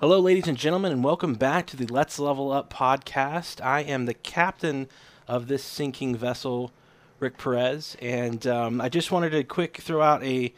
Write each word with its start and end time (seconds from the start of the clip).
Hello, 0.00 0.20
ladies 0.20 0.46
and 0.46 0.56
gentlemen, 0.56 0.92
and 0.92 1.02
welcome 1.02 1.34
back 1.34 1.66
to 1.66 1.76
the 1.76 1.92
Let's 1.92 2.20
Level 2.20 2.52
Up 2.52 2.72
podcast. 2.72 3.60
I 3.60 3.80
am 3.80 4.06
the 4.06 4.14
captain 4.14 4.86
of 5.26 5.48
this 5.48 5.64
sinking 5.64 6.14
vessel, 6.14 6.70
Rick 7.18 7.36
Perez, 7.36 7.96
and 8.00 8.46
um, 8.46 8.80
I 8.80 8.88
just 8.88 9.10
wanted 9.10 9.30
to 9.30 9.42
quick 9.42 9.78
throw 9.78 10.00
out 10.00 10.22
a, 10.22 10.54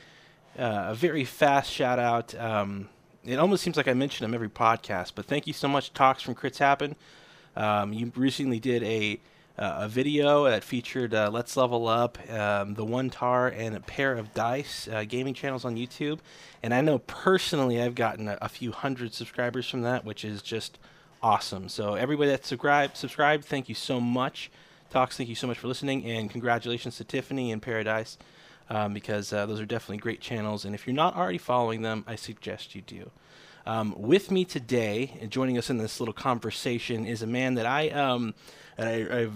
uh, 0.59 0.89
a 0.89 0.95
very 0.95 1.25
fast 1.25 1.73
shout 1.73 1.99
out. 1.99 2.35
Um, 2.35 2.91
it 3.25 3.39
almost 3.39 3.63
seems 3.63 3.79
like 3.79 3.89
I 3.89 3.95
mention 3.95 4.25
them 4.25 4.35
every 4.35 4.51
podcast, 4.51 5.13
but 5.15 5.25
thank 5.25 5.47
you 5.47 5.55
so 5.55 5.69
much, 5.69 5.95
Talks 5.95 6.21
from 6.21 6.35
Crits 6.35 6.59
Happen. 6.59 6.95
Um, 7.57 7.95
you 7.95 8.13
recently 8.15 8.61
did 8.61 8.83
a 8.83 9.21
uh, 9.59 9.81
a 9.81 9.89
video 9.89 10.45
that 10.45 10.65
featured 10.65 11.13
uh, 11.13 11.31
Let's 11.31 11.57
Level 11.57 11.87
Up, 11.87 12.19
um, 12.31 12.75
the 12.75 12.85
One 12.85 13.11
Tar, 13.11 13.49
and 13.49 13.77
a 13.77 13.81
pair 13.81 14.17
of 14.17 14.33
Dice 14.33 14.89
uh, 14.89 15.05
gaming 15.05 15.35
channels 15.35 15.65
on 15.65 15.77
YouTube. 15.77 16.21
And 16.63 16.73
I 16.73 16.81
know 16.81 16.99
personally 17.01 17.81
I've 17.81 17.95
gotten 17.95 18.29
a, 18.29 18.39
a, 18.41 18.49
few 18.49 18.73
hundred 18.73 19.13
subscribers 19.13 19.69
from 19.69 19.83
that, 19.83 20.05
which 20.05 20.25
is 20.25 20.41
just 20.43 20.79
awesome. 21.23 21.69
So 21.69 21.95
everybody 21.95 22.31
that 22.31 22.47
subscribed, 22.47 22.97
subscribed, 22.97 23.45
thank 23.45 23.69
you 23.69 23.75
so 23.75 24.01
much. 24.01 24.51
Talks, 24.91 25.17
thank 25.17 25.29
you 25.29 25.35
so 25.35 25.47
much 25.47 25.59
for 25.59 25.69
listening, 25.69 26.05
and 26.05 26.31
congratulations 26.31 26.97
to 26.97 27.05
Tiffany 27.05 27.53
and 27.53 27.61
Paradise. 27.61 28.19
Um, 28.73 28.95
because 28.95 29.33
uh, 29.33 29.47
those 29.47 29.59
are 29.59 29.67
definitely 29.67 29.97
great 29.97 30.21
channels, 30.21 30.65
and 30.65 30.77
if 30.77 30.87
you're 30.87 30.95
not 30.95 31.17
already 31.17 31.39
following 31.39 31.83
them, 31.83 32.05
I 32.07 32.15
suggest 32.15 32.77
you 32.77 32.83
do. 32.83 33.11
Um, 33.67 33.95
with 33.97 34.31
me 34.31 34.45
today, 34.45 35.19
and 35.21 35.29
joining 35.29 35.59
us 35.59 35.71
in 35.71 35.79
this 35.79 35.99
little 36.01 36.15
conversation, 36.15 37.05
is 37.05 37.21
a 37.21 37.27
man 37.27 37.55
that 37.55 37.67
I 37.67 37.89
um, 38.81 38.89
I, 38.89 39.21
have 39.21 39.33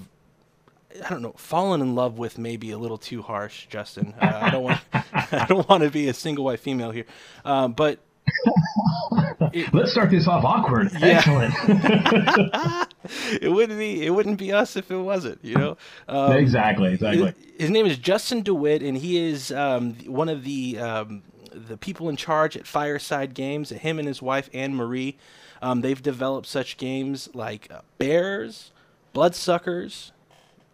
I 1.05 1.11
don't 1.11 1.23
know, 1.23 1.35
fallen 1.37 1.81
in 1.81 1.95
love 1.95 2.19
with 2.19 2.39
maybe 2.39 2.71
a 2.71 2.79
little 2.79 2.99
too 2.99 3.23
harsh, 3.23 3.67
Justin. 3.67 4.15
Uh, 4.21 4.39
I 4.43 4.51
don't 4.51 4.63
want 4.63 4.81
I 4.93 5.47
don't 5.49 5.69
want 5.69 5.83
to 5.83 5.91
be 5.91 6.09
a 6.09 6.15
single 6.15 6.45
white 6.45 6.61
female 6.61 6.91
here, 6.91 7.07
um, 7.45 7.73
but 7.73 7.99
it, 9.53 9.73
let's 9.75 9.91
start 9.93 10.11
this 10.11 10.29
off 10.29 10.45
awkward. 10.45 10.91
Yeah. 10.93 11.07
Excellent. 11.07 11.55
it 13.43 13.51
wouldn't 13.51 13.79
be 13.79 14.07
it 14.07 14.11
wouldn't 14.11 14.39
be 14.39 14.53
us 14.53 14.77
if 14.77 14.91
it 14.91 14.99
wasn't, 14.99 15.45
you 15.45 15.57
know. 15.57 15.77
Um, 16.09 16.33
exactly, 16.33 16.95
exactly. 16.95 17.35
His, 17.53 17.63
his, 17.63 17.71
name 17.71 17.87
is 17.87 17.99
Justin 17.99 18.43
DeWitt, 18.43 18.83
and 18.83 18.97
he 18.97 19.19
is 19.19 19.51
um, 19.53 19.95
one 20.07 20.29
of 20.29 20.45
the 20.45 20.79
um, 20.79 21.23
the 21.53 21.77
people 21.77 22.09
in 22.09 22.17
charge 22.17 22.57
at 22.57 22.67
Fireside 22.67 23.35
Games. 23.35 23.71
Him 23.71 23.99
and 23.99 24.09
his 24.09 24.23
wife 24.23 24.49
Anne 24.55 24.75
Marie, 24.75 25.17
um, 25.61 25.81
they've 25.81 26.03
developed 26.03 26.47
such 26.47 26.77
games 26.77 27.29
like 27.35 27.69
uh, 27.71 27.81
Bears, 27.99 28.71
Bloodsuckers, 29.15 30.13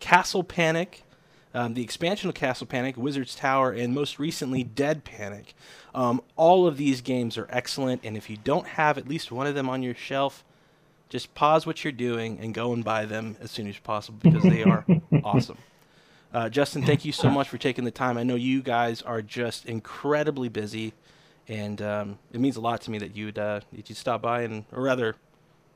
Castle 0.01 0.43
Panic, 0.43 1.05
um, 1.53 1.75
the 1.75 1.83
expansion 1.83 2.29
of 2.29 2.35
Castle 2.35 2.67
Panic, 2.67 2.97
Wizard's 2.97 3.35
Tower, 3.35 3.71
and 3.71 3.95
most 3.95 4.19
recently 4.19 4.65
Dead 4.65 5.05
Panic. 5.05 5.55
Um, 5.95 6.23
all 6.37 6.67
of 6.67 6.77
these 6.77 7.03
games 7.03 7.37
are 7.37 7.47
excellent, 7.51 8.01
and 8.03 8.17
if 8.17 8.31
you 8.31 8.37
don't 8.37 8.67
have 8.67 8.99
at 8.99 9.07
least 9.07 9.31
one 9.31 9.47
of 9.47 9.55
them 9.55 9.69
on 9.69 9.83
your 9.83 9.95
shelf, 9.95 10.43
just 11.11 11.35
pause 11.35 11.67
what 11.67 11.85
you're 11.85 11.93
doing 11.93 12.39
and 12.41 12.55
go 12.55 12.73
and 12.73 12.83
buy 12.83 13.05
them 13.05 13.37
as 13.41 13.51
soon 13.51 13.69
as 13.69 13.79
possible 13.79 14.19
because 14.23 14.43
they 14.43 14.65
are 14.65 14.87
awesome. 15.25 15.59
Uh, 16.33 16.49
Justin, 16.49 16.83
thank 16.83 17.05
you 17.05 17.13
so 17.13 17.29
much 17.29 17.49
for 17.49 17.59
taking 17.59 17.85
the 17.85 17.91
time. 17.91 18.17
I 18.17 18.23
know 18.23 18.37
you 18.37 18.63
guys 18.63 19.03
are 19.03 19.21
just 19.21 19.67
incredibly 19.67 20.49
busy, 20.49 20.95
and 21.49 21.83
um, 21.83 22.19
it 22.33 22.41
means 22.41 22.57
a 22.57 22.61
lot 22.61 22.81
to 22.83 22.91
me 22.91 22.99
that 22.99 23.15
you'd 23.17 23.39
uh, 23.39 23.61
that 23.73 23.89
you 23.89 23.95
stop 23.97 24.23
by 24.23 24.43
and, 24.43 24.65
or 24.73 24.83
rather, 24.83 25.17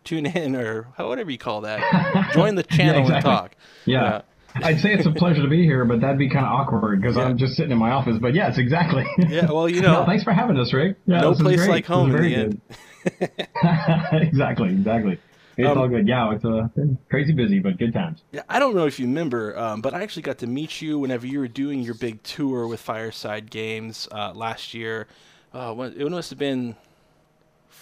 tune 0.05 0.27
in 0.27 0.55
or 0.55 0.89
whatever 0.97 1.31
you 1.31 1.39
call 1.39 1.63
that. 1.63 2.31
Join 2.35 2.55
the 2.55 2.63
channel 2.63 2.95
yeah, 2.95 3.01
exactly. 3.01 3.31
and 3.31 3.39
talk. 3.39 3.57
Yeah. 3.87 4.05
Uh, 4.05 4.23
I'd 4.57 4.81
say 4.81 4.93
it's 4.93 5.07
a 5.07 5.11
pleasure 5.11 5.43
to 5.43 5.49
be 5.49 5.65
here, 5.65 5.85
but 5.85 6.01
that'd 6.01 6.19
be 6.19 6.29
kind 6.31 6.47
of 6.47 6.53
awkward 6.53 7.01
because 7.01 7.17
yeah. 7.17 7.25
I'm 7.25 7.37
just 7.37 7.55
sitting 7.55 7.73
in 7.73 7.79
my 7.79 7.91
office. 7.91 8.19
But 8.21 8.35
yes, 8.35 8.57
exactly. 8.57 9.05
Yeah, 9.19 9.51
well, 9.51 9.69
you 9.69 9.81
know. 9.83 10.01
no, 10.01 10.07
thanks 10.07 10.23
for 10.23 10.33
having 10.33 10.57
us, 10.57 10.73
Rick. 10.73 10.97
Yeah, 11.07 11.23
no 11.23 11.35
place 11.35 11.67
like 11.67 11.87
home 11.87 12.15
in 12.15 12.23
the 12.23 12.35
end. 12.35 12.61
exactly, 14.23 14.71
exactly. 14.71 15.19
It's 15.57 15.69
um, 15.69 15.79
all 15.79 15.89
good. 15.89 16.07
Yeah, 16.07 16.33
it's 16.33 16.45
uh, 16.45 16.69
crazy 17.11 17.33
busy, 17.33 17.59
but 17.59 17.79
good 17.79 17.93
times. 17.93 18.23
Yeah, 18.33 18.43
I 18.49 18.59
don't 18.59 18.75
know 18.75 18.87
if 18.87 18.99
you 18.99 19.07
remember, 19.07 19.59
um, 19.59 19.81
but 19.81 19.95
I 19.95 20.03
actually 20.03 20.23
got 20.23 20.39
to 20.39 20.47
meet 20.47 20.81
you 20.81 20.99
whenever 20.99 21.27
you 21.27 21.39
were 21.39 21.49
doing 21.49 21.81
your 21.81 21.95
big 21.95 22.23
tour 22.23 22.67
with 22.67 22.81
Fireside 22.81 23.51
Games 23.51 24.09
uh, 24.13 24.33
last 24.35 24.75
year. 24.75 25.07
Uh, 25.53 25.93
it 25.97 26.11
must 26.11 26.31
have 26.31 26.39
been 26.39 26.75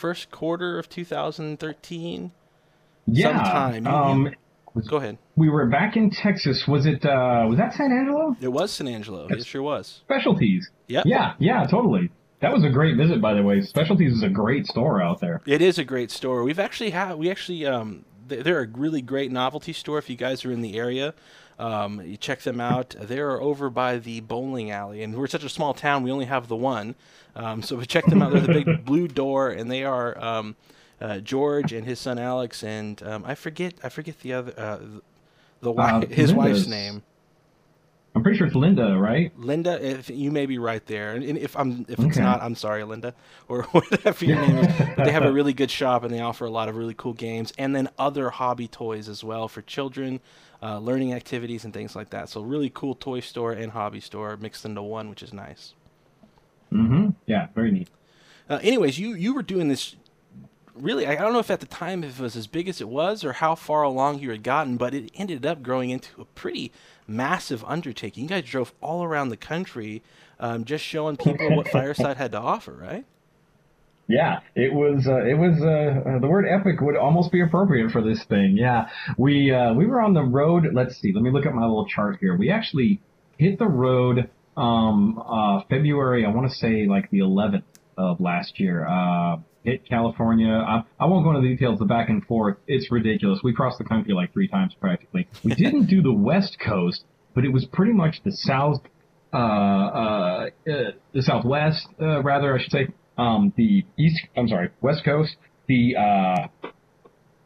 first 0.02 0.32
quarter 0.32 0.80
of 0.80 0.88
2013. 0.88 2.32
Yeah. 3.06 3.26
Sometime. 3.28 3.86
Um, 3.86 4.34
was, 4.74 4.88
Go 4.88 4.96
ahead. 4.96 5.16
We 5.36 5.48
were 5.48 5.66
back 5.66 5.96
in 5.96 6.10
Texas. 6.10 6.64
Was 6.66 6.86
it? 6.86 7.04
Uh, 7.04 7.46
was 7.48 7.56
that 7.58 7.72
San 7.74 7.92
Angelo? 7.92 8.34
It 8.40 8.48
was 8.48 8.72
San 8.72 8.88
Angelo. 8.88 9.28
It 9.30 9.46
sure 9.46 9.62
was. 9.62 10.00
Specialties. 10.04 10.68
Yeah. 10.88 11.04
Yeah. 11.06 11.34
Yeah. 11.38 11.66
Totally. 11.70 12.10
That 12.40 12.52
was 12.52 12.64
a 12.64 12.70
great 12.70 12.96
visit, 12.96 13.22
by 13.22 13.34
the 13.34 13.44
way. 13.44 13.60
Specialties 13.62 14.14
is 14.14 14.24
a 14.24 14.28
great 14.28 14.66
store 14.66 15.00
out 15.00 15.20
there. 15.20 15.40
It 15.46 15.62
is 15.62 15.78
a 15.78 15.84
great 15.84 16.10
store. 16.10 16.42
We've 16.42 16.58
actually 16.58 16.90
had 16.90 17.14
we 17.14 17.30
actually 17.30 17.64
um 17.64 18.04
they're 18.26 18.62
a 18.62 18.66
really 18.66 19.02
great 19.02 19.30
novelty 19.30 19.72
store. 19.72 19.98
If 19.98 20.10
you 20.10 20.16
guys 20.16 20.44
are 20.44 20.50
in 20.50 20.62
the 20.62 20.76
area, 20.76 21.14
um, 21.62 22.02
you 22.04 22.16
check 22.16 22.40
them 22.40 22.60
out. 22.60 22.96
They're 22.98 23.40
over 23.40 23.70
by 23.70 23.98
the 23.98 24.20
bowling 24.20 24.72
alley, 24.72 25.02
and 25.02 25.14
we're 25.14 25.28
such 25.28 25.44
a 25.44 25.48
small 25.48 25.74
town. 25.74 26.02
We 26.02 26.10
only 26.10 26.24
have 26.24 26.48
the 26.48 26.56
one, 26.56 26.96
um, 27.36 27.62
so 27.62 27.76
we 27.76 27.86
check 27.86 28.04
them 28.06 28.20
out. 28.20 28.32
They're 28.32 28.40
the 28.40 28.64
big 28.64 28.84
blue 28.84 29.06
door, 29.06 29.50
and 29.50 29.70
they 29.70 29.84
are 29.84 30.18
um, 30.22 30.56
uh, 31.00 31.18
George 31.18 31.72
and 31.72 31.86
his 31.86 32.00
son 32.00 32.18
Alex, 32.18 32.64
and 32.64 33.00
um, 33.04 33.24
I 33.24 33.36
forget 33.36 33.74
I 33.84 33.90
forget 33.90 34.18
the 34.20 34.32
other 34.32 34.54
uh, 34.58 34.78
the 35.60 35.70
wife, 35.70 36.04
uh, 36.04 36.06
his 36.08 36.34
wife's 36.34 36.66
name. 36.66 37.04
I'm 38.14 38.22
pretty 38.22 38.36
sure 38.36 38.46
it's 38.46 38.56
Linda, 38.56 38.98
right? 38.98 39.32
Linda, 39.38 39.82
if 39.82 40.10
you 40.10 40.30
may 40.30 40.44
be 40.44 40.58
right 40.58 40.84
there, 40.86 41.12
and 41.12 41.24
if 41.24 41.56
I'm 41.56 41.86
if 41.88 41.98
it's 41.98 42.18
not, 42.18 42.42
I'm 42.42 42.56
sorry, 42.56 42.82
Linda, 42.82 43.14
or 43.48 43.62
whatever 43.70 44.24
your 44.24 44.40
name 44.40 44.58
is. 44.58 44.66
But 44.96 45.04
they 45.04 45.12
have 45.12 45.24
a 45.24 45.32
really 45.32 45.54
good 45.54 45.70
shop, 45.70 46.02
and 46.02 46.12
they 46.12 46.20
offer 46.20 46.44
a 46.44 46.50
lot 46.50 46.68
of 46.68 46.76
really 46.76 46.94
cool 46.94 47.14
games, 47.14 47.52
and 47.56 47.74
then 47.74 47.88
other 47.98 48.30
hobby 48.30 48.68
toys 48.68 49.08
as 49.08 49.24
well 49.24 49.48
for 49.48 49.62
children, 49.62 50.20
uh, 50.62 50.78
learning 50.78 51.12
activities 51.12 51.64
and 51.64 51.74
things 51.74 51.96
like 51.96 52.10
that. 52.10 52.28
So 52.28 52.40
really 52.40 52.70
cool 52.72 52.94
toy 52.94 53.20
store 53.20 53.52
and 53.52 53.72
hobby 53.72 54.00
store 54.00 54.36
mixed 54.36 54.64
into 54.64 54.82
one, 54.82 55.10
which 55.10 55.22
is 55.22 55.32
nice. 55.32 55.74
Mm-hmm. 56.72 57.10
Yeah, 57.26 57.48
very 57.54 57.70
neat. 57.70 57.88
Uh, 58.48 58.58
anyways, 58.62 58.98
you 58.98 59.14
you 59.14 59.34
were 59.34 59.42
doing 59.42 59.68
this 59.68 59.96
really, 60.74 61.06
I 61.06 61.16
don't 61.16 61.32
know 61.32 61.38
if 61.38 61.50
at 61.50 61.60
the 61.60 61.66
time 61.66 62.04
if 62.04 62.18
it 62.18 62.22
was 62.22 62.36
as 62.36 62.46
big 62.46 62.68
as 62.68 62.80
it 62.80 62.88
was 62.88 63.24
or 63.24 63.34
how 63.34 63.54
far 63.54 63.82
along 63.82 64.20
you 64.20 64.30
had 64.30 64.42
gotten, 64.42 64.76
but 64.76 64.94
it 64.94 65.10
ended 65.14 65.44
up 65.44 65.62
growing 65.62 65.90
into 65.90 66.20
a 66.20 66.24
pretty 66.24 66.72
massive 67.06 67.64
undertaking. 67.64 68.24
You 68.24 68.28
guys 68.28 68.44
drove 68.44 68.72
all 68.80 69.04
around 69.04 69.28
the 69.28 69.36
country, 69.36 70.02
um, 70.40 70.64
just 70.64 70.84
showing 70.84 71.16
people 71.16 71.56
what 71.56 71.68
Fireside 71.72 72.16
had 72.16 72.32
to 72.32 72.40
offer, 72.40 72.72
right? 72.72 73.04
Yeah, 74.08 74.40
it 74.54 74.72
was. 74.72 75.06
Uh, 75.06 75.24
it 75.24 75.34
was. 75.34 75.60
Uh, 75.62 76.10
uh, 76.10 76.18
the 76.18 76.28
word 76.28 76.44
epic 76.46 76.80
would 76.80 76.96
almost 76.96 77.32
be 77.32 77.40
appropriate 77.40 77.90
for 77.92 78.02
this 78.02 78.22
thing. 78.28 78.56
Yeah, 78.56 78.88
we 79.16 79.52
uh, 79.52 79.74
we 79.74 79.86
were 79.86 80.00
on 80.00 80.12
the 80.12 80.22
road. 80.22 80.66
Let's 80.72 81.00
see. 81.00 81.12
Let 81.14 81.22
me 81.22 81.30
look 81.30 81.46
at 81.46 81.54
my 81.54 81.62
little 81.62 81.86
chart 81.86 82.18
here. 82.20 82.36
We 82.36 82.50
actually 82.50 83.00
hit 83.38 83.58
the 83.58 83.68
road 83.68 84.28
um, 84.56 85.18
uh, 85.18 85.62
February. 85.70 86.26
I 86.26 86.30
want 86.30 86.50
to 86.50 86.54
say 86.56 86.86
like 86.86 87.10
the 87.10 87.20
11th 87.20 87.64
of 87.96 88.20
last 88.20 88.58
year. 88.58 88.86
Uh, 88.86 89.36
hit 89.64 89.88
California. 89.88 90.52
I, 90.52 90.82
I 90.98 91.06
won't 91.06 91.24
go 91.24 91.30
into 91.30 91.42
the 91.42 91.54
details. 91.54 91.78
The 91.78 91.84
back 91.84 92.08
and 92.08 92.24
forth, 92.24 92.56
it's 92.66 92.90
ridiculous. 92.90 93.40
We 93.44 93.52
crossed 93.52 93.78
the 93.78 93.84
country 93.84 94.12
like 94.12 94.32
three 94.32 94.48
times 94.48 94.74
practically. 94.80 95.28
We 95.44 95.54
didn't 95.54 95.86
do 95.86 96.02
the 96.02 96.12
West 96.12 96.58
Coast, 96.58 97.04
but 97.34 97.44
it 97.44 97.50
was 97.50 97.64
pretty 97.66 97.92
much 97.92 98.22
the 98.24 98.32
South, 98.32 98.82
uh, 99.32 99.36
uh, 99.36 100.50
uh 100.66 100.72
the 101.14 101.22
Southwest, 101.22 101.86
rather, 101.98 102.58
I 102.58 102.62
should 102.62 102.72
say. 102.72 102.88
Um, 103.22 103.52
the 103.56 103.84
East, 103.96 104.20
I'm 104.36 104.48
sorry, 104.48 104.70
West 104.80 105.04
Coast, 105.04 105.36
the, 105.68 105.94
uh, 105.96 106.68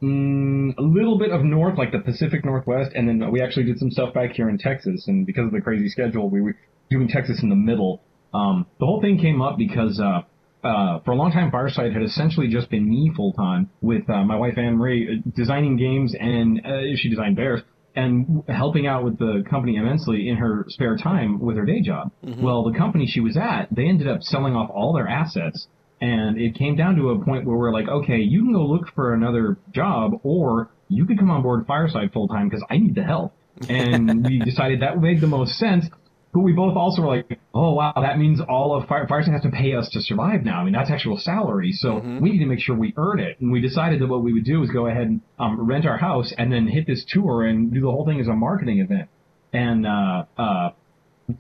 mm, 0.03 0.75
a 0.79 0.83
little 0.83 1.19
bit 1.19 1.31
of 1.31 1.45
North, 1.45 1.77
like 1.77 1.93
the 1.93 1.99
Pacific 1.99 2.45
Northwest, 2.45 2.93
and 2.95 3.07
then 3.07 3.31
we 3.31 3.43
actually 3.43 3.65
did 3.65 3.79
some 3.79 3.91
stuff 3.91 4.15
back 4.15 4.31
here 4.33 4.49
in 4.49 4.57
Texas. 4.57 5.07
And 5.07 5.27
because 5.27 5.47
of 5.47 5.53
the 5.53 5.61
crazy 5.61 5.89
schedule, 5.89 6.31
we 6.31 6.41
were 6.41 6.57
doing 6.91 7.09
Texas 7.09 7.43
in 7.43 7.51
the 7.51 7.57
middle. 7.71 8.01
Um, 8.33 8.67
the 8.81 8.87
whole 8.87 9.03
thing 9.03 9.19
came 9.19 9.43
up 9.43 9.59
because, 9.59 10.01
uh, 10.01 10.23
uh, 10.67 11.01
for 11.05 11.11
a 11.11 11.15
long 11.15 11.31
time, 11.31 11.51
Fireside 11.51 11.93
had 11.93 12.03
essentially 12.03 12.49
just 12.49 12.71
been 12.71 12.89
me 12.89 13.13
full 13.15 13.35
time 13.35 13.69
with 13.83 14.09
uh, 14.09 14.25
my 14.25 14.37
wife 14.37 14.57
Anne 14.57 14.77
Marie 14.77 15.03
uh, 15.09 15.31
designing 15.37 15.77
games, 15.77 16.15
and 16.19 16.65
uh, 16.65 16.97
she 16.97 17.11
designed 17.11 17.37
bears 17.37 17.61
and 17.97 18.45
helping 18.47 18.87
out 18.87 19.03
with 19.03 19.19
the 19.19 19.43
company 19.49 19.77
immensely 19.77 20.29
in 20.29 20.37
her 20.37 20.67
spare 20.69 20.97
time 20.97 21.41
with 21.41 21.57
her 21.57 21.65
day 21.65 21.81
job. 21.81 22.13
Mm-hmm. 22.25 22.43
Well, 22.43 22.71
the 22.71 22.79
company 22.79 23.07
she 23.07 23.21
was 23.21 23.37
at, 23.37 23.69
they 23.75 23.87
ended 23.87 24.07
up 24.07 24.23
selling 24.23 24.55
off 24.55 24.71
all 24.71 24.93
their 24.93 25.09
assets, 25.09 25.67
and 26.01 26.39
it 26.39 26.55
came 26.55 26.77
down 26.77 26.97
to 26.97 27.11
a 27.11 27.25
point 27.25 27.47
where 27.47 27.57
we're 27.57 27.73
like, 27.73 27.89
okay, 27.89 28.19
you 28.19 28.43
can 28.43 28.53
go 28.53 28.67
look 28.67 28.89
for 28.95 29.15
another 29.15 29.57
job, 29.75 30.21
or 30.23 30.69
you 30.89 31.07
could 31.07 31.19
come 31.19 31.31
on 31.31 31.43
board 31.43 31.67
Fireside 31.67 32.13
full 32.13 32.29
time 32.29 32.49
because 32.49 32.65
I 32.69 32.77
need 32.77 32.95
the 32.95 33.03
help. 33.03 33.33
And 33.69 34.27
we 34.29 34.41
decided 34.41 34.83
that 34.83 34.95
would 34.95 35.03
make 35.03 35.21
the 35.21 35.27
most 35.27 35.59
sense 35.59 35.87
but 36.37 36.43
we 36.43 36.53
both 36.53 36.77
also 36.77 37.01
were 37.01 37.17
like, 37.17 37.41
oh 37.55 37.73
wow, 37.73 37.95
that 37.97 38.19
means 38.19 38.43
all 38.47 38.77
of 38.77 38.87
Fire, 38.87 39.07
Fireside 39.09 39.33
has 39.33 39.41
to 39.41 39.49
pay 39.49 39.75
us 39.75 39.89
to 39.95 40.03
survive 40.03 40.45
now. 40.45 40.61
I 40.61 40.65
mean, 40.65 40.75
that's 40.75 40.91
actual 40.91 41.17
salary, 41.17 41.73
so 41.73 41.93
mm-hmm. 41.93 42.21
we 42.21 42.31
need 42.31 42.41
to 42.41 42.45
make 42.45 42.61
sure 42.61 42.77
we 42.77 42.93
earn 42.99 43.21
it. 43.21 43.41
And 43.41 43.51
we 43.51 43.63
decided 43.63 44.03
that 44.03 44.07
what 44.09 44.23
we 44.23 44.35
would 44.35 44.45
do 44.45 44.63
is 44.63 44.69
go 44.69 44.87
ahead 44.87 45.07
and 45.07 45.23
um, 45.39 45.67
rent 45.67 45.87
our 45.87 45.97
house 45.97 46.35
and 46.37 46.53
then 46.53 46.67
hit 46.67 46.87
this 46.87 47.07
tour 47.09 47.47
and 47.47 47.73
do 47.73 47.81
the 47.81 47.91
whole 47.91 48.05
thing 48.05 48.21
as 48.21 48.29
a 48.29 48.35
marketing 48.35 48.81
event. 48.81 49.09
And 49.55 49.87
uh, 49.87 50.25
uh, 50.37 50.71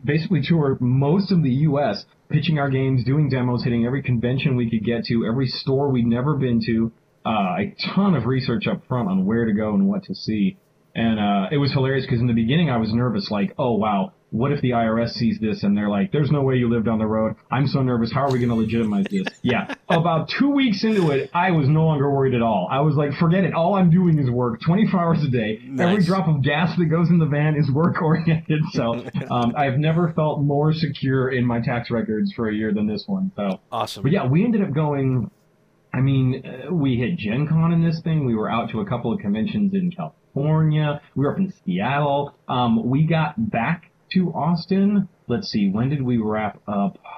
basically 0.02 0.40
tour 0.42 0.78
most 0.80 1.30
of 1.30 1.42
the 1.42 1.50
U.S., 1.50 2.06
pitching 2.30 2.58
our 2.58 2.70
games, 2.70 3.04
doing 3.04 3.28
demos, 3.28 3.64
hitting 3.64 3.84
every 3.84 4.02
convention 4.02 4.56
we 4.56 4.70
could 4.70 4.82
get 4.82 5.04
to, 5.08 5.26
every 5.26 5.46
store 5.46 5.90
we'd 5.90 6.06
never 6.06 6.36
been 6.36 6.62
to, 6.64 6.90
uh, 7.26 7.56
a 7.58 7.74
ton 7.94 8.14
of 8.14 8.24
research 8.24 8.66
up 8.66 8.86
front 8.88 9.10
on 9.10 9.26
where 9.26 9.44
to 9.44 9.52
go 9.52 9.74
and 9.74 9.88
what 9.88 10.04
to 10.04 10.14
see. 10.14 10.56
And 10.94 11.20
uh, 11.20 11.48
it 11.52 11.58
was 11.58 11.70
hilarious 11.70 12.06
because 12.06 12.22
in 12.22 12.28
the 12.28 12.32
beginning 12.32 12.70
I 12.70 12.78
was 12.78 12.94
nervous, 12.94 13.30
like, 13.30 13.52
oh 13.58 13.74
wow, 13.74 14.14
what 14.30 14.52
if 14.52 14.60
the 14.60 14.70
IRS 14.70 15.10
sees 15.10 15.38
this 15.40 15.62
and 15.62 15.76
they're 15.76 15.88
like, 15.88 16.10
there's 16.12 16.30
no 16.30 16.42
way 16.42 16.56
you 16.56 16.68
live 16.68 16.88
on 16.88 16.98
the 16.98 17.06
road. 17.06 17.36
I'm 17.50 17.66
so 17.66 17.82
nervous. 17.82 18.12
How 18.12 18.22
are 18.22 18.32
we 18.32 18.38
going 18.38 18.48
to 18.50 18.56
legitimize 18.56 19.06
this? 19.10 19.26
yeah. 19.42 19.74
About 19.88 20.28
two 20.28 20.50
weeks 20.50 20.82
into 20.82 21.10
it, 21.10 21.30
I 21.32 21.52
was 21.52 21.68
no 21.68 21.84
longer 21.84 22.10
worried 22.10 22.34
at 22.34 22.42
all. 22.42 22.68
I 22.70 22.80
was 22.80 22.96
like, 22.96 23.12
forget 23.14 23.44
it. 23.44 23.54
All 23.54 23.74
I'm 23.74 23.90
doing 23.90 24.18
is 24.18 24.28
work 24.28 24.60
24 24.60 25.00
hours 25.00 25.22
a 25.22 25.28
day. 25.28 25.60
Nice. 25.64 25.88
Every 25.88 26.04
drop 26.04 26.28
of 26.28 26.42
gas 26.42 26.76
that 26.76 26.86
goes 26.86 27.08
in 27.08 27.18
the 27.18 27.26
van 27.26 27.56
is 27.56 27.70
work 27.70 28.00
oriented. 28.02 28.62
So 28.72 29.06
um, 29.30 29.54
I've 29.56 29.78
never 29.78 30.12
felt 30.12 30.42
more 30.42 30.72
secure 30.72 31.30
in 31.30 31.46
my 31.46 31.60
tax 31.60 31.90
records 31.90 32.32
for 32.34 32.48
a 32.48 32.54
year 32.54 32.74
than 32.74 32.86
this 32.86 33.04
one. 33.06 33.30
So 33.36 33.60
awesome. 33.72 34.02
But 34.02 34.12
yeah, 34.12 34.26
we 34.26 34.44
ended 34.44 34.62
up 34.62 34.72
going. 34.72 35.30
I 35.94 36.00
mean, 36.00 36.42
uh, 36.44 36.74
we 36.74 36.96
hit 36.96 37.16
Gen 37.16 37.46
Con 37.46 37.72
in 37.72 37.82
this 37.82 38.00
thing. 38.02 38.26
We 38.26 38.34
were 38.34 38.50
out 38.50 38.70
to 38.72 38.80
a 38.80 38.86
couple 38.86 39.12
of 39.12 39.20
conventions 39.20 39.72
in 39.72 39.92
California. 39.92 41.00
We 41.14 41.24
were 41.24 41.32
up 41.32 41.38
in 41.38 41.52
Seattle. 41.64 42.34
Um, 42.48 42.88
we 42.90 43.04
got 43.06 43.50
back 43.50 43.90
to 44.12 44.32
Austin. 44.32 45.08
Let's 45.28 45.48
see, 45.48 45.68
when 45.68 45.88
did 45.88 46.02
we 46.02 46.18
wrap 46.18 46.60
up? 46.66 46.98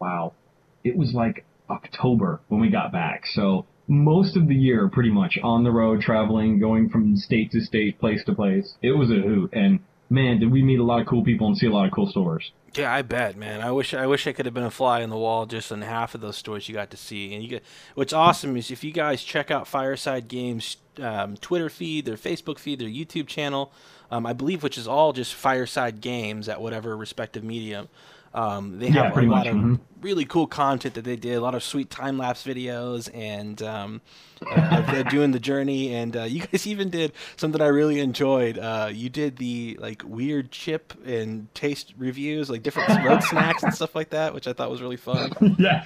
Wow. 0.00 0.34
It 0.82 0.98
was 0.98 1.14
like 1.14 1.46
October 1.70 2.40
when 2.48 2.60
we 2.60 2.68
got 2.68 2.92
back. 2.92 3.26
So 3.26 3.64
most 3.86 4.36
of 4.36 4.48
the 4.48 4.54
year 4.54 4.88
pretty 4.88 5.08
much 5.08 5.38
on 5.42 5.64
the 5.64 5.70
road 5.70 6.02
traveling, 6.02 6.58
going 6.58 6.90
from 6.90 7.16
state 7.16 7.50
to 7.52 7.60
state, 7.60 7.98
place 8.00 8.22
to 8.24 8.34
place. 8.34 8.74
It 8.82 8.90
was 8.90 9.10
a 9.10 9.14
hoot 9.14 9.54
and 9.54 9.80
man, 10.10 10.40
did 10.40 10.50
we 10.50 10.62
meet 10.62 10.78
a 10.78 10.84
lot 10.84 11.00
of 11.00 11.06
cool 11.06 11.24
people 11.24 11.46
and 11.46 11.56
see 11.56 11.66
a 11.66 11.72
lot 11.72 11.86
of 11.86 11.92
cool 11.92 12.08
stores. 12.08 12.52
Yeah, 12.74 12.92
I 12.92 13.02
bet, 13.02 13.36
man. 13.36 13.60
I 13.60 13.70
wish 13.70 13.94
I 13.94 14.06
wish 14.06 14.26
I 14.26 14.32
could 14.32 14.46
have 14.46 14.54
been 14.54 14.64
a 14.64 14.70
fly 14.70 15.02
on 15.02 15.10
the 15.10 15.16
wall 15.16 15.46
just 15.46 15.70
in 15.70 15.82
half 15.82 16.14
of 16.14 16.20
those 16.20 16.36
stores 16.36 16.68
you 16.68 16.74
got 16.74 16.90
to 16.90 16.96
see. 16.96 17.32
And 17.32 17.42
you 17.42 17.48
get 17.48 17.64
what's 17.94 18.12
awesome 18.12 18.56
is 18.56 18.70
if 18.70 18.82
you 18.82 18.92
guys 18.92 19.22
check 19.22 19.50
out 19.50 19.68
Fireside 19.68 20.26
Games 20.28 20.76
um, 21.00 21.36
Twitter 21.36 21.68
feed, 21.68 22.04
their 22.04 22.16
Facebook 22.16 22.58
feed, 22.58 22.80
their 22.80 22.88
YouTube 22.88 23.28
channel, 23.28 23.72
um, 24.10 24.26
I 24.26 24.32
believe, 24.32 24.62
which 24.62 24.78
is 24.78 24.88
all 24.88 25.12
just 25.12 25.34
Fireside 25.34 26.00
Games 26.00 26.48
at 26.48 26.60
whatever 26.60 26.96
respective 26.96 27.44
medium. 27.44 27.88
Um, 28.34 28.80
they 28.80 28.86
have 28.86 29.16
yeah, 29.16 29.20
a 29.20 29.22
lot 29.22 29.26
much. 29.26 29.46
of 29.46 29.54
mm-hmm. 29.54 29.74
really 30.00 30.24
cool 30.24 30.48
content 30.48 30.94
that 30.94 31.04
they 31.04 31.14
did, 31.14 31.36
a 31.36 31.40
lot 31.40 31.54
of 31.54 31.62
sweet 31.62 31.88
time 31.88 32.18
lapse 32.18 32.42
videos, 32.42 33.08
and 33.14 33.62
um, 33.62 34.00
uh, 34.44 35.02
doing 35.10 35.30
the 35.30 35.38
journey. 35.38 35.94
And 35.94 36.16
uh, 36.16 36.24
you 36.24 36.44
guys 36.44 36.66
even 36.66 36.90
did 36.90 37.12
something 37.36 37.62
I 37.62 37.68
really 37.68 38.00
enjoyed. 38.00 38.58
Uh, 38.58 38.90
you 38.92 39.08
did 39.08 39.36
the 39.36 39.78
like 39.80 40.02
weird 40.04 40.50
chip 40.50 40.94
and 41.06 41.52
taste 41.54 41.94
reviews, 41.96 42.50
like 42.50 42.64
different 42.64 42.88
road 43.04 43.22
snacks 43.22 43.62
and 43.62 43.72
stuff 43.72 43.94
like 43.94 44.10
that, 44.10 44.34
which 44.34 44.48
I 44.48 44.52
thought 44.52 44.68
was 44.68 44.82
really 44.82 44.96
fun. 44.96 45.56
yeah. 45.58 45.84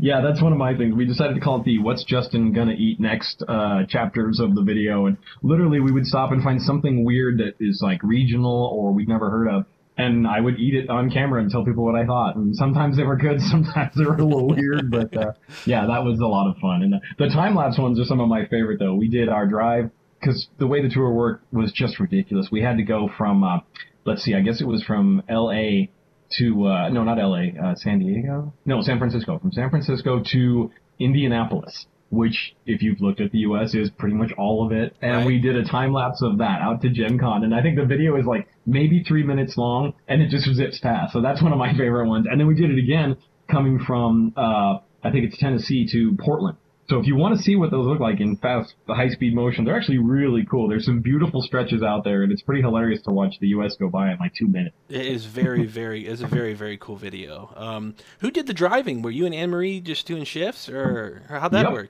Yeah, 0.00 0.20
that's 0.20 0.40
one 0.40 0.52
of 0.52 0.58
my 0.58 0.76
things. 0.76 0.94
We 0.94 1.06
decided 1.06 1.34
to 1.34 1.40
call 1.40 1.60
it 1.60 1.64
the 1.64 1.78
"What's 1.78 2.04
Justin 2.04 2.52
Gonna 2.52 2.74
Eat 2.74 3.00
Next" 3.00 3.42
uh, 3.48 3.84
chapters 3.88 4.38
of 4.38 4.54
the 4.54 4.62
video, 4.62 5.06
and 5.06 5.16
literally 5.42 5.80
we 5.80 5.90
would 5.90 6.06
stop 6.06 6.30
and 6.30 6.42
find 6.42 6.62
something 6.62 7.04
weird 7.04 7.38
that 7.38 7.54
is 7.58 7.80
like 7.82 8.02
regional 8.02 8.70
or 8.72 8.92
we've 8.92 9.08
never 9.08 9.28
heard 9.28 9.48
of, 9.48 9.66
and 9.96 10.26
I 10.26 10.40
would 10.40 10.58
eat 10.58 10.74
it 10.74 10.88
on 10.88 11.10
camera 11.10 11.42
and 11.42 11.50
tell 11.50 11.64
people 11.64 11.84
what 11.84 11.94
I 11.94 12.06
thought. 12.06 12.36
And 12.36 12.54
sometimes 12.56 12.96
they 12.96 13.02
were 13.02 13.16
good, 13.16 13.40
sometimes 13.50 13.92
they 13.96 14.04
were 14.04 14.16
a 14.16 14.24
little 14.24 14.48
weird, 14.48 14.90
but 14.90 15.16
uh, 15.16 15.32
yeah, 15.66 15.86
that 15.86 16.04
was 16.04 16.20
a 16.20 16.26
lot 16.26 16.50
of 16.50 16.56
fun. 16.58 16.82
And 16.82 16.92
the, 16.94 17.00
the 17.18 17.28
time 17.28 17.54
lapse 17.54 17.78
ones 17.78 17.98
are 18.00 18.04
some 18.04 18.20
of 18.20 18.28
my 18.28 18.46
favorite 18.46 18.78
though. 18.78 18.94
We 18.94 19.08
did 19.08 19.28
our 19.28 19.46
drive 19.46 19.90
because 20.20 20.48
the 20.58 20.66
way 20.66 20.82
the 20.82 20.88
tour 20.92 21.12
worked 21.12 21.52
was 21.52 21.72
just 21.72 21.98
ridiculous. 21.98 22.48
We 22.52 22.62
had 22.62 22.76
to 22.76 22.84
go 22.84 23.10
from, 23.18 23.42
uh, 23.42 23.58
let's 24.04 24.22
see, 24.22 24.34
I 24.34 24.40
guess 24.40 24.60
it 24.60 24.66
was 24.66 24.82
from 24.84 25.22
L.A. 25.28 25.90
to 26.38 26.66
uh, 26.66 26.88
no, 26.88 27.04
not 27.04 27.18
L.A., 27.18 27.54
uh, 27.62 27.74
San 27.74 27.98
Diego, 27.98 28.52
no, 28.64 28.82
San 28.82 28.98
Francisco, 28.98 29.38
from 29.38 29.52
San 29.52 29.70
Francisco 29.70 30.22
to 30.32 30.70
Indianapolis 30.98 31.86
which, 32.12 32.54
if 32.66 32.82
you've 32.82 33.00
looked 33.00 33.22
at 33.22 33.32
the 33.32 33.38
U.S., 33.38 33.74
is 33.74 33.88
pretty 33.88 34.14
much 34.14 34.32
all 34.36 34.66
of 34.66 34.70
it. 34.70 34.94
And 35.00 35.16
right. 35.16 35.26
we 35.26 35.40
did 35.40 35.56
a 35.56 35.64
time 35.64 35.94
lapse 35.94 36.20
of 36.20 36.38
that 36.38 36.60
out 36.60 36.82
to 36.82 36.90
Gen 36.90 37.18
Con. 37.18 37.42
And 37.42 37.54
I 37.54 37.62
think 37.62 37.76
the 37.76 37.86
video 37.86 38.18
is 38.18 38.26
like 38.26 38.46
maybe 38.66 39.02
three 39.02 39.22
minutes 39.22 39.56
long 39.56 39.94
and 40.06 40.20
it 40.20 40.28
just 40.28 40.44
zips 40.54 40.78
past. 40.78 41.14
So 41.14 41.22
that's 41.22 41.42
one 41.42 41.52
of 41.52 41.58
my 41.58 41.72
favorite 41.78 42.06
ones. 42.06 42.26
And 42.30 42.38
then 42.38 42.46
we 42.46 42.54
did 42.54 42.70
it 42.70 42.78
again 42.78 43.16
coming 43.50 43.78
from, 43.78 44.34
uh, 44.36 44.80
I 45.02 45.10
think 45.10 45.24
it's 45.24 45.38
Tennessee 45.38 45.88
to 45.90 46.14
Portland. 46.22 46.58
So 46.92 46.98
if 46.98 47.06
you 47.06 47.16
want 47.16 47.34
to 47.38 47.42
see 47.42 47.56
what 47.56 47.70
those 47.70 47.86
look 47.86 48.00
like 48.00 48.20
in 48.20 48.36
fast, 48.36 48.74
high 48.86 49.08
speed 49.08 49.34
motion, 49.34 49.64
they're 49.64 49.74
actually 49.74 49.96
really 49.96 50.44
cool. 50.44 50.68
There's 50.68 50.84
some 50.84 51.00
beautiful 51.00 51.40
stretches 51.40 51.82
out 51.82 52.04
there, 52.04 52.22
and 52.22 52.30
it's 52.30 52.42
pretty 52.42 52.60
hilarious 52.60 53.00
to 53.04 53.10
watch 53.10 53.36
the 53.40 53.46
U.S. 53.46 53.76
go 53.80 53.88
by 53.88 54.12
in 54.12 54.18
like 54.18 54.34
two 54.34 54.46
minutes. 54.46 54.76
It 54.90 55.06
is 55.06 55.24
very, 55.24 55.64
very, 55.64 56.06
it's 56.06 56.20
a 56.20 56.26
very, 56.26 56.52
very 56.52 56.76
cool 56.76 56.96
video. 56.96 57.50
Um, 57.56 57.94
who 58.18 58.30
did 58.30 58.46
the 58.46 58.52
driving? 58.52 59.00
Were 59.00 59.10
you 59.10 59.24
and 59.24 59.34
Anne 59.34 59.48
Marie 59.48 59.80
just 59.80 60.06
doing 60.06 60.24
shifts, 60.24 60.68
or 60.68 61.22
how'd 61.30 61.52
that 61.52 61.64
yep. 61.64 61.72
work? 61.72 61.88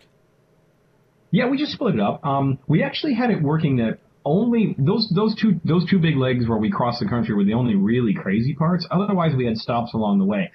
Yeah, 1.32 1.48
we 1.48 1.58
just 1.58 1.72
split 1.72 1.94
it 1.96 2.00
up. 2.00 2.24
Um, 2.24 2.60
we 2.68 2.84
actually 2.84 3.14
had 3.14 3.30
it 3.30 3.42
working 3.42 3.78
that 3.78 3.98
only 4.24 4.76
those 4.78 5.10
those 5.12 5.34
two 5.34 5.60
those 5.64 5.84
two 5.90 5.98
big 5.98 6.16
legs 6.16 6.46
where 6.46 6.58
we 6.58 6.70
crossed 6.70 7.00
the 7.00 7.08
country 7.08 7.34
were 7.34 7.42
the 7.42 7.54
only 7.54 7.74
really 7.74 8.14
crazy 8.14 8.54
parts. 8.54 8.86
Otherwise, 8.88 9.34
we 9.36 9.46
had 9.46 9.56
stops 9.56 9.94
along 9.94 10.20
the 10.20 10.24
way. 10.24 10.52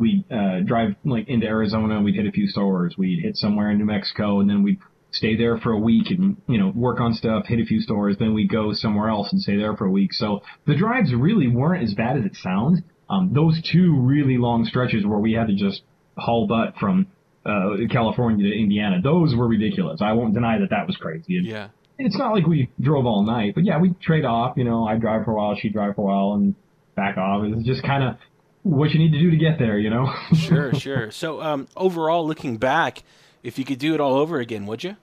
We'd 0.00 0.24
uh, 0.30 0.60
drive 0.60 0.96
like 1.04 1.28
into 1.28 1.46
Arizona, 1.46 2.00
we'd 2.00 2.16
hit 2.16 2.26
a 2.26 2.32
few 2.32 2.48
stores, 2.48 2.94
we'd 2.96 3.22
hit 3.22 3.36
somewhere 3.36 3.70
in 3.70 3.78
New 3.78 3.84
Mexico, 3.84 4.40
and 4.40 4.48
then 4.48 4.62
we'd 4.62 4.78
stay 5.12 5.36
there 5.36 5.58
for 5.58 5.72
a 5.72 5.78
week 5.78 6.10
and 6.10 6.36
you 6.48 6.58
know 6.58 6.72
work 6.74 7.00
on 7.00 7.14
stuff, 7.14 7.46
hit 7.46 7.60
a 7.60 7.64
few 7.64 7.80
stores, 7.80 8.16
then 8.18 8.34
we'd 8.34 8.50
go 8.50 8.72
somewhere 8.72 9.08
else 9.08 9.28
and 9.32 9.40
stay 9.40 9.56
there 9.56 9.76
for 9.76 9.86
a 9.86 9.90
week. 9.90 10.12
So 10.12 10.40
the 10.66 10.74
drives 10.74 11.12
really 11.14 11.48
weren't 11.48 11.82
as 11.82 11.94
bad 11.94 12.16
as 12.16 12.24
it 12.24 12.36
sounds. 12.42 12.80
Um, 13.08 13.32
those 13.34 13.60
two 13.72 14.00
really 14.00 14.38
long 14.38 14.64
stretches 14.64 15.04
where 15.04 15.18
we 15.18 15.32
had 15.32 15.48
to 15.48 15.54
just 15.54 15.82
haul 16.16 16.46
butt 16.46 16.74
from 16.78 17.08
uh, 17.44 17.76
California 17.90 18.48
to 18.48 18.56
Indiana. 18.56 19.00
Those 19.02 19.34
were 19.34 19.48
ridiculous. 19.48 20.00
I 20.02 20.12
won't 20.12 20.34
deny 20.34 20.58
that 20.58 20.70
that 20.70 20.86
was 20.86 20.96
crazy. 20.96 21.38
And 21.38 21.46
yeah. 21.46 21.68
It's 21.98 22.16
not 22.16 22.32
like 22.32 22.46
we 22.46 22.70
drove 22.80 23.04
all 23.04 23.22
night, 23.24 23.54
but 23.54 23.64
yeah, 23.64 23.78
we 23.78 23.92
trade 24.00 24.24
off. 24.24 24.56
You 24.56 24.64
know, 24.64 24.86
I 24.86 24.96
drive 24.96 25.24
for 25.26 25.32
a 25.32 25.34
while, 25.34 25.54
she 25.60 25.68
drive 25.68 25.96
for 25.96 26.02
a 26.02 26.04
while, 26.04 26.32
and 26.32 26.54
back 26.96 27.18
off. 27.18 27.44
It's 27.44 27.66
just 27.66 27.82
kind 27.82 28.02
of 28.02 28.16
what 28.62 28.90
you 28.90 28.98
need 28.98 29.12
to 29.12 29.18
do 29.18 29.30
to 29.30 29.36
get 29.36 29.58
there. 29.58 29.78
You 29.78 29.90
know. 29.90 30.12
sure, 30.34 30.74
sure. 30.74 31.10
So 31.10 31.40
um, 31.40 31.68
overall, 31.76 32.26
looking 32.26 32.56
back, 32.56 33.02
if 33.42 33.58
you 33.58 33.64
could 33.64 33.78
do 33.78 33.94
it 33.94 34.00
all 34.00 34.14
over 34.14 34.40
again, 34.40 34.66
would 34.66 34.84
you? 34.84 34.96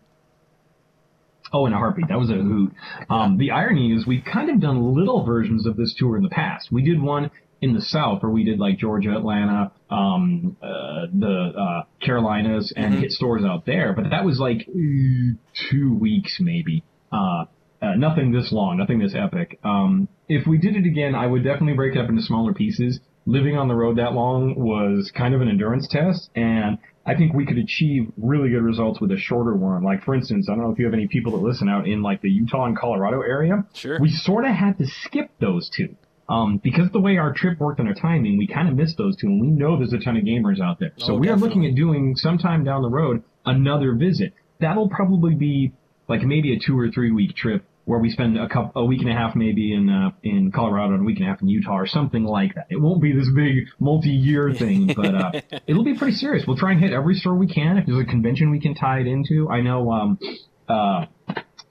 Oh, 1.53 1.65
in 1.65 1.73
a 1.73 1.77
heartbeat. 1.77 2.09
That 2.09 2.19
was 2.19 2.29
a 2.29 2.33
hoot. 2.33 2.73
Um, 3.09 3.37
the 3.37 3.51
irony 3.51 3.93
is 3.93 4.05
we've 4.05 4.25
kind 4.25 4.49
of 4.49 4.59
done 4.59 4.93
little 4.93 5.23
versions 5.23 5.65
of 5.65 5.77
this 5.77 5.95
tour 5.97 6.17
in 6.17 6.23
the 6.23 6.29
past. 6.29 6.69
We 6.71 6.83
did 6.83 7.01
one 7.01 7.31
in 7.61 7.73
the 7.73 7.81
South 7.81 8.21
where 8.21 8.31
we 8.31 8.43
did 8.43 8.59
like 8.59 8.77
Georgia, 8.77 9.15
Atlanta, 9.15 9.71
um, 9.89 10.57
uh, 10.61 11.07
the 11.13 11.53
uh, 11.57 11.83
Carolinas, 12.05 12.73
and 12.75 12.93
mm-hmm. 12.93 13.01
hit 13.01 13.11
stores 13.11 13.43
out 13.45 13.65
there. 13.65 13.93
But 13.93 14.09
that 14.11 14.25
was 14.25 14.39
like 14.39 14.67
two 14.67 15.97
weeks 15.99 16.37
maybe. 16.39 16.83
Uh, 17.11 17.45
uh, 17.81 17.93
nothing 17.95 18.31
this 18.31 18.51
long, 18.51 18.77
nothing 18.77 18.99
this 18.99 19.13
epic. 19.15 19.59
Um, 19.63 20.07
if 20.27 20.47
we 20.47 20.57
did 20.57 20.75
it 20.75 20.85
again, 20.85 21.15
I 21.15 21.27
would 21.27 21.43
definitely 21.43 21.73
break 21.73 21.95
it 21.95 21.99
up 21.99 22.09
into 22.09 22.23
smaller 22.23 22.53
pieces. 22.53 22.99
Living 23.27 23.57
on 23.57 23.67
the 23.67 23.75
road 23.75 23.97
that 23.97 24.13
long 24.13 24.55
was 24.55 25.11
kind 25.13 25.35
of 25.35 25.41
an 25.41 25.49
endurance 25.49 25.85
test, 25.91 26.29
and 26.33 26.77
I 27.05 27.13
think 27.13 27.33
we 27.33 27.45
could 27.45 27.57
achieve 27.57 28.09
really 28.15 28.49
good 28.49 28.63
results 28.63 29.01
with 29.01 29.11
a 29.11 29.17
shorter 29.17 29.53
one. 29.53 29.83
Like, 29.83 30.03
for 30.03 30.15
instance, 30.15 30.47
I 30.49 30.55
don't 30.55 30.63
know 30.63 30.71
if 30.71 30.79
you 30.79 30.85
have 30.85 30.93
any 30.93 31.07
people 31.07 31.33
that 31.33 31.45
listen 31.45 31.67
out 31.67 31.89
in 31.89 32.01
like 32.01 32.21
the 32.21 32.29
Utah 32.29 32.63
and 32.63 32.77
Colorado 32.77 33.21
area. 33.21 33.65
Sure. 33.73 33.99
We 33.99 34.09
sort 34.09 34.45
of 34.45 34.51
had 34.51 34.77
to 34.77 34.85
skip 35.03 35.29
those 35.41 35.69
two. 35.69 35.97
Um, 36.29 36.61
because 36.61 36.89
the 36.91 37.01
way 37.01 37.17
our 37.17 37.33
trip 37.33 37.59
worked 37.59 37.81
on 37.81 37.87
our 37.87 37.93
timing, 37.93 38.37
we 38.37 38.47
kind 38.47 38.69
of 38.69 38.75
missed 38.75 38.97
those 38.97 39.17
two, 39.17 39.27
and 39.27 39.41
we 39.41 39.47
know 39.47 39.77
there's 39.77 39.93
a 39.93 39.99
ton 39.99 40.15
of 40.15 40.23
gamers 40.23 40.61
out 40.61 40.79
there. 40.79 40.93
So 40.97 41.13
oh, 41.13 41.17
we 41.17 41.27
definitely. 41.27 41.31
are 41.31 41.49
looking 41.49 41.65
at 41.65 41.75
doing 41.75 42.15
sometime 42.15 42.63
down 42.63 42.81
the 42.81 42.89
road 42.89 43.23
another 43.45 43.93
visit. 43.93 44.33
That'll 44.59 44.89
probably 44.89 45.35
be 45.35 45.73
like 46.07 46.21
maybe 46.21 46.53
a 46.53 46.59
two 46.59 46.77
or 46.79 46.89
three 46.91 47.11
week 47.11 47.35
trip 47.35 47.63
where 47.87 47.99
we 47.99 48.09
spend 48.09 48.37
a 48.37 48.49
couple, 48.49 48.81
a 48.81 48.85
week 48.85 48.99
and 48.99 49.09
a 49.09 49.13
half 49.13 49.33
maybe 49.33 49.73
in 49.73 49.89
uh, 49.89 50.11
in 50.21 50.51
Colorado 50.51 50.93
and 50.93 51.03
a 51.03 51.05
week 51.05 51.19
and 51.19 51.25
a 51.25 51.31
half 51.31 51.41
in 51.41 51.47
Utah 51.47 51.77
or 51.77 51.87
something 51.87 52.25
like 52.25 52.53
that. 52.55 52.67
It 52.69 52.81
won't 52.81 53.01
be 53.01 53.13
this 53.13 53.29
big 53.33 53.69
multi-year 53.79 54.53
thing, 54.53 54.87
but 54.93 55.15
uh, 55.15 55.31
it'll 55.67 55.85
be 55.85 55.95
pretty 55.97 56.17
serious. 56.17 56.43
We'll 56.45 56.57
try 56.57 56.73
and 56.73 56.81
hit 56.81 56.91
every 56.91 57.15
store 57.15 57.35
we 57.35 57.47
can. 57.47 57.77
If 57.77 57.85
there's 57.85 58.01
a 58.01 58.05
convention 58.05 58.51
we 58.51 58.59
can 58.59 58.75
tie 58.75 58.99
it 58.99 59.07
into, 59.07 59.49
I 59.49 59.61
know 59.61 59.89
um, 59.89 60.19
uh, 60.67 61.05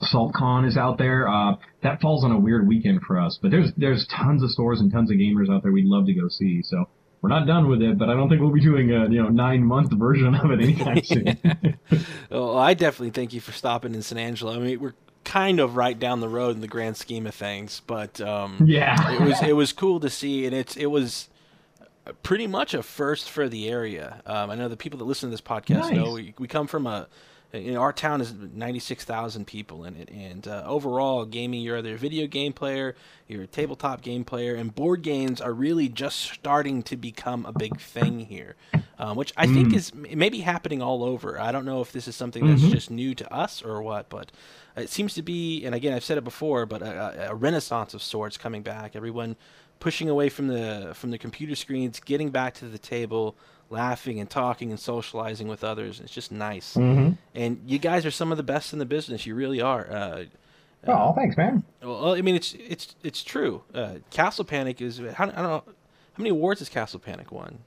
SaltCon 0.02 0.66
is 0.66 0.78
out 0.78 0.96
there. 0.96 1.28
Uh, 1.28 1.56
that 1.82 2.00
falls 2.00 2.24
on 2.24 2.32
a 2.32 2.40
weird 2.40 2.66
weekend 2.66 3.02
for 3.02 3.20
us, 3.20 3.38
but 3.42 3.50
there's 3.50 3.70
there's 3.76 4.06
tons 4.06 4.42
of 4.42 4.50
stores 4.50 4.80
and 4.80 4.90
tons 4.90 5.10
of 5.10 5.18
gamers 5.18 5.54
out 5.54 5.64
there 5.64 5.72
we'd 5.72 5.84
love 5.84 6.06
to 6.06 6.14
go 6.14 6.28
see. 6.28 6.62
So 6.62 6.88
we're 7.20 7.28
not 7.28 7.46
done 7.46 7.68
with 7.68 7.82
it, 7.82 7.98
but 7.98 8.08
I 8.08 8.14
don't 8.14 8.30
think 8.30 8.40
we'll 8.40 8.54
be 8.54 8.62
doing 8.62 8.90
a 8.90 9.06
you 9.10 9.22
know 9.22 9.28
nine 9.28 9.62
month 9.62 9.92
version 9.92 10.34
of 10.34 10.50
it 10.50 10.62
anytime 10.62 11.02
soon. 11.04 11.78
well, 12.30 12.56
I 12.56 12.72
definitely 12.72 13.10
thank 13.10 13.34
you 13.34 13.42
for 13.42 13.52
stopping 13.52 13.94
in 13.94 14.00
San 14.00 14.16
Angelo. 14.16 14.54
I 14.54 14.60
mean, 14.60 14.80
we're 14.80 14.94
kind 15.26 15.58
of 15.58 15.74
right 15.76 15.98
down 15.98 16.20
the 16.20 16.28
road 16.28 16.54
in 16.54 16.62
the 16.62 16.68
grand 16.68 16.96
scheme 16.96 17.26
of 17.26 17.34
things, 17.34 17.82
but 17.86 18.20
um, 18.20 18.64
yeah, 18.64 19.12
it 19.12 19.20
was 19.20 19.42
it 19.42 19.56
was 19.56 19.72
cool 19.72 20.00
to 20.00 20.08
see, 20.08 20.46
and 20.46 20.54
it's 20.54 20.76
it 20.76 20.86
was 20.86 21.28
pretty 22.22 22.46
much 22.46 22.72
a 22.72 22.82
first 22.82 23.28
for 23.28 23.48
the 23.48 23.68
area. 23.68 24.22
Um, 24.24 24.50
I 24.50 24.54
know 24.54 24.68
the 24.68 24.76
people 24.76 24.98
that 25.00 25.04
listen 25.04 25.28
to 25.28 25.30
this 25.32 25.40
podcast 25.40 25.80
nice. 25.80 25.92
know 25.92 26.12
we, 26.12 26.32
we 26.38 26.46
come 26.46 26.68
from 26.68 26.86
a 26.86 27.08
you 27.52 27.72
know, 27.72 27.80
our 27.80 27.92
town 27.92 28.20
is 28.20 28.34
96,000 28.34 29.46
people 29.46 29.84
in 29.84 29.96
it, 29.96 30.10
and 30.10 30.46
uh, 30.46 30.64
overall, 30.66 31.24
gaming, 31.24 31.60
you're 31.60 31.78
either 31.78 31.94
a 31.94 31.98
video 31.98 32.26
game 32.26 32.52
player, 32.52 32.94
you're 33.28 33.42
a 33.42 33.46
tabletop 33.46 34.02
game 34.02 34.24
player, 34.24 34.54
and 34.54 34.74
board 34.74 35.02
games 35.02 35.40
are 35.40 35.52
really 35.52 35.88
just 35.88 36.20
starting 36.20 36.82
to 36.84 36.96
become 36.96 37.46
a 37.46 37.52
big 37.52 37.80
thing 37.80 38.20
here, 38.20 38.56
um, 38.98 39.16
which 39.16 39.32
I 39.36 39.46
mm. 39.46 39.54
think 39.54 39.74
is 39.74 39.94
maybe 39.94 40.40
happening 40.40 40.82
all 40.82 41.04
over. 41.04 41.40
I 41.40 41.52
don't 41.52 41.64
know 41.64 41.80
if 41.80 41.92
this 41.92 42.08
is 42.08 42.16
something 42.16 42.46
that's 42.46 42.62
mm-hmm. 42.62 42.72
just 42.72 42.90
new 42.90 43.14
to 43.14 43.32
us 43.32 43.62
or 43.62 43.80
what, 43.82 44.08
but 44.08 44.32
it 44.76 44.90
seems 44.90 45.14
to 45.14 45.22
be, 45.22 45.64
and 45.64 45.74
again, 45.74 45.94
I've 45.94 46.04
said 46.04 46.18
it 46.18 46.24
before, 46.24 46.66
but 46.66 46.82
a, 46.82 47.30
a 47.30 47.34
renaissance 47.34 47.94
of 47.94 48.02
sorts 48.02 48.36
coming 48.36 48.62
back. 48.62 48.94
Everyone 48.94 49.36
pushing 49.78 50.08
away 50.08 50.28
from 50.28 50.48
the 50.48 50.92
from 50.94 51.10
the 51.10 51.18
computer 51.18 51.54
screens, 51.54 52.00
getting 52.00 52.30
back 52.30 52.54
to 52.54 52.66
the 52.66 52.78
table 52.78 53.36
laughing 53.70 54.20
and 54.20 54.28
talking 54.28 54.70
and 54.70 54.78
socializing 54.78 55.48
with 55.48 55.64
others. 55.64 56.00
It's 56.00 56.12
just 56.12 56.32
nice. 56.32 56.74
Mm-hmm. 56.74 57.12
And 57.34 57.60
you 57.66 57.78
guys 57.78 58.06
are 58.06 58.10
some 58.10 58.30
of 58.30 58.36
the 58.36 58.42
best 58.42 58.72
in 58.72 58.78
the 58.78 58.86
business. 58.86 59.26
You 59.26 59.34
really 59.34 59.60
are. 59.60 59.90
Uh, 59.90 60.24
oh, 60.86 60.92
uh, 60.92 61.12
thanks, 61.14 61.36
man. 61.36 61.64
Well, 61.82 62.14
I 62.14 62.20
mean, 62.22 62.34
it's 62.36 62.54
it's 62.54 62.94
it's 63.02 63.22
true. 63.22 63.62
Uh, 63.74 63.96
Castle 64.10 64.44
Panic 64.44 64.80
is. 64.80 64.98
How, 64.98 65.24
I 65.24 65.26
don't 65.26 65.36
know 65.36 65.62
how 65.66 66.22
many 66.22 66.30
awards 66.30 66.60
has 66.60 66.68
Castle 66.68 67.00
Panic 67.00 67.32
won. 67.32 67.58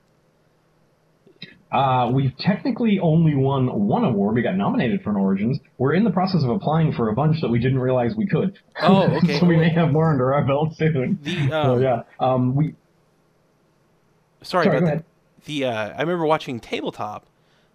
Uh, 1.72 2.10
we've 2.12 2.36
technically 2.40 2.98
only 3.00 3.36
won 3.36 3.68
one 3.88 4.04
award. 4.04 4.34
We 4.34 4.42
got 4.42 4.56
nominated 4.56 5.04
for 5.04 5.12
an 5.12 5.18
Origins. 5.18 5.60
We're 5.78 5.94
in 5.94 6.04
the 6.04 6.10
process 6.10 6.44
of 6.44 6.50
applying 6.50 6.94
for 6.94 7.10
a 7.10 7.14
bunch 7.14 7.42
that 7.42 7.50
we 7.50 7.60
didn't 7.60 7.78
realize 7.78 8.16
we 8.16 8.26
could. 8.26 8.58
Oh, 8.82 9.04
okay. 9.18 9.40
so 9.40 9.46
we 9.46 9.56
may 9.56 9.70
have 9.70 9.92
more 9.92 10.10
under 10.10 10.34
our 10.34 10.44
belt 10.44 10.76
soon. 10.78 11.20
The, 11.22 11.38
um, 11.38 11.50
so 11.50 11.78
yeah, 11.78 12.02
um, 12.20 12.56
we. 12.56 12.74
Sorry, 14.42 14.66
sorry 14.66 14.78
about 14.78 14.88
that 14.88 15.04
the 15.46 15.66
uh, 15.66 15.90
I 15.90 16.02
remember 16.02 16.26
watching 16.26 16.60
Tabletop, 16.60 17.26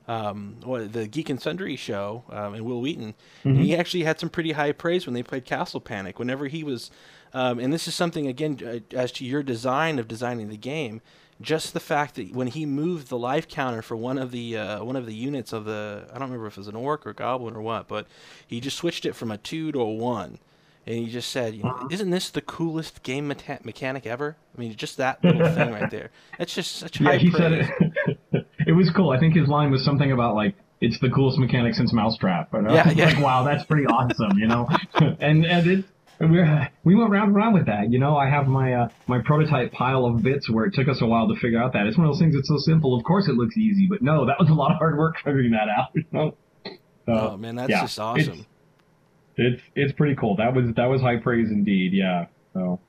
um, 0.08 0.56
the 0.62 1.06
Geek 1.06 1.30
and 1.30 1.40
Sundry 1.40 1.76
show, 1.76 2.24
um, 2.30 2.54
and 2.54 2.64
Wil 2.64 2.80
Wheaton. 2.80 3.14
Mm-hmm. 3.40 3.48
And 3.48 3.58
he 3.60 3.76
actually 3.76 4.04
had 4.04 4.20
some 4.20 4.28
pretty 4.28 4.52
high 4.52 4.72
praise 4.72 5.06
when 5.06 5.14
they 5.14 5.22
played 5.22 5.44
Castle 5.44 5.80
Panic. 5.80 6.18
Whenever 6.18 6.46
he 6.46 6.62
was, 6.64 6.90
um, 7.32 7.58
and 7.58 7.72
this 7.72 7.88
is 7.88 7.94
something 7.94 8.26
again 8.26 8.58
uh, 8.64 8.96
as 8.96 9.12
to 9.12 9.24
your 9.24 9.42
design 9.42 9.98
of 9.98 10.08
designing 10.08 10.48
the 10.48 10.56
game. 10.56 11.00
Just 11.40 11.74
the 11.74 11.80
fact 11.80 12.14
that 12.14 12.32
when 12.32 12.46
he 12.46 12.64
moved 12.64 13.08
the 13.08 13.18
life 13.18 13.48
counter 13.48 13.82
for 13.82 13.96
one 13.96 14.18
of 14.18 14.30
the 14.30 14.56
uh, 14.56 14.84
one 14.84 14.94
of 14.94 15.04
the 15.04 15.14
units 15.14 15.52
of 15.52 15.64
the 15.64 16.04
I 16.10 16.12
don't 16.12 16.28
remember 16.28 16.46
if 16.46 16.54
it 16.54 16.58
was 16.58 16.68
an 16.68 16.76
orc 16.76 17.04
or 17.06 17.12
goblin 17.12 17.56
or 17.56 17.60
what, 17.60 17.88
but 17.88 18.06
he 18.46 18.60
just 18.60 18.76
switched 18.76 19.04
it 19.04 19.16
from 19.16 19.32
a 19.32 19.38
two 19.38 19.72
to 19.72 19.80
a 19.80 19.92
one 19.92 20.38
and 20.86 20.96
he 20.96 21.06
just 21.06 21.30
said, 21.30 21.54
you 21.54 21.62
know, 21.62 21.70
uh-huh. 21.70 21.88
"Isn't 21.90 22.10
this 22.10 22.30
the 22.30 22.42
coolest 22.42 23.02
game 23.02 23.26
mechanic 23.28 24.06
ever?" 24.06 24.36
I 24.56 24.60
mean, 24.60 24.74
just 24.76 24.98
that 24.98 25.22
little 25.24 25.52
thing 25.54 25.72
right 25.72 25.90
there. 25.90 26.10
That's 26.38 26.54
just 26.54 26.76
such 26.76 27.00
yeah, 27.00 27.12
high 27.12 27.18
he 27.18 27.30
praise. 27.30 27.42
said 27.42 27.52
it. 27.52 28.46
it 28.66 28.72
was 28.72 28.90
cool. 28.90 29.10
I 29.10 29.18
think 29.18 29.34
his 29.34 29.48
line 29.48 29.70
was 29.70 29.84
something 29.84 30.12
about 30.12 30.34
like 30.34 30.54
it's 30.80 30.98
the 31.00 31.10
coolest 31.10 31.38
mechanic 31.38 31.74
since 31.74 31.92
Mousetrap. 31.92 32.52
And 32.52 32.70
yeah, 32.70 32.90
yeah. 32.94 33.06
Like, 33.06 33.18
wow, 33.20 33.44
that's 33.44 33.64
pretty 33.64 33.86
awesome, 33.86 34.38
you 34.38 34.46
know. 34.46 34.68
and 35.20 35.46
and 35.46 35.66
it. 35.66 35.84
we 36.20 36.42
we 36.84 36.94
went 36.94 37.10
round 37.10 37.28
and 37.28 37.36
round 37.36 37.54
with 37.54 37.66
that. 37.66 37.90
You 37.90 37.98
know, 37.98 38.16
I 38.16 38.28
have 38.28 38.46
my 38.46 38.74
uh, 38.74 38.88
my 39.06 39.20
prototype 39.24 39.72
pile 39.72 40.04
of 40.04 40.22
bits 40.22 40.50
where 40.50 40.66
it 40.66 40.74
took 40.74 40.88
us 40.88 41.00
a 41.00 41.06
while 41.06 41.28
to 41.28 41.40
figure 41.40 41.62
out 41.62 41.72
that. 41.72 41.86
It's 41.86 41.96
one 41.96 42.06
of 42.06 42.12
those 42.12 42.20
things 42.20 42.34
that's 42.34 42.48
so 42.48 42.58
simple. 42.58 42.94
Of 42.94 43.04
course, 43.04 43.26
it 43.26 43.36
looks 43.36 43.56
easy, 43.56 43.86
but 43.88 44.02
no, 44.02 44.26
that 44.26 44.38
was 44.38 44.50
a 44.50 44.54
lot 44.54 44.70
of 44.70 44.76
hard 44.76 44.98
work 44.98 45.16
figuring 45.24 45.52
that 45.52 45.68
out. 45.68 45.88
You 45.94 46.04
know? 46.12 46.36
oh 47.08 47.36
man, 47.38 47.56
that's 47.56 47.70
yeah, 47.70 47.80
just 47.80 47.98
awesome 47.98 48.46
it's 49.36 49.62
it's 49.74 49.92
pretty 49.92 50.14
cool. 50.14 50.36
That 50.36 50.54
was 50.54 50.72
that 50.74 50.86
was 50.86 51.00
high 51.00 51.16
praise 51.16 51.50
indeed. 51.50 51.92
Yeah. 51.92 52.26
So 52.52 52.80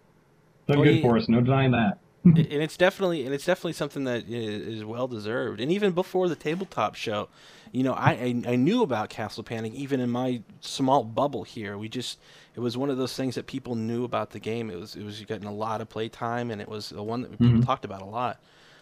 done 0.68 0.80
well, 0.80 0.86
good 0.86 1.02
for 1.02 1.18
us. 1.18 1.28
No 1.30 1.42
denying 1.42 1.72
that. 1.72 2.00
and 2.26 2.40
it's 2.40 2.76
definitely 2.76 3.24
and 3.24 3.36
it's 3.36 3.46
definitely 3.46 3.74
something 3.74 4.04
that 4.06 4.28
is 4.28 4.84
well 4.84 5.08
deserved. 5.08 5.62
And 5.62 5.72
even 5.72 5.92
before 5.92 6.28
the 6.28 6.36
tabletop 6.36 6.96
show, 6.96 7.30
you 7.72 7.84
know, 7.84 7.94
I, 7.94 8.12
I, 8.12 8.44
I 8.48 8.56
knew 8.56 8.82
about 8.82 9.10
Castle 9.10 9.44
Panic 9.44 9.74
even 9.74 10.00
in 10.00 10.10
my 10.10 10.42
small 10.60 11.04
bubble 11.04 11.44
here. 11.44 11.78
We 11.78 11.88
just 11.88 12.18
it 12.56 12.62
was 12.62 12.78
one 12.78 12.90
of 12.90 12.98
those 12.98 13.16
things 13.16 13.36
that 13.36 13.46
people 13.46 13.76
knew 13.76 14.04
about 14.04 14.32
the 14.32 14.40
game. 14.40 14.72
It 14.72 14.80
was 14.80 14.96
it 14.96 15.04
was 15.04 15.22
getting 15.22 15.48
a 15.48 15.54
lot 15.54 15.82
of 15.82 15.90
play 15.90 16.10
time, 16.10 16.50
and 16.50 16.60
it 16.60 16.68
was 16.68 16.90
the 16.90 17.04
one 17.04 17.22
that 17.22 17.32
people 17.32 17.48
mm-hmm. 17.48 17.62
talked 17.62 17.86
about 17.86 18.02
a 18.02 18.06
lot. 18.06 18.40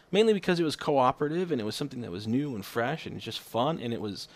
Mainly 0.10 0.34
because 0.34 0.60
it 0.60 0.63
was 0.63 0.75
cooperative 0.75 1.51
and 1.51 1.60
it 1.60 1.63
was 1.63 1.75
something 1.75 2.01
that 2.01 2.12
was 2.12 2.27
new 2.27 2.53
and 2.53 2.63
fresh 2.63 3.05
and 3.05 3.20
just 3.20 3.39
fun, 3.39 3.77
and 3.77 3.93
it 3.93 4.00
was 4.00 4.29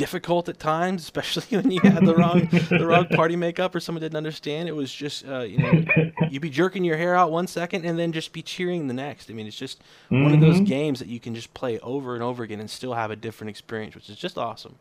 difficult 0.00 0.48
at 0.48 0.58
times, 0.58 1.02
especially 1.02 1.44
when 1.58 1.70
you 1.70 1.80
had 1.82 2.06
the 2.06 2.14
wrong 2.14 2.48
the 2.70 2.86
wrong 2.86 3.06
party 3.08 3.36
makeup 3.36 3.74
or 3.74 3.80
someone 3.80 4.00
didn't 4.00 4.16
understand. 4.16 4.66
It 4.66 4.74
was 4.74 4.90
just 4.90 5.28
uh, 5.28 5.40
you 5.40 5.58
know 5.58 5.84
you'd 6.30 6.40
be 6.40 6.48
jerking 6.48 6.84
your 6.84 6.96
hair 6.96 7.14
out 7.14 7.30
one 7.30 7.46
second 7.46 7.84
and 7.84 7.98
then 7.98 8.10
just 8.12 8.32
be 8.32 8.40
cheering 8.40 8.88
the 8.88 8.94
next. 8.94 9.30
I 9.30 9.34
mean, 9.34 9.46
it's 9.46 9.58
just 9.58 9.78
mm-hmm. 10.10 10.22
one 10.22 10.32
of 10.32 10.40
those 10.40 10.56
mm-hmm. 10.56 10.64
games 10.64 11.00
that 11.00 11.08
you 11.08 11.20
can 11.20 11.34
just 11.34 11.52
play 11.52 11.78
over 11.80 12.14
and 12.14 12.22
over 12.22 12.42
again 12.42 12.60
and 12.60 12.70
still 12.70 12.94
have 12.94 13.10
a 13.10 13.16
different 13.16 13.50
experience, 13.50 13.94
which 13.94 14.08
is 14.08 14.16
just 14.16 14.38
awesome. 14.38 14.76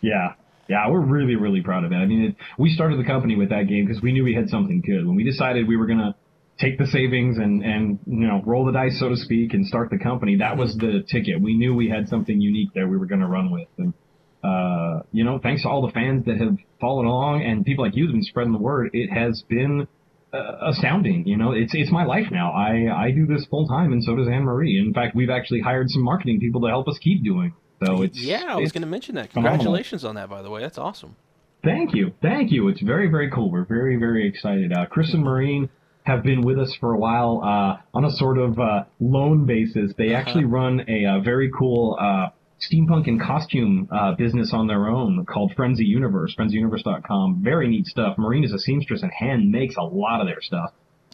Yeah. 0.00 0.34
Yeah, 0.68 0.88
we're 0.88 1.00
really, 1.00 1.36
really 1.36 1.60
proud 1.60 1.84
of 1.84 1.92
it. 1.92 1.96
I 1.96 2.06
mean, 2.06 2.24
it, 2.30 2.36
we 2.56 2.72
started 2.72 2.98
the 2.98 3.04
company 3.04 3.36
with 3.36 3.50
that 3.50 3.68
game 3.68 3.84
because 3.84 4.00
we 4.00 4.12
knew 4.12 4.24
we 4.24 4.34
had 4.34 4.48
something 4.48 4.80
good. 4.80 5.06
When 5.06 5.16
we 5.16 5.24
decided 5.24 5.68
we 5.68 5.76
were 5.76 5.86
going 5.86 5.98
to 5.98 6.14
take 6.58 6.78
the 6.78 6.86
savings 6.86 7.36
and 7.38 7.62
and 7.64 7.98
you 8.06 8.26
know 8.28 8.40
roll 8.46 8.64
the 8.64 8.72
dice 8.72 8.98
so 9.00 9.08
to 9.08 9.16
speak 9.16 9.54
and 9.54 9.66
start 9.66 9.88
the 9.90 9.98
company 9.98 10.36
that 10.36 10.54
was 10.54 10.76
the 10.76 11.02
ticket 11.10 11.40
we 11.40 11.56
knew 11.56 11.74
we 11.74 11.88
had 11.88 12.06
something 12.06 12.42
unique 12.42 12.68
there 12.74 12.86
we 12.86 12.98
were 12.98 13.06
going 13.06 13.22
to 13.22 13.26
run 13.26 13.50
with 13.50 13.66
and 13.78 13.94
uh, 14.42 15.00
you 15.12 15.24
know, 15.24 15.38
thanks 15.42 15.62
to 15.62 15.68
all 15.68 15.86
the 15.86 15.92
fans 15.92 16.24
that 16.26 16.38
have 16.38 16.56
followed 16.80 17.06
along 17.06 17.42
and 17.42 17.64
people 17.64 17.84
like 17.84 17.94
you 17.94 18.06
have 18.06 18.12
been 18.12 18.22
spreading 18.22 18.52
the 18.52 18.58
word, 18.58 18.90
it 18.92 19.08
has 19.08 19.42
been 19.48 19.86
uh, 20.32 20.70
astounding. 20.70 21.26
You 21.26 21.36
know, 21.36 21.52
it's 21.52 21.72
it's 21.74 21.92
my 21.92 22.04
life 22.04 22.26
now. 22.30 22.52
I 22.52 23.06
I 23.06 23.10
do 23.10 23.26
this 23.26 23.44
full 23.46 23.68
time, 23.68 23.92
and 23.92 24.02
so 24.02 24.16
does 24.16 24.28
Anne 24.28 24.44
Marie. 24.44 24.78
In 24.78 24.92
fact, 24.92 25.14
we've 25.14 25.30
actually 25.30 25.60
hired 25.60 25.90
some 25.90 26.02
marketing 26.02 26.40
people 26.40 26.60
to 26.62 26.68
help 26.68 26.88
us 26.88 26.98
keep 26.98 27.22
doing. 27.22 27.54
So 27.84 28.02
it's 28.02 28.18
yeah, 28.18 28.44
I 28.48 28.56
was 28.56 28.72
going 28.72 28.82
to 28.82 28.88
mention 28.88 29.14
that. 29.16 29.30
Congratulations 29.32 30.02
phenomenal. 30.02 30.22
on 30.22 30.30
that, 30.30 30.34
by 30.34 30.42
the 30.42 30.50
way. 30.50 30.60
That's 30.60 30.78
awesome. 30.78 31.16
Thank 31.64 31.94
you, 31.94 32.12
thank 32.20 32.50
you. 32.50 32.68
It's 32.68 32.82
very 32.82 33.08
very 33.08 33.30
cool. 33.30 33.50
We're 33.50 33.64
very 33.64 33.96
very 33.96 34.28
excited. 34.28 34.72
Uh, 34.72 34.86
Chris 34.86 35.12
and 35.12 35.22
Marine 35.22 35.68
have 36.04 36.24
been 36.24 36.42
with 36.42 36.58
us 36.58 36.74
for 36.80 36.92
a 36.94 36.98
while 36.98 37.40
uh, 37.44 37.96
on 37.96 38.04
a 38.04 38.10
sort 38.10 38.38
of 38.38 38.58
uh, 38.58 38.84
loan 38.98 39.46
basis. 39.46 39.92
They 39.96 40.08
uh-huh. 40.08 40.16
actually 40.16 40.44
run 40.44 40.80
a, 40.88 41.04
a 41.04 41.10
uh, 41.10 41.20
very 41.20 41.50
cool 41.56 41.96
uh, 42.00 42.30
steampunk 42.70 43.06
and 43.08 43.20
costume 43.20 43.88
uh, 43.90 44.14
business 44.14 44.52
on 44.52 44.66
their 44.66 44.88
own 44.88 45.24
called 45.26 45.52
Frenzy 45.56 45.84
Universe, 45.84 46.34
frenzyuniverse.com. 46.38 47.42
Very 47.42 47.68
neat 47.68 47.86
stuff. 47.86 48.16
Marine 48.18 48.44
is 48.44 48.52
a 48.52 48.58
seamstress 48.58 49.02
and 49.02 49.12
hand 49.12 49.50
makes 49.50 49.76
a 49.76 49.82
lot 49.82 50.20
of 50.20 50.26
their 50.26 50.40
stuff. 50.40 50.70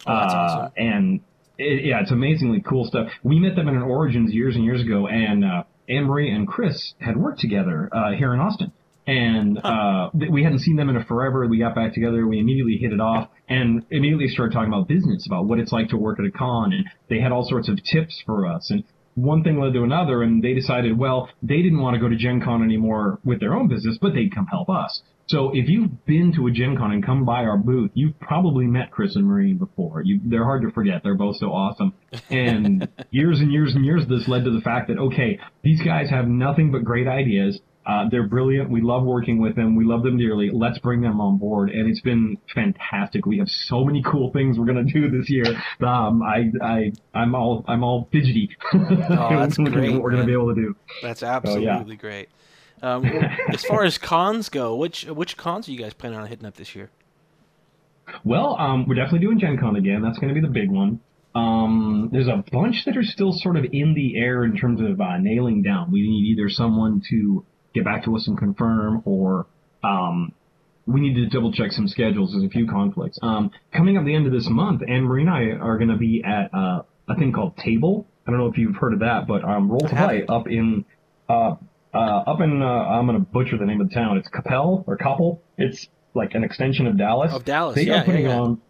Oh, 0.07 0.15
that's 0.15 0.33
uh, 0.33 0.37
awesome. 0.37 0.73
And 0.77 1.21
it, 1.59 1.85
yeah, 1.85 2.01
it's 2.01 2.13
amazingly 2.13 2.63
cool 2.67 2.85
stuff. 2.85 3.09
We 3.23 3.39
met 3.39 3.57
them 3.57 3.69
in 3.69 3.77
an 3.77 3.83
Origins 3.83 4.33
years 4.33 4.55
and 4.55 4.65
years 4.65 4.83
ago, 4.83 5.09
and 5.09 5.45
uh, 5.45 5.65
Anne 5.89 6.05
Marie 6.05 6.31
and 6.31 6.47
Chris 6.47 6.95
had 7.01 7.17
worked 7.17 7.41
together 7.41 7.89
uh, 7.93 8.13
here 8.13 8.33
in 8.35 8.41
Austin. 8.41 8.73
And 9.07 9.59
uh, 9.65 10.11
we 10.13 10.43
hadn't 10.45 10.59
seen 10.59 10.77
them 10.77 10.91
in 10.91 10.97
a 10.99 11.05
forever. 11.07 11.47
We 11.47 11.59
got 11.59 11.75
back 11.75 11.95
together. 11.95 12.27
We 12.27 12.41
immediately 12.41 12.77
hit 12.77 12.93
it 12.93 13.01
off, 13.01 13.31
and 13.49 13.83
immediately 13.91 14.29
started 14.29 14.53
talking 14.53 14.69
about 14.71 14.87
business, 14.87 15.27
about 15.27 15.47
what 15.47 15.59
it's 15.59 15.73
like 15.73 15.89
to 15.89 15.97
work 15.97 16.19
at 16.21 16.27
a 16.27 16.31
con. 16.31 16.75
And 16.75 16.85
they 17.09 17.19
had 17.19 17.33
all 17.33 17.49
sorts 17.49 17.71
of 17.71 17.83
tips 17.83 18.23
for 18.27 18.47
us. 18.47 18.71
And 18.71 18.85
one 19.23 19.43
thing 19.43 19.61
led 19.61 19.73
to 19.75 19.83
another, 19.83 20.23
and 20.23 20.43
they 20.43 20.55
decided, 20.55 20.99
well, 20.99 21.29
they 21.43 21.63
didn't 21.63 21.81
want 21.81 21.95
to 21.95 22.01
go 22.01 22.09
to 22.09 22.17
Gen 22.17 22.41
Con 22.41 22.63
anymore 22.63 23.19
with 23.25 23.41
their 23.41 23.55
own 23.55 23.69
business, 23.69 23.99
but 24.01 24.15
they'd 24.15 24.35
come 24.35 24.47
help 24.47 24.71
us. 24.71 25.03
So 25.29 25.51
if 25.53 25.69
you've 25.69 26.07
been 26.07 26.33
to 26.37 26.47
a 26.47 26.51
Gen 26.51 26.77
Con 26.77 26.91
and 26.91 27.05
come 27.05 27.27
by 27.27 27.45
our 27.45 27.59
booth, 27.59 27.91
you've 27.93 28.19
probably 28.19 28.67
met 28.67 28.91
Chris 28.91 29.15
and 29.15 29.27
Marine 29.27 29.59
before. 29.59 30.03
You, 30.03 30.21
they're 30.25 30.45
hard 30.45 30.63
to 30.63 30.71
forget. 30.71 31.03
They're 31.05 31.15
both 31.15 31.37
so 31.37 31.49
awesome. 31.49 31.93
And 32.31 32.89
years 33.11 33.41
and 33.41 33.53
years 33.53 33.75
and 33.75 33.85
years, 33.85 34.07
this 34.09 34.27
led 34.27 34.45
to 34.45 34.51
the 34.51 34.63
fact 34.63 34.89
that, 34.89 34.99
okay, 34.99 35.39
these 35.63 35.83
guys 35.83 36.09
have 36.09 36.29
nothing 36.29 36.73
but 36.73 36.83
great 36.83 37.07
ideas. 37.07 37.61
Uh, 37.89 38.07
they're 38.11 38.27
brilliant. 38.27 38.69
We 38.69 38.83
love 38.83 39.03
working 39.05 39.41
with 39.41 39.57
them. 39.57 39.75
We 39.75 39.85
love 39.85 40.03
them 40.03 40.19
dearly. 40.19 40.51
Let's 40.53 40.79
bring 40.79 41.01
them 41.01 41.23
on 41.23 41.39
board. 41.39 41.71
And 41.71 41.89
it's 41.89 42.03
been 42.03 42.37
fantastic. 42.55 43.25
We 43.25 43.39
have 43.39 43.49
so 43.49 43.83
many 43.83 44.03
cool 44.03 44.31
things 44.31 44.59
we're 44.59 44.67
going 44.67 44.87
to 44.87 44.93
do 44.93 45.11
this 45.11 45.31
year. 45.31 45.47
Um, 45.81 46.23
I, 46.23 46.51
I, 46.63 46.93
I'm 47.15 47.35
all, 47.35 47.65
I'm 47.67 47.83
all 47.83 48.09
fidgety. 48.13 48.51
Oh, 49.11 49.41
that's 49.41 49.57
great. 49.57 49.93
what 49.93 50.03
we're 50.03 50.11
going 50.11 50.23
to 50.23 50.27
be 50.27 50.33
able 50.33 50.55
to 50.55 50.61
do. 50.61 50.77
That's 51.03 51.23
absolutely 51.23 51.67
so, 51.67 51.87
yeah. 51.87 51.95
great. 51.95 52.29
Um, 52.83 53.05
as 53.53 53.65
far 53.65 53.85
as 53.85 53.97
cons 53.97 54.49
go, 54.51 54.77
which, 54.77 55.05
which 55.07 55.37
cons 55.37 55.67
are 55.69 55.73
you 55.73 55.79
guys 55.79 55.95
planning 55.95 56.19
on 56.19 56.27
hitting 56.27 56.45
up 56.45 56.57
this 56.57 56.77
year? 56.77 56.91
Well, 58.23 58.57
um, 58.59 58.87
we're 58.87 58.97
definitely 58.97 59.21
doing 59.21 59.39
Gen 59.39 59.59
Con 59.59 59.77
again. 59.77 60.03
That's 60.03 60.19
going 60.19 60.29
to 60.29 60.39
be 60.39 60.47
the 60.47 60.53
big 60.53 60.71
one. 60.71 61.01
Um, 61.35 62.11
there's 62.13 62.29
a 62.29 62.45
bunch 62.53 62.85
that 62.85 62.97
are 62.97 63.03
still 63.03 63.33
sort 63.33 63.57
of 63.57 63.65
in 63.73 63.95
the 63.95 64.19
air 64.19 64.45
in 64.45 64.57
terms 64.57 64.81
of 64.81 65.01
uh, 65.01 65.19
nailing 65.19 65.63
down. 65.63 65.91
We 65.91 66.03
need 66.03 66.33
either 66.33 66.49
someone 66.49 67.03
to 67.11 67.45
get 67.79 67.85
back 67.85 68.05
to 68.05 68.17
us 68.17 68.27
and 68.27 68.37
confirm, 68.39 69.03
or 69.05 69.47
um, 69.83 70.33
we 70.87 71.01
need 71.01 71.15
to 71.15 71.27
double 71.27 71.53
check 71.53 71.73
some 71.73 71.87
schedules. 71.87 72.33
There's 72.33 72.45
a 72.45 72.49
few 72.49 72.67
conflicts. 72.67 73.19
Um, 73.23 73.51
coming 73.75 73.97
up 73.97 74.05
the 74.05 74.15
end 74.15 74.27
of 74.27 74.33
this 74.33 74.49
month, 74.49 74.83
Anne 74.89 75.05
Marie 75.05 75.23
and 75.23 75.31
I 75.31 75.43
are 75.63 75.77
going 75.77 75.91
to 75.91 75.97
be 75.97 76.23
at 76.25 76.53
uh, 76.55 76.83
a 77.09 77.15
thing 77.17 77.33
called 77.33 77.57
Table. 77.59 78.07
I 78.27 78.31
don't 78.31 78.41
know 78.41 78.47
if 78.47 78.59
you've 78.59 78.77
heard 78.77 78.95
of 78.95 79.01
that, 79.01 79.27
but 79.27 79.45
um, 79.45 79.71
Roll 79.71 79.81
to 79.81 79.89
Play 79.89 80.25
up 80.29 80.47
in 80.49 80.85
uh, 81.29 81.57
uh, 81.95 81.99
up 81.99 82.41
in 82.41 82.63
uh, 82.63 82.67
I'm 82.67 83.07
going 83.07 83.19
to 83.19 83.25
butcher 83.25 83.59
the 83.59 83.65
name 83.65 83.81
of 83.81 83.89
the 83.89 83.95
town. 83.95 84.19
It's 84.19 84.29
Capel 84.29 84.85
or 84.87 84.97
Coppell. 84.97 85.41
It's 85.57 85.87
like 86.15 86.35
an 86.35 86.45
extension 86.45 86.87
of 86.87 86.99
Dallas. 86.99 87.33
Of 87.33 87.45
Dallas, 87.45 87.75
they 87.75 87.83
yeah, 87.83 88.03
are 88.03 88.05
putting 88.05 88.25
yeah, 88.25 88.37
yeah. 88.37 88.41
on. 88.41 88.63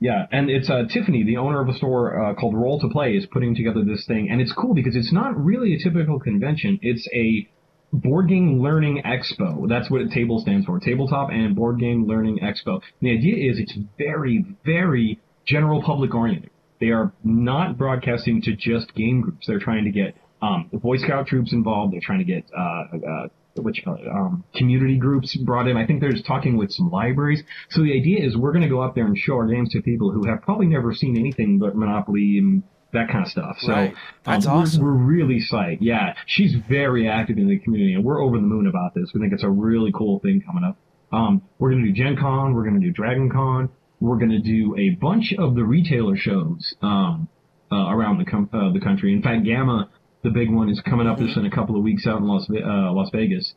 Yeah, 0.00 0.26
and 0.32 0.50
it's 0.50 0.68
uh, 0.68 0.82
Tiffany, 0.92 1.24
the 1.24 1.38
owner 1.38 1.62
of 1.62 1.68
a 1.68 1.74
store 1.74 2.22
uh, 2.22 2.34
called 2.34 2.54
Roll 2.54 2.78
to 2.80 2.88
Play, 2.88 3.12
is 3.12 3.26
putting 3.26 3.54
together 3.54 3.82
this 3.84 4.04
thing, 4.06 4.28
and 4.30 4.40
it's 4.40 4.52
cool 4.52 4.74
because 4.74 4.94
it's 4.96 5.12
not 5.12 5.32
really 5.42 5.74
a 5.74 5.78
typical 5.78 6.18
convention. 6.18 6.78
It's 6.82 7.08
a 7.14 7.48
Board 7.94 8.28
Game 8.28 8.60
Learning 8.60 9.02
Expo. 9.04 9.68
That's 9.68 9.88
what 9.88 10.10
table 10.10 10.40
stands 10.40 10.66
for. 10.66 10.80
Tabletop 10.80 11.30
and 11.30 11.54
Board 11.54 11.78
Game 11.78 12.06
Learning 12.06 12.40
Expo. 12.40 12.80
The 13.00 13.12
idea 13.12 13.50
is 13.50 13.58
it's 13.58 13.76
very, 13.96 14.44
very 14.64 15.20
general 15.46 15.80
public 15.82 16.12
oriented. 16.14 16.50
They 16.80 16.88
are 16.88 17.12
not 17.22 17.78
broadcasting 17.78 18.42
to 18.42 18.56
just 18.56 18.94
game 18.94 19.20
groups. 19.20 19.46
They're 19.46 19.60
trying 19.60 19.84
to 19.84 19.92
get 19.92 20.16
um, 20.42 20.68
the 20.72 20.78
Boy 20.78 20.96
Scout 20.96 21.28
troops 21.28 21.52
involved. 21.52 21.92
They're 21.92 22.00
trying 22.02 22.18
to 22.18 22.24
get 22.24 22.44
uh, 22.56 22.84
uh, 22.96 23.28
it, 23.54 24.08
um, 24.10 24.42
community 24.56 24.98
groups 24.98 25.36
brought 25.36 25.68
in. 25.68 25.76
I 25.76 25.86
think 25.86 26.00
they're 26.00 26.10
just 26.10 26.26
talking 26.26 26.56
with 26.56 26.72
some 26.72 26.90
libraries. 26.90 27.42
So 27.70 27.82
the 27.82 27.92
idea 27.92 28.26
is 28.26 28.36
we're 28.36 28.52
going 28.52 28.64
to 28.64 28.68
go 28.68 28.82
up 28.82 28.96
there 28.96 29.06
and 29.06 29.16
show 29.16 29.34
our 29.34 29.46
games 29.46 29.70
to 29.70 29.82
people 29.82 30.10
who 30.10 30.26
have 30.26 30.42
probably 30.42 30.66
never 30.66 30.92
seen 30.92 31.16
anything 31.16 31.58
but 31.58 31.76
Monopoly 31.76 32.38
and 32.38 32.64
that 32.94 33.08
kind 33.10 33.24
of 33.24 33.30
stuff. 33.30 33.56
So 33.60 33.72
Right. 33.72 33.94
That's 34.24 34.46
um, 34.46 34.58
awesome. 34.58 34.82
We're, 34.82 34.94
we're 34.94 35.04
really 35.04 35.40
psyched. 35.40 35.78
Yeah, 35.80 36.14
she's 36.26 36.54
very 36.68 37.08
active 37.08 37.38
in 37.38 37.48
the 37.48 37.58
community, 37.58 37.94
and 37.94 38.04
we're 38.04 38.22
over 38.22 38.36
the 38.36 38.42
moon 38.42 38.66
about 38.66 38.94
this. 38.94 39.12
We 39.14 39.20
think 39.20 39.32
it's 39.32 39.44
a 39.44 39.50
really 39.50 39.92
cool 39.92 40.18
thing 40.20 40.42
coming 40.44 40.64
up. 40.64 40.76
Um, 41.12 41.42
we're 41.58 41.70
going 41.70 41.84
to 41.84 41.92
do 41.92 41.94
Gen 41.94 42.16
Con. 42.16 42.54
We're 42.54 42.64
going 42.64 42.80
to 42.80 42.86
do 42.86 42.92
Dragon 42.92 43.30
Con. 43.30 43.68
We're 44.00 44.18
going 44.18 44.30
to 44.30 44.40
do 44.40 44.74
a 44.76 44.90
bunch 44.90 45.34
of 45.38 45.54
the 45.54 45.64
retailer 45.64 46.16
shows 46.16 46.74
um, 46.82 47.28
uh, 47.70 47.88
around 47.90 48.18
the 48.18 48.24
com- 48.24 48.50
uh, 48.52 48.72
the 48.72 48.80
country. 48.80 49.12
In 49.12 49.22
fact, 49.22 49.44
GAMA, 49.44 49.90
the 50.22 50.30
big 50.30 50.50
one, 50.50 50.68
is 50.68 50.80
coming 50.80 51.06
up 51.06 51.18
just 51.18 51.36
in 51.36 51.46
a 51.46 51.50
couple 51.50 51.76
of 51.76 51.82
weeks 51.82 52.06
out 52.06 52.18
in 52.18 52.26
Las 52.26 52.48
uh, 52.50 52.92
Las 52.92 53.10
Vegas. 53.12 53.54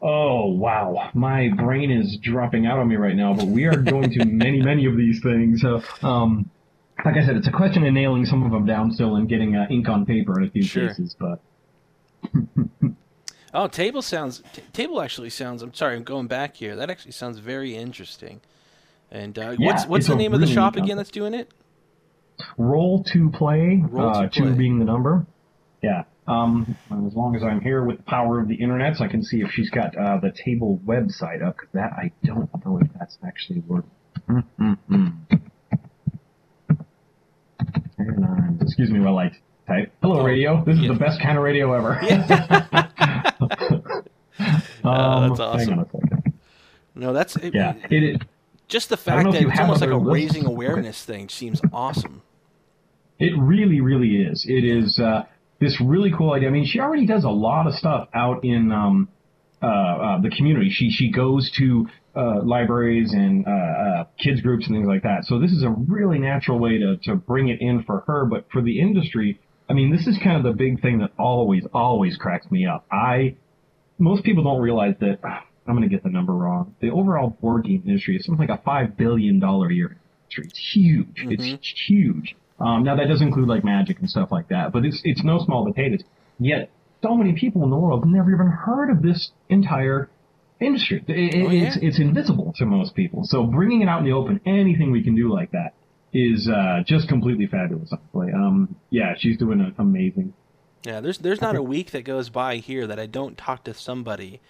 Oh 0.00 0.48
wow, 0.48 1.10
my 1.14 1.48
brain 1.56 1.90
is 1.90 2.18
dropping 2.20 2.66
out 2.66 2.78
on 2.78 2.88
me 2.88 2.96
right 2.96 3.14
now. 3.14 3.34
But 3.34 3.46
we 3.46 3.66
are 3.66 3.76
going 3.76 4.10
to 4.10 4.24
many, 4.26 4.60
many 4.60 4.86
of 4.86 4.96
these 4.96 5.20
things. 5.22 5.60
So, 5.60 5.80
um, 6.06 6.50
like 7.04 7.16
I 7.16 7.24
said, 7.24 7.36
it's 7.36 7.48
a 7.48 7.52
question 7.52 7.84
of 7.86 7.92
nailing 7.92 8.24
some 8.26 8.42
of 8.44 8.52
them 8.52 8.64
down 8.66 8.92
still 8.92 9.16
and 9.16 9.28
getting 9.28 9.56
uh, 9.56 9.66
ink 9.70 9.88
on 9.88 10.06
paper 10.06 10.40
in 10.40 10.46
a 10.48 10.50
few 10.50 10.62
Sure. 10.62 10.88
cases. 10.88 11.16
But 11.18 11.40
Oh, 13.54 13.66
table 13.68 14.00
sounds. 14.00 14.42
T- 14.54 14.62
table 14.72 15.00
actually 15.02 15.28
sounds. 15.28 15.60
I'm 15.62 15.74
sorry, 15.74 15.94
I'm 15.96 16.04
going 16.04 16.26
back 16.26 16.56
here. 16.56 16.74
That 16.74 16.88
actually 16.88 17.12
sounds 17.12 17.38
very 17.38 17.76
interesting. 17.76 18.40
And 19.10 19.38
uh, 19.38 19.56
Yeah, 19.58 19.66
what's 19.66 19.86
what's 19.86 20.06
the 20.06 20.16
name 20.16 20.32
of 20.32 20.40
the 20.40 20.46
shop 20.46 20.76
again 20.76 20.96
that's 20.96 21.10
doing 21.10 21.34
it? 21.34 21.50
roll 22.56 23.04
to 23.04 23.30
play, 23.30 23.82
Roll 23.90 24.10
to 24.14 24.18
uh, 24.20 24.28
two 24.28 24.42
play. 24.44 24.52
being 24.54 24.78
the 24.78 24.84
number. 24.86 25.26
Yeah. 25.82 26.04
Um, 26.26 26.76
as 27.06 27.14
long 27.14 27.36
as 27.36 27.42
I'm 27.42 27.60
here 27.60 27.84
with 27.84 27.98
the 27.98 28.02
power 28.04 28.40
of 28.40 28.48
the 28.48 28.54
internet, 28.54 28.96
so 28.96 29.04
I 29.04 29.08
can 29.08 29.22
see 29.22 29.42
if 29.42 29.50
she's 29.50 29.68
got 29.70 29.94
uh, 29.98 30.16
the 30.18 30.32
table 30.32 30.80
website 30.86 31.42
up, 31.46 31.56
because 31.56 31.68
that 31.74 31.92
I 31.92 32.10
don't 32.24 32.48
know 32.64 32.78
if 32.80 32.88
that's 32.98 33.18
actually 33.26 33.60
working. 33.66 33.90
On. 37.98 38.58
Excuse 38.60 38.90
me 38.90 39.00
while 39.00 39.18
I 39.18 39.30
type. 39.66 39.92
Hello, 40.02 40.20
Oh, 40.20 40.24
radio. 40.24 40.62
This 40.64 40.76
yeah. 40.78 40.92
is 40.92 40.98
the 40.98 41.04
best 41.04 41.20
kind 41.22 41.38
of 41.38 41.44
radio 41.44 41.72
ever. 41.72 42.00
Oh, 44.84 44.90
um, 44.90 45.28
that's 45.28 45.40
awesome. 45.40 45.68
Hang 45.68 45.78
on 45.78 45.84
a 45.84 45.90
second. 45.90 46.32
No, 46.96 47.12
that's 47.12 47.36
it, 47.36 47.54
Yeah, 47.54 47.74
it 47.90 48.02
is. 48.02 48.16
just 48.66 48.88
the 48.88 48.96
fact 48.96 49.30
that 49.30 49.40
it's 49.42 49.60
almost 49.60 49.80
like 49.80 49.90
a 49.90 49.96
lists. 49.96 50.34
raising 50.34 50.46
awareness 50.46 51.04
thing 51.04 51.28
seems 51.28 51.60
awesome. 51.72 52.22
It 53.20 53.32
really, 53.38 53.80
really 53.80 54.16
is. 54.22 54.44
It 54.48 54.64
is 54.64 54.98
uh, 54.98 55.24
this 55.60 55.80
really 55.80 56.10
cool 56.16 56.32
idea. 56.32 56.48
I 56.48 56.50
mean, 56.50 56.66
she 56.66 56.80
already 56.80 57.06
does 57.06 57.22
a 57.24 57.30
lot 57.30 57.68
of 57.68 57.74
stuff 57.74 58.08
out 58.12 58.42
in 58.44 58.72
um, 58.72 59.08
uh, 59.62 59.66
uh, 59.66 60.20
the 60.20 60.30
community. 60.30 60.70
She 60.70 60.90
she 60.90 61.12
goes 61.12 61.50
to 61.58 61.86
uh, 62.14 62.42
libraries 62.42 63.12
and 63.12 63.46
uh, 63.46 63.50
uh, 63.50 64.04
kids 64.22 64.40
groups 64.40 64.66
and 64.66 64.76
things 64.76 64.86
like 64.86 65.02
that. 65.02 65.24
So 65.24 65.38
this 65.38 65.50
is 65.52 65.62
a 65.62 65.70
really 65.70 66.18
natural 66.18 66.58
way 66.58 66.78
to 66.78 66.96
to 67.04 67.16
bring 67.16 67.48
it 67.48 67.60
in 67.60 67.82
for 67.84 68.04
her. 68.06 68.24
But 68.26 68.46
for 68.52 68.62
the 68.62 68.80
industry, 68.80 69.40
I 69.68 69.72
mean, 69.72 69.90
this 69.90 70.06
is 70.06 70.18
kind 70.22 70.36
of 70.36 70.42
the 70.42 70.52
big 70.56 70.82
thing 70.82 70.98
that 70.98 71.10
always 71.18 71.64
always 71.72 72.16
cracks 72.16 72.50
me 72.50 72.66
up. 72.66 72.86
I 72.92 73.36
most 73.98 74.24
people 74.24 74.44
don't 74.44 74.60
realize 74.60 74.94
that. 75.00 75.18
ah, 75.24 75.44
I'm 75.66 75.76
going 75.76 75.88
to 75.88 75.94
get 75.94 76.02
the 76.02 76.10
number 76.10 76.32
wrong. 76.32 76.74
The 76.80 76.90
overall 76.90 77.30
board 77.40 77.64
game 77.64 77.84
industry 77.86 78.16
is 78.16 78.26
something 78.26 78.46
like 78.48 78.58
a 78.58 78.62
five 78.62 78.96
billion 78.96 79.38
dollar 79.38 79.68
a 79.70 79.74
year 79.74 79.96
industry. 80.24 80.44
It's 80.48 80.70
huge. 80.74 81.06
It's 81.16 81.44
huge. 81.86 82.36
Um, 82.58 82.82
now 82.84 82.96
that 82.96 83.08
does 83.08 83.22
include 83.22 83.48
like 83.48 83.64
magic 83.64 84.00
and 84.00 84.08
stuff 84.10 84.30
like 84.30 84.48
that, 84.48 84.72
but 84.72 84.84
it's 84.84 85.00
it's 85.04 85.22
no 85.24 85.38
small 85.44 85.64
potatoes. 85.64 86.00
Yet 86.38 86.70
so 87.02 87.16
many 87.16 87.32
people 87.32 87.64
in 87.64 87.70
the 87.70 87.76
world 87.76 88.04
have 88.04 88.12
never 88.12 88.32
even 88.32 88.46
heard 88.48 88.90
of 88.90 89.02
this 89.02 89.30
entire 89.48 90.10
industry. 90.62 91.04
It- 91.06 91.46
Oh, 91.46 91.50
yeah. 91.50 91.66
It's 91.66 91.76
it's 91.76 91.98
invisible 91.98 92.52
to 92.56 92.66
most 92.66 92.94
people. 92.94 93.24
So 93.24 93.44
bringing 93.46 93.82
it 93.82 93.88
out 93.88 94.00
in 94.00 94.04
the 94.04 94.12
open, 94.12 94.40
anything 94.46 94.90
we 94.92 95.02
can 95.02 95.14
do 95.14 95.32
like 95.32 95.50
that 95.52 95.74
is 96.12 96.48
uh, 96.48 96.82
just 96.86 97.08
completely 97.08 97.46
fabulous. 97.46 97.90
Honestly, 97.92 98.32
um, 98.34 98.76
yeah, 98.90 99.14
she's 99.16 99.36
doing 99.38 99.74
amazing. 99.78 100.34
Yeah, 100.84 101.00
there's 101.00 101.18
there's 101.18 101.40
not 101.40 101.56
a 101.56 101.62
week 101.62 101.92
that 101.92 102.04
goes 102.04 102.28
by 102.28 102.56
here 102.56 102.86
that 102.86 102.98
I 102.98 103.06
don't 103.06 103.38
talk 103.38 103.64
to 103.64 103.74
somebody 103.74 104.40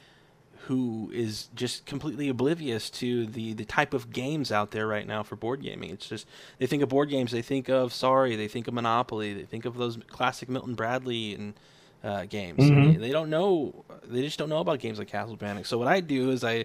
who 0.66 1.10
is 1.12 1.48
just 1.54 1.86
completely 1.86 2.28
oblivious 2.28 2.88
to 2.90 3.26
the 3.26 3.52
the 3.52 3.64
type 3.64 3.92
of 3.94 4.12
games 4.12 4.52
out 4.52 4.70
there 4.70 4.86
right 4.86 5.06
now 5.06 5.22
for 5.22 5.36
board 5.36 5.62
gaming. 5.62 5.90
It's 5.90 6.08
just 6.08 6.26
they 6.58 6.66
think 6.66 6.82
of 6.82 6.88
board 6.88 7.10
games, 7.10 7.32
they 7.32 7.42
think 7.42 7.68
of 7.68 7.92
Sorry, 7.92 8.36
they 8.36 8.48
think 8.48 8.66
of 8.68 8.74
Monopoly, 8.74 9.34
they 9.34 9.44
think 9.44 9.64
of 9.64 9.76
those 9.76 9.98
classic 10.08 10.48
Milton 10.48 10.74
Bradley 10.74 11.34
and 11.34 11.54
uh, 12.04 12.24
games. 12.26 12.58
Mhm. 12.58 12.94
They, 12.94 12.98
they 13.06 13.10
don't 13.12 13.30
know, 13.30 13.84
they 14.04 14.22
just 14.22 14.38
don't 14.38 14.48
know 14.48 14.58
about 14.58 14.78
games 14.80 14.98
like 14.98 15.08
Castle 15.08 15.36
Panic. 15.36 15.66
So 15.66 15.78
what 15.78 15.88
I 15.88 16.00
do 16.00 16.30
is 16.30 16.42
I 16.44 16.64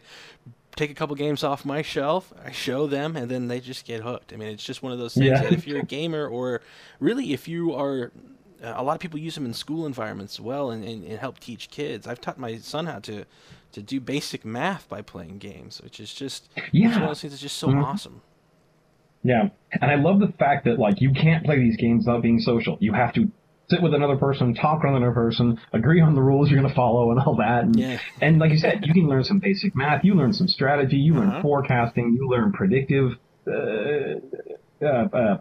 take 0.75 0.91
a 0.91 0.93
couple 0.93 1.15
games 1.15 1.43
off 1.43 1.65
my 1.65 1.81
shelf, 1.81 2.33
I 2.45 2.51
show 2.51 2.87
them, 2.87 3.15
and 3.15 3.29
then 3.29 3.47
they 3.47 3.59
just 3.59 3.85
get 3.85 4.01
hooked. 4.03 4.31
I 4.33 4.35
mean, 4.35 4.49
it's 4.49 4.63
just 4.63 4.83
one 4.83 4.91
of 4.91 4.99
those 4.99 5.13
things 5.15 5.25
Yeah. 5.27 5.41
that 5.41 5.53
if 5.53 5.65
you're 5.67 5.79
a 5.79 5.83
gamer 5.85 6.27
or 6.27 6.61
really 6.99 7.33
if 7.33 7.47
you 7.47 7.73
are 7.73 8.11
uh, 8.63 8.73
a 8.75 8.83
lot 8.83 8.93
of 8.95 8.99
people 8.99 9.19
use 9.19 9.35
them 9.35 9.45
in 9.45 9.53
school 9.53 9.85
environments 9.85 10.35
as 10.35 10.41
well 10.41 10.71
and, 10.71 10.83
and, 10.83 11.03
and 11.03 11.19
help 11.19 11.39
teach 11.39 11.69
kids. 11.69 12.07
I've 12.07 12.19
taught 12.19 12.39
my 12.39 12.57
son 12.57 12.87
how 12.87 12.99
to 12.99 13.25
to 13.73 13.81
do 13.83 13.99
basic 13.99 14.43
math 14.45 14.89
by 14.89 15.01
playing 15.03 15.37
games, 15.37 15.79
which 15.83 15.99
is 15.99 16.11
just 16.13 16.49
it's 16.55 16.73
one 16.95 17.03
of 17.03 17.09
those 17.09 17.21
things 17.21 17.33
that's 17.33 17.41
just 17.41 17.57
so 17.57 17.67
Mhm. 17.67 17.83
awesome. 17.83 18.21
Yeah, 19.23 19.49
and 19.81 19.91
I 19.91 19.95
love 19.95 20.19
the 20.19 20.29
fact 20.39 20.65
that 20.65 20.79
like 20.79 21.01
you 21.01 21.11
can't 21.11 21.43
play 21.45 21.57
these 21.59 21.75
games 21.77 22.05
without 22.05 22.21
being 22.21 22.39
social. 22.39 22.77
You 22.79 22.93
have 22.93 23.13
to 23.13 23.29
sit 23.69 23.81
with 23.81 23.93
another 23.93 24.15
person, 24.17 24.53
talk 24.53 24.83
with 24.83 24.95
another 24.95 25.11
person, 25.13 25.59
agree 25.73 26.01
on 26.01 26.15
the 26.15 26.21
rules 26.21 26.49
you're 26.49 26.59
going 26.59 26.69
to 26.69 26.75
follow, 26.75 27.11
and 27.11 27.19
all 27.19 27.35
that. 27.37 27.63
And, 27.65 27.77
Yeah. 27.79 27.97
and 28.21 28.39
like 28.39 28.51
you 28.51 28.57
said, 28.57 28.85
you 28.85 28.93
can 28.93 29.07
learn 29.07 29.23
some 29.23 29.39
basic 29.39 29.75
math, 29.75 30.03
you 30.03 30.13
learn 30.15 30.33
some 30.33 30.47
strategy, 30.47 30.97
you 30.97 31.15
learn 31.15 31.29
Uh-huh. 31.29 31.41
forecasting, 31.41 32.15
you 32.17 32.29
learn 32.29 32.51
predictive. 32.53 33.11
Uh, 33.47 34.85
uh, 34.85 34.87
uh, 34.87 35.37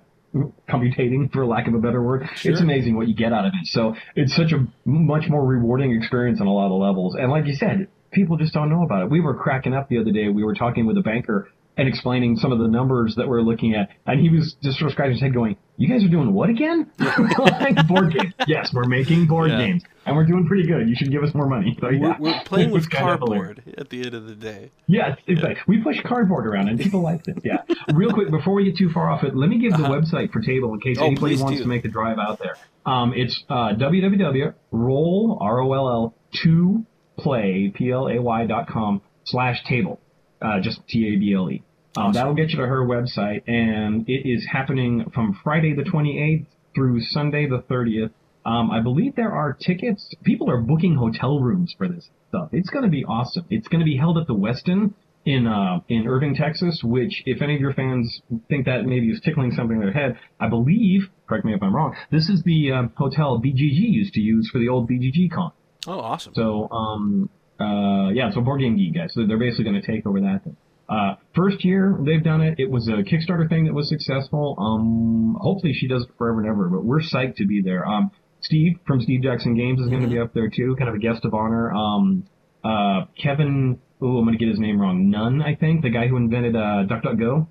computating 0.68 1.28
for 1.32 1.44
lack 1.46 1.66
of 1.66 1.74
a 1.74 1.78
better 1.78 2.02
word 2.02 2.28
Sure. 2.36 2.52
it's 2.52 2.60
amazing 2.60 2.94
what 2.96 3.08
you 3.08 3.14
get 3.14 3.32
out 3.32 3.46
of 3.46 3.52
it 3.60 3.66
so 3.66 3.94
it's 4.14 4.34
such 4.36 4.52
a 4.52 4.66
much 4.84 5.28
more 5.28 5.44
rewarding 5.44 5.92
experience 5.96 6.40
on 6.40 6.46
a 6.46 6.52
lot 6.52 6.66
of 6.66 6.78
levels 6.80 7.16
and 7.18 7.30
like 7.30 7.46
you 7.46 7.54
said 7.54 7.88
people 8.12 8.36
just 8.36 8.52
don't 8.52 8.68
know 8.68 8.82
about 8.84 9.02
it 9.02 9.10
we 9.10 9.20
were 9.20 9.34
cracking 9.34 9.72
up 9.74 9.88
the 9.88 9.98
other 9.98 10.10
day 10.12 10.28
we 10.28 10.44
were 10.44 10.54
talking 10.54 10.84
with 10.86 10.96
a 10.98 11.00
banker 11.00 11.48
and 11.78 11.86
explaining 11.88 12.36
some 12.36 12.52
of 12.52 12.58
the 12.58 12.68
numbers 12.68 13.14
that 13.16 13.28
we're 13.28 13.42
looking 13.42 13.74
at 13.74 13.88
and 14.06 14.20
he 14.20 14.28
was 14.30 14.54
just 14.62 14.78
sort 14.78 14.88
of 14.90 14.92
scratching 14.94 15.12
his 15.12 15.20
head 15.20 15.34
going 15.34 15.56
you 15.76 15.88
guys 15.88 16.02
are 16.02 16.08
doing 16.08 16.32
what 16.32 16.48
again 16.48 16.90
like 16.98 17.76
board 17.86 18.12
games 18.14 18.32
yes 18.46 18.70
we're 18.72 18.84
making 18.88 19.26
board 19.26 19.50
Yeah. 19.50 19.58
games 19.58 19.82
and 20.06 20.16
we're 20.16 20.24
doing 20.24 20.46
pretty 20.46 20.66
good 20.66 20.88
you 20.88 20.94
should 20.96 21.10
give 21.10 21.22
us 21.22 21.34
more 21.34 21.46
money 21.48 21.76
so, 21.80 21.90
yeah. 21.90 22.14
We're, 22.18 22.32
we're 22.32 22.40
playing 22.44 22.70
with 22.76 22.88
kind 22.88 23.10
of 23.10 23.18
hilarious. 23.20 23.56
cardboard 23.56 23.74
at 23.78 23.90
the 23.90 24.02
end 24.06 24.14
of 24.14 24.26
the 24.26 24.34
day. 24.34 24.70
Yes, 24.86 25.18
exactly. 25.26 25.62
We 25.66 25.82
push 25.82 25.96
cardboard 26.06 26.46
around 26.46 26.68
and 26.68 26.78
people 26.80 27.02
like 27.02 27.24
this. 27.24 27.36
Yeah. 27.44 27.62
Real 27.94 28.12
quick, 28.12 28.30
before 28.30 28.54
we 28.54 28.64
get 28.64 28.78
too 28.78 28.88
far 28.90 29.10
off 29.10 29.24
it, 29.24 29.34
let 29.36 29.48
me 29.50 29.58
give 29.58 29.72
the 29.72 29.78
Uh-huh. 29.84 29.92
website 30.00 30.32
for 30.32 30.40
Table 30.40 30.72
in 30.74 30.80
case 30.80 30.96
Oh, 31.00 31.06
anybody 31.06 31.36
wants 31.36 31.58
do. 31.58 31.64
to 31.64 31.68
make 31.68 31.82
the 31.82 31.88
drive 31.88 32.18
out 32.18 32.38
there. 32.38 32.56
Um, 32.86 33.12
it's 33.16 33.42
uh, 33.50 33.74
www.roll, 33.74 35.38
R-O-L-L, 35.40 36.14
to 36.44 36.86
play, 37.18 37.72
P-L-A-Y 37.74 38.46
dot 38.46 38.68
com 38.68 39.02
slash 39.24 39.62
table. 39.68 40.00
Uh, 40.40 40.60
just 40.60 40.86
T-A-B-L-E. 40.88 41.62
Um, 41.96 42.12
That'll 42.12 42.34
get 42.34 42.50
you 42.50 42.58
to 42.58 42.66
her 42.66 42.84
website 42.84 43.42
and 43.46 44.08
it 44.08 44.28
is 44.28 44.46
happening 44.50 45.10
from 45.14 45.38
Friday 45.42 45.74
the 45.74 45.82
28th 45.82 46.46
through 46.74 47.00
Sunday 47.00 47.48
the 47.48 47.62
30th. 47.62 48.10
Um, 48.44 48.70
I 48.70 48.80
believe 48.80 49.16
there 49.16 49.32
are 49.32 49.52
tickets. 49.52 50.14
People 50.22 50.50
are 50.50 50.60
booking 50.60 50.94
hotel 50.94 51.40
rooms 51.40 51.74
for 51.76 51.88
this 51.88 52.08
stuff. 52.28 52.50
It's 52.52 52.70
going 52.70 52.84
to 52.84 52.90
be 52.90 53.04
awesome. 53.04 53.44
It's 53.50 53.66
going 53.66 53.80
to 53.80 53.84
be 53.84 53.96
held 53.96 54.18
at 54.18 54.28
the 54.28 54.34
Westin 54.34 54.94
in 55.24 55.48
uh, 55.48 55.80
in 55.88 56.06
Irving, 56.06 56.36
Texas. 56.36 56.80
Which, 56.84 57.24
if 57.26 57.42
any 57.42 57.56
of 57.56 57.60
your 57.60 57.72
fans 57.72 58.20
think 58.48 58.66
that 58.66 58.84
maybe 58.84 59.08
is 59.08 59.20
tickling 59.24 59.50
something 59.50 59.76
in 59.76 59.82
their 59.82 59.92
head, 59.92 60.18
I 60.38 60.48
believe. 60.48 61.08
Correct 61.28 61.44
me 61.44 61.54
if 61.54 61.62
I'm 61.62 61.74
wrong. 61.74 61.96
This 62.12 62.28
is 62.28 62.42
the 62.44 62.70
uh, 62.70 62.82
hotel 62.96 63.42
BGG 63.44 63.74
used 63.74 64.14
to 64.14 64.20
use 64.20 64.48
for 64.52 64.60
the 64.60 64.68
old 64.68 64.88
BGG 64.88 65.32
con. 65.32 65.50
Oh, 65.88 65.98
awesome. 65.98 66.32
So, 66.34 66.68
um, 66.70 67.28
uh, 67.58 68.10
yeah, 68.10 68.30
so 68.32 68.42
Board 68.42 68.60
Game 68.60 68.76
Geek 68.76 68.94
guys. 68.94 69.12
So 69.12 69.26
they're 69.26 69.38
basically 69.38 69.64
going 69.64 69.80
to 69.80 69.86
take 69.86 70.06
over 70.06 70.20
that 70.20 70.44
thing. 70.44 70.56
Uh, 70.88 71.14
first 71.34 71.64
year 71.64 71.98
they've 72.04 72.22
done 72.22 72.40
it. 72.40 72.58
It 72.58 72.70
was 72.70 72.88
a 72.88 73.02
Kickstarter 73.02 73.48
thing 73.48 73.64
that 73.64 73.74
was 73.74 73.88
successful. 73.88 74.54
Um, 74.58 75.36
hopefully 75.40 75.72
she 75.72 75.88
does 75.88 76.02
it 76.04 76.10
forever 76.16 76.40
and 76.40 76.48
ever, 76.48 76.68
but 76.68 76.84
we're 76.84 77.00
psyched 77.00 77.36
to 77.36 77.46
be 77.46 77.60
there. 77.62 77.84
Um, 77.86 78.10
Steve 78.40 78.78
from 78.86 79.00
Steve 79.00 79.22
Jackson 79.22 79.56
Games 79.56 79.80
is 79.80 79.88
going 79.88 80.02
to 80.02 80.08
be 80.08 80.18
up 80.18 80.32
there 80.32 80.48
too, 80.48 80.76
kind 80.78 80.88
of 80.88 80.94
a 80.94 80.98
guest 80.98 81.24
of 81.24 81.34
honor. 81.34 81.72
Um, 81.72 82.24
uh, 82.62 83.06
Kevin, 83.20 83.80
oh, 84.00 84.18
I'm 84.18 84.24
going 84.24 84.38
to 84.38 84.44
get 84.44 84.48
his 84.50 84.60
name 84.60 84.80
wrong. 84.80 85.10
Nunn, 85.10 85.42
I 85.42 85.54
think, 85.56 85.82
the 85.82 85.90
guy 85.90 86.06
who 86.06 86.16
invented, 86.16 86.54
uh, 86.54 86.84
DuckDuckGo. 86.88 87.48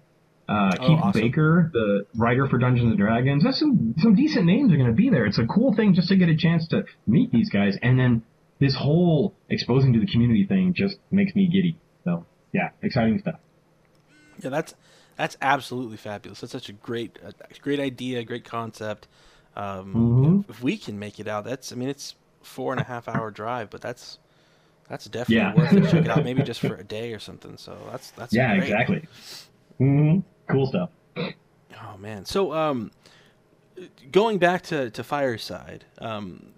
Uh, 0.47 0.71
Oh, 0.79 0.87
Keith 0.87 0.99
awesome. 1.01 1.21
Baker, 1.21 1.71
the 1.73 2.05
writer 2.15 2.47
for 2.47 2.59
Dungeons 2.59 2.89
and 2.89 2.99
Dragons. 2.99 3.43
That's 3.43 3.59
some, 3.59 3.95
some 3.97 4.13
decent 4.13 4.45
names 4.45 4.71
are 4.71 4.77
going 4.77 4.89
to 4.89 4.93
be 4.95 5.09
there. 5.09 5.25
It's 5.25 5.39
a 5.39 5.45
cool 5.47 5.73
thing 5.75 5.95
just 5.95 6.09
to 6.09 6.15
get 6.15 6.29
a 6.29 6.37
chance 6.37 6.67
to 6.67 6.83
meet 7.07 7.31
these 7.31 7.49
guys. 7.49 7.75
And 7.81 7.97
then 7.99 8.21
this 8.59 8.75
whole 8.75 9.33
exposing 9.49 9.91
to 9.93 9.99
the 9.99 10.05
community 10.05 10.45
thing 10.45 10.73
just 10.75 10.97
makes 11.09 11.33
me 11.33 11.47
giddy. 11.47 11.79
Yeah, 12.55 12.69
exciting 12.81 13.19
stuff. 13.19 13.35
Yeah, 14.41 14.49
that's 14.49 14.75
that's 15.17 15.35
absolutely 15.41 15.97
fabulous. 15.97 16.39
That's 16.39 16.53
such 16.53 16.69
a 16.69 16.73
great, 16.73 17.19
a 17.21 17.33
great 17.59 17.81
idea, 17.81 18.23
great 18.23 18.45
concept. 18.45 19.09
Um, 19.57 19.93
mm-hmm. 19.93 20.51
If 20.51 20.63
we 20.63 20.77
can 20.77 20.97
make 20.97 21.19
it 21.19 21.27
out, 21.27 21.43
that's 21.43 21.73
I 21.73 21.75
mean, 21.75 21.89
it's 21.89 22.15
four 22.43 22.71
and 22.71 22.79
a 22.79 22.85
half 22.85 23.09
hour 23.09 23.29
drive, 23.29 23.69
but 23.69 23.81
that's 23.81 24.19
that's 24.87 25.03
definitely 25.05 25.35
yeah. 25.35 25.53
worth 25.53 25.73
it. 25.73 25.91
Check 25.91 26.05
it 26.05 26.09
out, 26.09 26.23
maybe 26.23 26.43
just 26.51 26.61
for 26.61 26.75
a 26.75 26.83
day 26.83 27.11
or 27.11 27.19
something. 27.19 27.57
So 27.57 27.77
that's 27.91 28.11
that's 28.11 28.33
yeah, 28.33 28.55
great. 28.55 28.63
exactly. 28.63 29.07
Mm-hmm. 29.81 30.19
Cool 30.49 30.67
stuff. 30.67 30.89
Oh 31.17 31.97
man, 31.99 32.23
so 32.23 32.53
um, 32.53 32.91
going 34.13 34.37
back 34.37 34.61
to 34.63 34.89
to 34.91 35.03
Fireside, 35.03 35.83
um, 35.99 36.53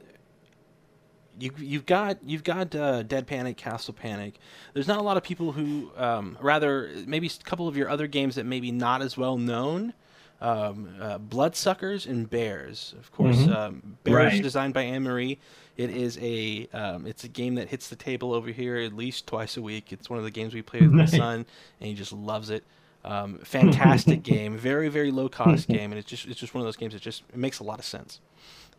you 1.39 1.51
you've 1.57 1.85
got 1.85 2.17
you've 2.25 2.43
got 2.43 2.73
uh, 2.75 3.03
Dead 3.03 3.27
Panic, 3.27 3.57
Castle 3.57 3.93
Panic. 3.93 4.39
There's 4.73 4.87
not 4.87 4.99
a 4.99 5.03
lot 5.03 5.17
of 5.17 5.23
people 5.23 5.51
who, 5.51 5.91
um, 5.95 6.37
rather 6.41 6.89
maybe 7.05 7.27
a 7.27 7.43
couple 7.43 7.67
of 7.67 7.77
your 7.77 7.89
other 7.89 8.07
games 8.07 8.35
that 8.35 8.45
maybe 8.45 8.71
not 8.71 9.01
as 9.01 9.17
well 9.17 9.37
known. 9.37 9.93
Um, 10.39 10.89
uh, 11.01 11.17
Bloodsuckers 11.17 12.05
and 12.05 12.29
Bears, 12.29 12.93
of 12.99 13.11
course. 13.11 13.37
Mm-hmm. 13.37 13.53
Um, 13.53 13.97
Bears 14.03 14.33
right. 14.33 14.43
designed 14.43 14.73
by 14.73 14.83
Anne 14.83 15.03
Marie. 15.03 15.39
It 15.77 15.89
is 15.89 16.17
a 16.21 16.67
um, 16.73 17.05
it's 17.05 17.23
a 17.23 17.27
game 17.27 17.55
that 17.55 17.69
hits 17.69 17.87
the 17.89 17.95
table 17.95 18.33
over 18.33 18.49
here 18.49 18.77
at 18.77 18.93
least 18.93 19.27
twice 19.27 19.57
a 19.57 19.61
week. 19.61 19.91
It's 19.91 20.09
one 20.09 20.19
of 20.19 20.25
the 20.25 20.31
games 20.31 20.53
we 20.53 20.61
play 20.61 20.81
with 20.81 20.91
my 20.91 21.05
son, 21.05 21.45
and 21.79 21.87
he 21.87 21.93
just 21.93 22.13
loves 22.13 22.49
it. 22.49 22.63
Um, 23.03 23.39
fantastic 23.39 24.23
game, 24.23 24.57
very 24.57 24.89
very 24.89 25.11
low 25.11 25.29
cost 25.29 25.67
game, 25.69 25.91
and 25.91 25.99
it's 25.99 26.09
just 26.09 26.27
it's 26.27 26.39
just 26.39 26.53
one 26.53 26.61
of 26.61 26.65
those 26.65 26.77
games 26.77 26.93
that 26.93 27.01
just 27.01 27.23
it 27.29 27.37
makes 27.37 27.59
a 27.59 27.63
lot 27.63 27.79
of 27.79 27.85
sense. 27.85 28.19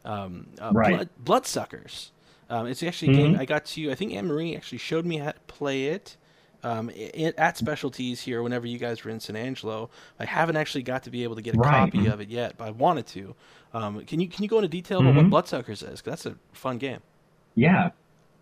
Um, 0.05 0.49
uh, 0.61 0.71
right. 0.73 0.95
Blood, 0.95 1.09
Bloodsuckers 1.19 2.13
um, 2.51 2.67
it's 2.67 2.83
actually 2.83 3.13
a 3.13 3.17
mm-hmm. 3.17 3.33
game 3.33 3.41
I 3.41 3.45
got 3.45 3.67
to. 3.67 3.91
I 3.91 3.95
think 3.95 4.13
Anne 4.13 4.27
Marie 4.27 4.57
actually 4.57 4.79
showed 4.79 5.05
me 5.05 5.19
how 5.19 5.33
to 5.33 5.41
play 5.41 5.87
it 5.87 6.17
um, 6.63 6.91
it, 6.91 7.35
at 7.37 7.57
Specialties 7.57 8.21
here. 8.21 8.43
Whenever 8.43 8.67
you 8.67 8.79
guys 8.79 9.05
were 9.05 9.11
in 9.11 9.21
San 9.21 9.37
Angelo, 9.37 9.91
I 10.19 10.25
haven't 10.25 10.57
actually 10.57 10.83
got 10.83 11.05
to 11.05 11.11
be 11.11 11.25
able 11.25 11.37
to 11.37 11.43
get 11.43 11.55
a 11.55 11.59
right. 11.59 11.93
copy 11.93 12.07
of 12.07 12.21
it 12.21 12.29
yet, 12.29 12.57
but 12.57 12.69
I 12.69 12.71
wanted 12.71 13.07
to. 13.09 13.35
Um, 13.75 14.05
can 14.07 14.21
you 14.21 14.29
can 14.29 14.43
you 14.43 14.49
go 14.49 14.57
into 14.57 14.69
detail 14.69 14.99
mm-hmm. 14.99 15.09
about 15.09 15.17
what 15.17 15.23
mm-hmm. 15.23 15.31
Bloodsuckers 15.31 15.83
is? 15.83 16.01
Cause 16.01 16.11
that's 16.11 16.27
a 16.27 16.37
fun 16.53 16.79
game. 16.79 17.01
Yeah, 17.55 17.91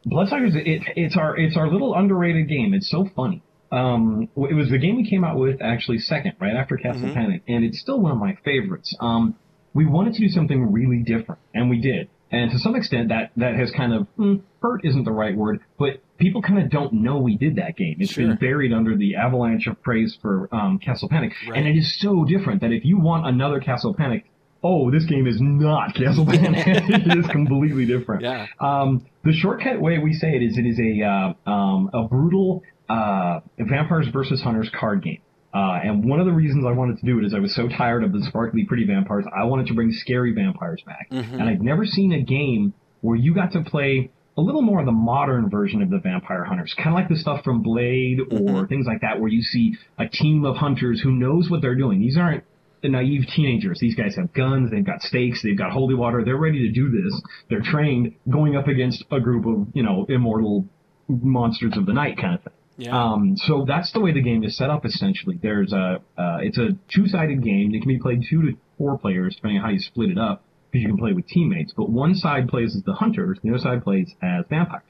Bloodsuckers. 0.05 0.55
It, 0.55 0.83
it's 0.97 1.17
our 1.17 1.37
it's 1.37 1.57
our 1.57 1.71
little 1.71 1.95
underrated 1.95 2.49
game. 2.49 2.75
It's 2.75 2.91
so 2.91 3.09
funny. 3.17 3.43
Um, 3.73 4.29
it 4.37 4.55
was 4.55 4.71
the 4.71 4.79
game 4.79 4.97
we 4.97 5.09
came 5.09 5.25
out 5.25 5.37
with 5.37 5.61
actually 5.61 5.99
second, 5.99 6.35
right 6.41 6.55
after 6.55 6.77
Castle 6.77 7.03
mm-hmm. 7.03 7.15
Panic, 7.15 7.43
and 7.49 7.65
it's 7.65 7.81
still 7.81 8.01
one 8.01 8.13
of 8.13 8.19
my 8.19 8.37
favorites. 8.45 8.95
Um, 9.01 9.35
we 9.75 9.85
wanted 9.85 10.15
to 10.15 10.21
do 10.21 10.29
something 10.29 10.73
really 10.73 11.03
different, 11.03 11.41
and 11.53 11.69
we 11.69 11.81
did. 11.81 12.09
And 12.31 12.51
to 12.51 12.59
some 12.59 12.75
extent, 12.75 13.09
that, 13.11 13.31
that 13.37 13.55
has 13.55 13.71
kind 13.71 13.93
of, 13.93 14.07
mm, 14.19 14.43
hurt 14.61 14.85
isn't 14.85 15.05
the 15.05 15.13
right 15.13 15.37
word, 15.37 15.61
but 15.79 16.01
people 16.19 16.43
kind 16.43 16.61
of 16.61 16.71
don't 16.71 16.93
know 16.93 17.19
we 17.19 17.37
did 17.37 17.57
that 17.57 17.77
game. 17.77 17.97
It's 18.01 18.13
sure. 18.13 18.27
been 18.27 18.37
buried 18.37 18.73
under 18.73 18.97
the 18.97 19.17
avalanche 19.17 19.67
of 19.67 19.81
praise 19.83 20.19
for 20.21 20.49
um, 20.53 20.79
Castle 20.79 21.09
Panic. 21.09 21.33
Right. 21.49 21.59
And 21.59 21.69
it 21.69 21.79
is 21.79 22.01
so 22.01 22.25
different 22.25 22.63
that 22.63 22.73
if 22.73 22.85
you 22.85 22.99
want 22.99 23.27
another 23.27 23.61
Castle 23.61 23.95
Panic, 23.95 24.27
oh, 24.65 24.91
this 24.91 25.05
game 25.07 25.27
is 25.27 25.37
not 25.41 25.95
Castle 25.95 26.27
Panic. 26.31 26.67
it 26.67 27.19
is 27.19 27.27
completely 27.29 27.87
different. 27.87 28.23
Yeah. 28.23 28.47
Um, 28.59 29.07
the 29.25 29.33
shortcut 29.33 29.81
way 29.81 29.99
we 29.99 30.13
say 30.13 30.35
it 30.35 30.43
is 30.43 30.59
it 30.59 30.67
is 30.67 30.81
a, 30.81 31.05
uh, 31.05 31.51
um, 31.51 31.91
a 31.95 32.09
brutal 32.09 32.63
uh, 32.89 33.41
vampires 33.59 34.09
versus 34.13 34.43
hunters 34.43 34.71
card 34.79 35.03
game. 35.03 35.21
Uh, 35.57 35.81
and 35.83 36.05
one 36.05 36.21
of 36.21 36.27
the 36.27 36.33
reasons 36.33 36.67
I 36.67 36.73
wanted 36.73 36.99
to 36.99 37.07
do 37.07 37.19
it 37.19 37.25
is 37.25 37.33
I 37.33 37.39
was 37.39 37.55
so 37.55 37.67
tired 37.79 38.05
of 38.05 38.13
the 38.13 38.23
sparkly, 38.29 38.65
pretty 38.65 38.85
vampires. 38.85 39.25
I 39.35 39.45
wanted 39.45 39.67
to 39.69 39.75
bring 39.75 39.91
scary 39.91 40.33
vampires 40.33 40.83
back. 40.85 41.09
Mm-hmm. 41.11 41.35
And 41.35 41.45
I've 41.45 41.63
never 41.63 41.87
seen 41.87 42.13
a 42.13 42.21
game 42.21 42.75
where 43.01 43.17
you 43.17 43.35
got 43.35 43.53
to 43.53 43.63
play 43.63 44.11
a 44.37 44.43
little 44.43 44.61
more 44.61 44.81
of 44.81 44.87
the 44.87 44.93
modern 44.93 45.49
version 45.49 45.81
of 45.81 45.89
the 45.89 45.99
vampire 45.99 46.45
hunters, 46.45 46.75
kind 46.77 46.91
of 46.91 46.95
like 46.95 47.09
the 47.09 47.17
stuff 47.17 47.43
from 47.43 47.63
Blade 47.63 48.21
or 48.21 48.39
mm-hmm. 48.39 48.65
things 48.67 48.87
like 48.87 49.01
that, 49.01 49.19
where 49.19 49.31
you 49.31 49.41
see 49.41 49.75
a 49.99 50.07
team 50.07 50.45
of 50.45 50.57
hunters 50.57 51.01
who 51.01 51.11
knows 51.13 51.49
what 51.49 51.63
they're 51.63 51.75
doing. 51.75 52.01
These 52.01 52.19
aren't 52.19 52.45
the 52.83 52.91
naive 52.91 53.23
teenagers. 53.35 53.79
These 53.81 53.95
guys 53.95 54.15
have 54.17 54.35
guns, 54.35 54.71
they've 54.71 54.85
got 54.85 55.01
stakes, 55.01 55.43
they've 55.43 55.57
got 55.57 55.73
holy 55.73 55.95
water. 55.95 56.23
They're 56.23 56.37
ready 56.37 56.69
to 56.69 56.73
do 56.73 56.91
this. 56.91 57.23
They're 57.49 57.63
trained, 57.63 58.15
going 58.31 58.57
up 58.57 58.69
against 58.69 59.05
a 59.11 59.21
group 59.21 59.47
of 59.47 59.69
you 59.73 59.83
know 59.83 60.05
immortal 60.11 60.67
monsters 61.09 61.73
of 61.77 61.87
the 61.87 61.95
night 61.95 62.19
kind 62.19 62.35
of 62.35 62.43
thing. 62.43 62.53
Yeah. 62.79 62.97
Um, 62.97 63.37
so 63.37 63.65
that's 63.67 63.93
the 63.93 64.01
way 64.01 64.13
the 64.13 64.23
game 64.23 64.45
is 64.45 64.57
set 64.57 64.69
up. 64.69 64.85
Essentially, 64.85 65.39
there's 65.43 65.73
a 65.73 66.01
uh, 66.19 66.39
it's 66.43 66.59
a 66.59 66.71
two-sided 66.95 67.43
game. 67.43 67.75
It 67.75 67.81
can 67.81 67.89
be 67.89 67.99
played 67.99 68.23
two 68.29 68.43
to 68.43 68.57
four 68.77 68.99
players, 68.99 69.37
depending 69.37 69.59
on 69.59 69.65
how 69.65 69.71
you 69.71 69.81
split 69.81 70.11
it 70.11 70.19
up, 70.19 70.45
because 70.71 70.83
you 70.83 70.89
can 70.89 70.99
play 70.99 71.13
with 71.13 71.27
teammates. 71.27 71.73
But 71.75 71.89
one 71.89 72.15
side 72.15 72.49
plays 72.49 72.77
as 72.77 72.83
the 72.83 72.93
hunters, 72.93 73.39
the 73.43 73.51
other 73.51 73.59
side 73.59 73.83
plays 73.83 74.15
as 74.23 74.45
vampires, 74.51 74.83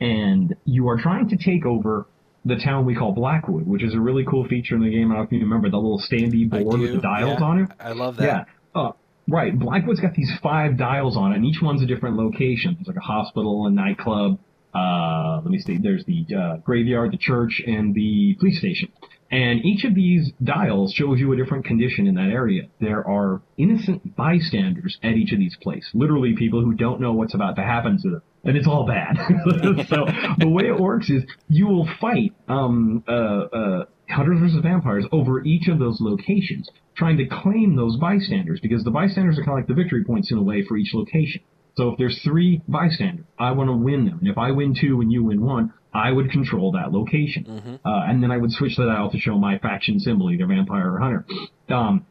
and 0.00 0.56
you 0.64 0.88
are 0.88 0.96
trying 0.96 1.28
to 1.28 1.36
take 1.36 1.66
over 1.66 2.06
the 2.46 2.56
town 2.56 2.86
we 2.86 2.94
call 2.94 3.12
Blackwood, 3.12 3.66
which 3.66 3.82
is 3.82 3.94
a 3.94 4.00
really 4.00 4.24
cool 4.24 4.46
feature 4.46 4.76
in 4.76 4.82
the 4.82 4.90
game. 4.90 5.10
I 5.10 5.16
don't 5.16 5.22
know 5.22 5.22
if 5.24 5.32
you 5.32 5.40
remember 5.40 5.68
the 5.68 5.76
little 5.76 6.00
standy 6.00 6.48
board 6.48 6.80
with 6.80 6.92
the 6.92 7.00
dials 7.00 7.38
yeah. 7.40 7.46
on 7.46 7.58
it. 7.58 7.70
I 7.80 7.92
love 7.92 8.16
that. 8.18 8.24
Yeah. 8.24 8.80
Uh, 8.80 8.92
right. 9.28 9.58
Blackwood's 9.58 10.00
got 10.00 10.14
these 10.14 10.30
five 10.42 10.78
dials 10.78 11.16
on 11.16 11.32
it, 11.32 11.36
and 11.36 11.44
each 11.44 11.60
one's 11.60 11.82
a 11.82 11.86
different 11.86 12.16
location. 12.16 12.76
There's 12.76 12.86
like 12.86 12.96
a 12.96 13.00
hospital, 13.00 13.66
a 13.66 13.70
nightclub, 13.70 14.38
uh, 14.74 15.40
let 15.42 15.50
me 15.50 15.58
see, 15.58 15.78
there's 15.78 16.04
the 16.04 16.26
uh, 16.34 16.56
graveyard, 16.58 17.12
the 17.12 17.18
church, 17.18 17.62
and 17.66 17.94
the 17.94 18.36
police 18.38 18.58
station. 18.58 18.90
And 19.30 19.64
each 19.64 19.84
of 19.84 19.94
these 19.94 20.32
dials 20.42 20.92
shows 20.92 21.18
you 21.18 21.32
a 21.32 21.36
different 21.36 21.64
condition 21.64 22.06
in 22.06 22.14
that 22.14 22.30
area. 22.30 22.68
There 22.80 23.06
are 23.06 23.42
innocent 23.56 24.14
bystanders 24.14 24.98
at 25.02 25.14
each 25.14 25.32
of 25.32 25.38
these 25.38 25.56
places. 25.60 25.90
Literally 25.94 26.36
people 26.36 26.62
who 26.62 26.74
don't 26.74 27.00
know 27.00 27.12
what's 27.12 27.34
about 27.34 27.56
to 27.56 27.62
happen 27.62 27.98
to 28.02 28.10
them. 28.10 28.22
And 28.44 28.56
it's 28.56 28.68
all 28.68 28.86
bad. 28.86 29.16
so 29.88 30.06
the 30.38 30.48
way 30.48 30.66
it 30.66 30.78
works 30.78 31.10
is 31.10 31.24
you 31.48 31.66
will 31.66 31.88
fight 32.00 32.34
um, 32.46 33.02
uh, 33.08 33.12
uh, 33.12 33.84
hunters 34.08 34.38
versus 34.40 34.60
vampires 34.62 35.04
over 35.10 35.42
each 35.42 35.66
of 35.66 35.80
those 35.80 36.00
locations, 36.00 36.70
trying 36.96 37.16
to 37.16 37.26
claim 37.26 37.74
those 37.74 37.96
bystanders 37.96 38.60
because 38.60 38.84
the 38.84 38.92
bystanders 38.92 39.38
are 39.38 39.42
kind 39.42 39.58
of 39.58 39.62
like 39.62 39.66
the 39.66 39.74
victory 39.74 40.04
points 40.04 40.30
in 40.30 40.38
a 40.38 40.42
way 40.42 40.64
for 40.64 40.76
each 40.76 40.94
location. 40.94 41.42
So 41.76 41.90
if 41.90 41.98
there's 41.98 42.20
three 42.24 42.62
bystanders, 42.66 43.26
I 43.38 43.52
want 43.52 43.68
to 43.68 43.76
win 43.76 44.06
them. 44.06 44.18
And 44.20 44.28
if 44.28 44.38
I 44.38 44.50
win 44.50 44.74
two 44.78 45.00
and 45.00 45.12
you 45.12 45.24
win 45.24 45.42
one, 45.42 45.74
I 45.92 46.10
would 46.10 46.30
control 46.30 46.72
that 46.72 46.92
location. 46.92 47.44
Mm-hmm. 47.44 47.74
Uh, 47.86 48.06
and 48.06 48.22
then 48.22 48.30
I 48.30 48.38
would 48.38 48.50
switch 48.52 48.76
that 48.76 48.88
out 48.88 49.12
to 49.12 49.18
show 49.18 49.38
my 49.38 49.58
faction 49.58 49.98
symbol, 50.00 50.30
either 50.30 50.46
vampire 50.46 50.94
or 50.94 50.98
hunter. 50.98 51.24
Um, 51.68 52.06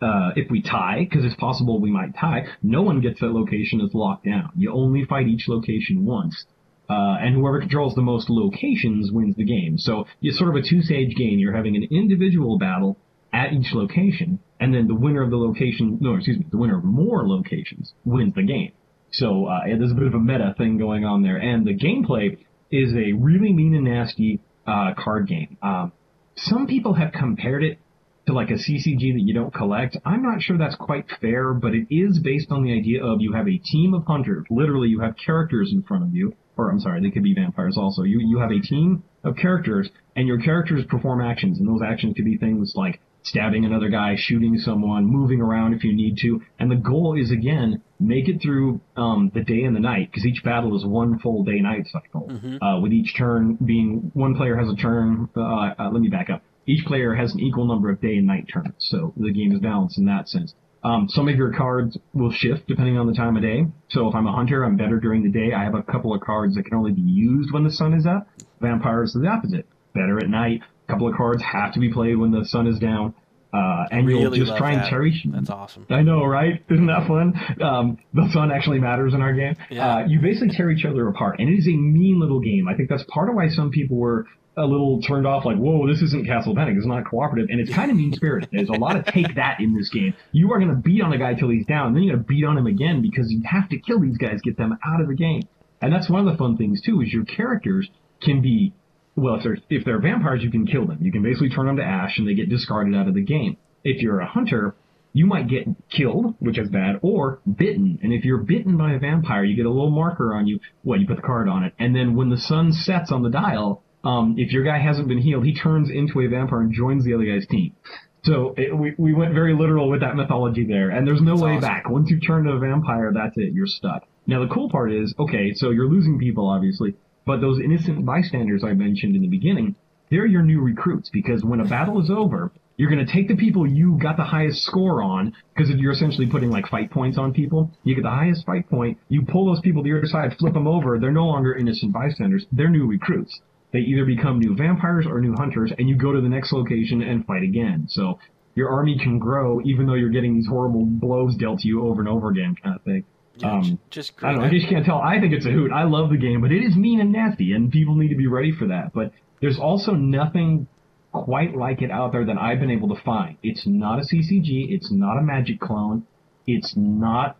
uh, 0.00 0.30
if 0.34 0.50
we 0.50 0.62
tie, 0.62 1.06
because 1.08 1.26
it's 1.26 1.34
possible 1.36 1.78
we 1.78 1.90
might 1.90 2.16
tie, 2.18 2.46
no 2.62 2.80
one 2.82 3.00
gets 3.00 3.20
that 3.20 3.32
location 3.32 3.82
is 3.82 3.90
locked 3.92 4.24
down. 4.24 4.50
You 4.56 4.72
only 4.72 5.04
fight 5.04 5.28
each 5.28 5.44
location 5.46 6.06
once. 6.06 6.46
Uh, 6.88 7.18
and 7.20 7.36
whoever 7.36 7.60
controls 7.60 7.94
the 7.94 8.02
most 8.02 8.28
locations 8.30 9.12
wins 9.12 9.36
the 9.36 9.44
game. 9.44 9.78
So 9.78 10.06
it's 10.22 10.38
sort 10.38 10.50
of 10.50 10.56
a 10.56 10.68
two-stage 10.68 11.14
game. 11.16 11.38
You're 11.38 11.54
having 11.54 11.76
an 11.76 11.86
individual 11.90 12.58
battle 12.58 12.96
at 13.32 13.52
each 13.52 13.72
location, 13.72 14.40
and 14.58 14.74
then 14.74 14.86
the 14.86 14.94
winner 14.94 15.22
of 15.22 15.30
the 15.30 15.36
location, 15.36 15.98
no, 16.00 16.14
excuse 16.14 16.38
me, 16.38 16.46
the 16.50 16.58
winner 16.58 16.78
of 16.78 16.84
more 16.84 17.26
locations 17.28 17.92
wins 18.04 18.34
the 18.34 18.42
game. 18.42 18.72
So 19.12 19.46
uh, 19.46 19.66
there's 19.66 19.92
a 19.92 19.94
bit 19.94 20.06
of 20.06 20.14
a 20.14 20.20
meta 20.20 20.54
thing 20.56 20.78
going 20.78 21.04
on 21.04 21.22
there, 21.22 21.36
and 21.36 21.66
the 21.66 21.76
gameplay 21.76 22.38
is 22.70 22.92
a 22.94 23.12
really 23.12 23.52
mean 23.52 23.74
and 23.74 23.84
nasty 23.84 24.40
uh, 24.66 24.94
card 24.96 25.26
game. 25.26 25.56
Um, 25.62 25.92
some 26.36 26.66
people 26.66 26.94
have 26.94 27.12
compared 27.12 27.64
it 27.64 27.78
to 28.26 28.32
like 28.32 28.50
a 28.50 28.54
CCG 28.54 29.14
that 29.14 29.22
you 29.24 29.34
don't 29.34 29.52
collect. 29.52 29.96
I'm 30.04 30.22
not 30.22 30.42
sure 30.42 30.56
that's 30.56 30.76
quite 30.76 31.06
fair, 31.20 31.52
but 31.52 31.74
it 31.74 31.86
is 31.90 32.20
based 32.22 32.50
on 32.50 32.62
the 32.62 32.72
idea 32.72 33.04
of 33.04 33.20
you 33.20 33.32
have 33.32 33.48
a 33.48 33.58
team 33.58 33.94
of 33.94 34.04
hunters. 34.06 34.44
Literally, 34.50 34.88
you 34.88 35.00
have 35.00 35.14
characters 35.24 35.70
in 35.72 35.82
front 35.82 36.04
of 36.04 36.14
you, 36.14 36.34
or 36.56 36.70
I'm 36.70 36.80
sorry, 36.80 37.00
they 37.00 37.10
could 37.10 37.22
be 37.22 37.34
vampires 37.34 37.76
also. 37.76 38.02
You 38.02 38.20
you 38.20 38.38
have 38.38 38.52
a 38.52 38.60
team 38.60 39.02
of 39.24 39.36
characters, 39.36 39.88
and 40.14 40.28
your 40.28 40.40
characters 40.40 40.84
perform 40.88 41.20
actions, 41.20 41.58
and 41.58 41.68
those 41.68 41.80
actions 41.84 42.14
could 42.14 42.24
be 42.24 42.36
things 42.36 42.72
like 42.76 43.00
stabbing 43.22 43.64
another 43.64 43.88
guy, 43.88 44.14
shooting 44.16 44.58
someone, 44.58 45.04
moving 45.04 45.40
around 45.40 45.74
if 45.74 45.84
you 45.84 45.94
need 45.94 46.18
to. 46.18 46.40
And 46.58 46.70
the 46.70 46.76
goal 46.76 47.16
is 47.20 47.30
again, 47.30 47.82
make 47.98 48.28
it 48.28 48.40
through 48.42 48.80
um, 48.96 49.30
the 49.34 49.42
day 49.42 49.62
and 49.62 49.76
the 49.76 49.80
night 49.80 50.10
because 50.10 50.26
each 50.26 50.42
battle 50.42 50.76
is 50.76 50.84
one 50.84 51.18
full 51.18 51.44
day 51.44 51.60
night 51.60 51.86
cycle. 51.90 52.28
Mm-hmm. 52.30 52.62
Uh, 52.62 52.80
with 52.80 52.92
each 52.92 53.16
turn 53.16 53.58
being 53.64 54.10
one 54.14 54.36
player 54.36 54.56
has 54.56 54.68
a 54.68 54.76
turn. 54.76 55.28
Uh, 55.36 55.40
uh, 55.40 55.90
let 55.92 56.00
me 56.00 56.08
back 56.08 56.30
up. 56.30 56.42
Each 56.66 56.84
player 56.84 57.14
has 57.14 57.32
an 57.34 57.40
equal 57.40 57.66
number 57.66 57.90
of 57.90 58.00
day 58.00 58.16
and 58.16 58.26
night 58.26 58.46
turns, 58.52 58.74
so 58.78 59.12
the 59.16 59.32
game 59.32 59.52
is 59.52 59.60
balanced 59.60 59.98
in 59.98 60.04
that 60.06 60.28
sense. 60.28 60.54
Um, 60.82 61.08
some 61.08 61.28
of 61.28 61.36
your 61.36 61.52
cards 61.52 61.98
will 62.14 62.32
shift 62.32 62.66
depending 62.66 62.96
on 62.96 63.06
the 63.06 63.12
time 63.12 63.36
of 63.36 63.42
day. 63.42 63.66
So 63.90 64.08
if 64.08 64.14
I'm 64.14 64.26
a 64.26 64.32
hunter, 64.32 64.64
I'm 64.64 64.76
better 64.76 64.98
during 64.98 65.22
the 65.22 65.30
day. 65.30 65.52
I 65.52 65.64
have 65.64 65.74
a 65.74 65.82
couple 65.82 66.14
of 66.14 66.20
cards 66.20 66.54
that 66.54 66.64
can 66.64 66.74
only 66.74 66.92
be 66.92 67.02
used 67.02 67.52
when 67.52 67.64
the 67.64 67.72
sun 67.72 67.92
is 67.92 68.06
up. 68.06 68.26
Vampires 68.60 69.14
are 69.14 69.20
the 69.20 69.28
opposite. 69.28 69.66
Better 69.92 70.18
at 70.18 70.28
night 70.28 70.62
couple 70.90 71.08
of 71.08 71.16
cards 71.16 71.42
have 71.42 71.72
to 71.74 71.80
be 71.80 71.92
played 71.92 72.16
when 72.16 72.30
the 72.30 72.44
sun 72.44 72.66
is 72.66 72.78
down. 72.78 73.14
Uh, 73.52 73.84
and 73.90 74.06
really 74.06 74.20
you'll 74.20 74.46
just 74.46 74.56
try 74.56 74.72
and 74.72 74.88
cherish. 74.88 75.24
That's 75.24 75.50
awesome. 75.50 75.84
I 75.90 76.02
know, 76.02 76.24
right? 76.24 76.62
Isn't 76.70 76.86
that 76.86 77.08
fun? 77.08 77.34
Um, 77.60 77.98
the 78.14 78.28
sun 78.32 78.52
actually 78.52 78.78
matters 78.78 79.12
in 79.12 79.22
our 79.22 79.32
game. 79.32 79.56
Yeah. 79.70 79.96
Uh, 79.96 80.06
you 80.06 80.20
basically 80.20 80.56
tear 80.56 80.70
each 80.70 80.84
other 80.84 81.08
apart, 81.08 81.40
and 81.40 81.48
it 81.48 81.54
is 81.54 81.66
a 81.66 81.76
mean 81.76 82.20
little 82.20 82.38
game. 82.38 82.68
I 82.68 82.74
think 82.74 82.88
that's 82.88 83.02
part 83.08 83.28
of 83.28 83.34
why 83.34 83.48
some 83.48 83.70
people 83.70 83.96
were 83.96 84.26
a 84.56 84.64
little 84.64 85.00
turned 85.02 85.26
off, 85.26 85.44
like, 85.44 85.56
"Whoa, 85.56 85.88
this 85.88 86.00
isn't 86.02 86.26
Castle 86.26 86.54
Panic. 86.54 86.76
It's 86.76 86.86
not 86.86 87.04
cooperative," 87.04 87.48
and 87.50 87.60
it's 87.60 87.72
kind 87.74 87.90
of 87.90 87.96
mean 87.96 88.12
spirited. 88.12 88.50
There's 88.52 88.68
a 88.68 88.78
lot 88.78 88.96
of 88.96 89.04
take 89.06 89.34
that 89.34 89.58
in 89.58 89.74
this 89.74 89.88
game. 89.88 90.14
You 90.30 90.52
are 90.52 90.58
going 90.58 90.70
to 90.70 90.76
beat 90.76 91.02
on 91.02 91.12
a 91.12 91.18
guy 91.18 91.34
till 91.34 91.48
he's 91.48 91.66
down, 91.66 91.88
and 91.88 91.96
then 91.96 92.04
you're 92.04 92.14
going 92.16 92.24
to 92.24 92.28
beat 92.28 92.44
on 92.44 92.56
him 92.56 92.66
again 92.66 93.02
because 93.02 93.32
you 93.32 93.42
have 93.50 93.68
to 93.70 93.78
kill 93.78 94.00
these 94.00 94.18
guys, 94.18 94.40
get 94.42 94.56
them 94.56 94.78
out 94.86 95.00
of 95.00 95.08
the 95.08 95.14
game. 95.14 95.42
And 95.80 95.92
that's 95.92 96.10
one 96.10 96.26
of 96.26 96.32
the 96.32 96.38
fun 96.38 96.56
things 96.56 96.82
too, 96.82 97.00
is 97.00 97.12
your 97.12 97.24
characters 97.24 97.88
can 98.22 98.42
be, 98.42 98.74
well, 99.20 99.36
if 99.36 99.42
they're, 99.44 99.58
if 99.68 99.84
they're 99.84 100.00
vampires, 100.00 100.42
you 100.42 100.50
can 100.50 100.66
kill 100.66 100.86
them. 100.86 100.98
You 101.00 101.12
can 101.12 101.22
basically 101.22 101.50
turn 101.50 101.66
them 101.66 101.76
to 101.76 101.84
ash 101.84 102.18
and 102.18 102.26
they 102.26 102.34
get 102.34 102.48
discarded 102.48 102.94
out 102.94 103.08
of 103.08 103.14
the 103.14 103.22
game. 103.22 103.56
If 103.84 104.02
you're 104.02 104.20
a 104.20 104.26
hunter, 104.26 104.74
you 105.12 105.26
might 105.26 105.48
get 105.48 105.66
killed, 105.90 106.34
which 106.38 106.58
is 106.58 106.68
bad, 106.68 107.00
or 107.02 107.40
bitten. 107.46 107.98
And 108.02 108.12
if 108.12 108.24
you're 108.24 108.38
bitten 108.38 108.76
by 108.76 108.92
a 108.92 108.98
vampire, 108.98 109.44
you 109.44 109.56
get 109.56 109.66
a 109.66 109.70
little 109.70 109.90
marker 109.90 110.34
on 110.34 110.46
you. 110.46 110.60
Well, 110.84 111.00
you 111.00 111.06
put 111.06 111.16
the 111.16 111.22
card 111.22 111.48
on 111.48 111.64
it. 111.64 111.74
And 111.78 111.94
then 111.94 112.14
when 112.14 112.30
the 112.30 112.38
sun 112.38 112.72
sets 112.72 113.10
on 113.10 113.22
the 113.22 113.30
dial, 113.30 113.82
um, 114.04 114.36
if 114.38 114.52
your 114.52 114.64
guy 114.64 114.78
hasn't 114.78 115.08
been 115.08 115.18
healed, 115.18 115.44
he 115.44 115.54
turns 115.54 115.90
into 115.90 116.20
a 116.20 116.28
vampire 116.28 116.60
and 116.60 116.72
joins 116.72 117.04
the 117.04 117.14
other 117.14 117.24
guy's 117.24 117.46
team. 117.46 117.74
So 118.22 118.54
it, 118.56 118.76
we, 118.76 118.94
we 118.98 119.14
went 119.14 119.34
very 119.34 119.54
literal 119.54 119.90
with 119.90 120.00
that 120.00 120.14
mythology 120.14 120.64
there. 120.64 120.90
And 120.90 121.06
there's 121.06 121.22
no 121.22 121.32
That's 121.32 121.42
way 121.42 121.50
awesome. 121.52 121.60
back. 121.68 121.88
Once 121.88 122.10
you 122.10 122.20
turn 122.20 122.44
to 122.44 122.52
a 122.52 122.58
vampire, 122.58 123.12
that's 123.14 123.36
it. 123.36 123.52
You're 123.52 123.66
stuck. 123.66 124.04
Now 124.26 124.46
the 124.46 124.54
cool 124.54 124.70
part 124.70 124.92
is, 124.92 125.14
okay, 125.18 125.54
so 125.54 125.70
you're 125.70 125.88
losing 125.88 126.18
people, 126.18 126.48
obviously. 126.48 126.94
But 127.30 127.40
those 127.40 127.60
innocent 127.60 128.04
bystanders 128.04 128.64
I 128.64 128.72
mentioned 128.72 129.14
in 129.14 129.22
the 129.22 129.28
beginning, 129.28 129.76
they're 130.10 130.26
your 130.26 130.42
new 130.42 130.60
recruits 130.60 131.10
because 131.10 131.44
when 131.44 131.60
a 131.60 131.64
battle 131.64 132.02
is 132.02 132.10
over, 132.10 132.50
you're 132.76 132.90
going 132.90 133.06
to 133.06 133.12
take 133.12 133.28
the 133.28 133.36
people 133.36 133.68
you 133.68 133.96
got 134.02 134.16
the 134.16 134.24
highest 134.24 134.64
score 134.64 135.00
on 135.00 135.32
because 135.54 135.70
you're 135.76 135.92
essentially 135.92 136.26
putting 136.26 136.50
like 136.50 136.66
fight 136.66 136.90
points 136.90 137.18
on 137.18 137.32
people. 137.32 137.70
You 137.84 137.94
get 137.94 138.02
the 138.02 138.10
highest 138.10 138.44
fight 138.44 138.68
point, 138.68 138.98
you 139.08 139.22
pull 139.22 139.46
those 139.46 139.60
people 139.60 139.84
to 139.84 139.88
your 139.88 140.06
side, 140.06 140.36
flip 140.40 140.54
them 140.54 140.66
over. 140.66 140.98
They're 140.98 141.12
no 141.12 141.26
longer 141.26 141.54
innocent 141.54 141.92
bystanders. 141.92 142.46
They're 142.50 142.68
new 142.68 142.88
recruits. 142.88 143.40
They 143.72 143.78
either 143.78 144.04
become 144.04 144.40
new 144.40 144.56
vampires 144.56 145.06
or 145.06 145.20
new 145.20 145.34
hunters, 145.34 145.72
and 145.78 145.88
you 145.88 145.94
go 145.94 146.12
to 146.12 146.20
the 146.20 146.28
next 146.28 146.52
location 146.52 147.00
and 147.00 147.24
fight 147.26 147.44
again. 147.44 147.86
So 147.88 148.18
your 148.56 148.70
army 148.70 148.98
can 148.98 149.20
grow 149.20 149.60
even 149.60 149.86
though 149.86 149.94
you're 149.94 150.08
getting 150.08 150.34
these 150.34 150.48
horrible 150.48 150.84
blows 150.84 151.36
dealt 151.36 151.60
to 151.60 151.68
you 151.68 151.86
over 151.86 152.00
and 152.00 152.08
over 152.08 152.30
again, 152.30 152.56
kind 152.60 152.74
of 152.74 152.82
thing. 152.82 153.04
Yeah, 153.40 153.52
Um, 153.58 153.78
just 153.90 154.12
I 154.18 154.20
great. 154.20 154.30
don't 154.32 154.40
know. 154.40 154.46
I 154.46 154.50
just 154.50 154.68
can't 154.68 154.84
tell. 154.84 154.98
I 154.98 155.18
think 155.20 155.32
it's 155.32 155.46
a 155.46 155.50
hoot. 155.50 155.72
I 155.72 155.84
love 155.84 156.10
the 156.10 156.16
game, 156.16 156.40
but 156.40 156.52
it 156.52 156.62
is 156.62 156.76
mean 156.76 157.00
and 157.00 157.12
nasty, 157.12 157.52
and 157.52 157.70
people 157.70 157.94
need 157.94 158.08
to 158.08 158.16
be 158.16 158.26
ready 158.26 158.52
for 158.52 158.66
that. 158.68 158.92
But 158.92 159.12
there's 159.40 159.58
also 159.58 159.92
nothing 159.92 160.66
quite 161.12 161.56
like 161.56 161.82
it 161.82 161.90
out 161.90 162.12
there 162.12 162.24
that 162.24 162.36
I've 162.38 162.60
been 162.60 162.70
able 162.70 162.94
to 162.94 163.02
find. 163.02 163.36
It's 163.42 163.66
not 163.66 163.98
a 163.98 164.02
CCG. 164.02 164.70
It's 164.70 164.90
not 164.92 165.18
a 165.18 165.22
Magic 165.22 165.58
clone. 165.60 166.06
It's 166.46 166.74
not. 166.76 167.36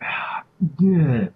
Ugh. 0.62 1.32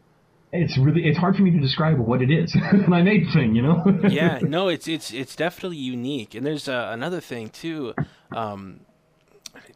It's 0.57 0.79
really. 0.79 1.05
It's 1.05 1.19
hard 1.19 1.35
for 1.35 1.43
me 1.43 1.51
to 1.51 1.59
describe 1.61 1.99
what 1.99 2.23
it 2.23 2.31
is. 2.31 2.57
I 2.93 3.03
made 3.03 3.25
thing, 3.35 3.57
you 3.57 3.63
know. 3.63 3.83
yeah, 4.09 4.39
no, 4.43 4.69
it's 4.69 4.87
it's 4.87 5.13
it's 5.13 5.35
definitely 5.35 5.79
unique. 5.79 6.37
And 6.37 6.47
there's 6.47 6.69
uh, 6.69 6.91
another 6.93 7.21
thing 7.21 7.49
too. 7.49 7.93
Um, 8.31 8.81
I 8.87 8.94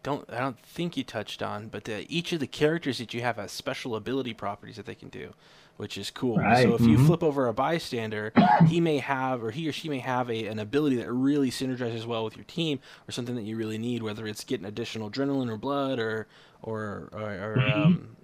don't 0.03 0.29
I 0.31 0.41
don't 0.41 0.59
think 0.61 0.97
you 0.97 1.05
touched 1.05 1.43
on, 1.43 1.69
but 1.69 1.89
uh, 1.89 2.01
each 2.09 2.33
of 2.33 2.41
the 2.41 2.47
characters 2.47 2.99
that 2.99 3.15
you 3.15 3.23
have 3.23 3.37
has 3.37 3.53
special 3.53 3.97
ability 3.97 4.35
properties 4.35 4.77
that 4.77 4.87
they 4.87 4.95
can 4.95 5.09
do, 5.09 5.35
which 5.77 5.99
is 5.99 6.11
cool. 6.11 6.45
Right, 6.45 6.55
So 6.55 6.75
if 6.75 6.87
you 6.87 6.97
mhm. 6.97 7.07
flip 7.07 7.23
over 7.23 7.47
a 7.49 7.53
bystander, 7.55 8.33
he 8.63 8.81
may 8.81 8.99
have 8.99 9.43
or 9.43 9.51
he 9.51 9.69
or 9.69 9.73
she 9.73 9.89
may 9.89 9.99
have 10.01 10.31
a, 10.31 10.47
an 10.47 10.59
ability 10.59 10.97
that 10.97 11.11
really 11.13 11.51
synergizes 11.51 12.05
well 12.07 12.25
with 12.25 12.37
your 12.37 12.45
team 12.45 12.81
or 13.09 13.13
something 13.13 13.35
that 13.37 13.43
you 13.45 13.57
really 13.57 13.79
need, 13.79 14.03
whether 14.03 14.27
it's 14.27 14.45
getting 14.45 14.67
additional 14.67 15.11
adrenaline 15.11 15.51
or 15.51 15.57
blood 15.57 15.99
or 15.99 16.27
or 16.63 17.09
or, 17.13 17.21
or 17.33 17.67
Mm-hmm. 17.67 17.71
um, 17.71 18.17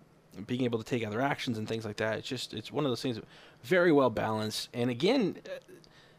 being 0.47 0.63
able 0.63 0.79
to 0.79 0.85
take 0.85 1.07
other 1.07 1.21
actions 1.21 1.59
and 1.59 1.69
things 1.69 1.85
like 1.85 1.97
that. 1.99 2.19
It's 2.19 2.29
just 2.29 2.55
it's 2.55 2.73
one 2.73 2.85
of 2.85 2.91
those 2.91 3.03
things 3.03 3.21
very 3.63 3.93
well 3.93 4.11
balanced. 4.11 4.69
And 4.75 4.91
again, 4.91 5.39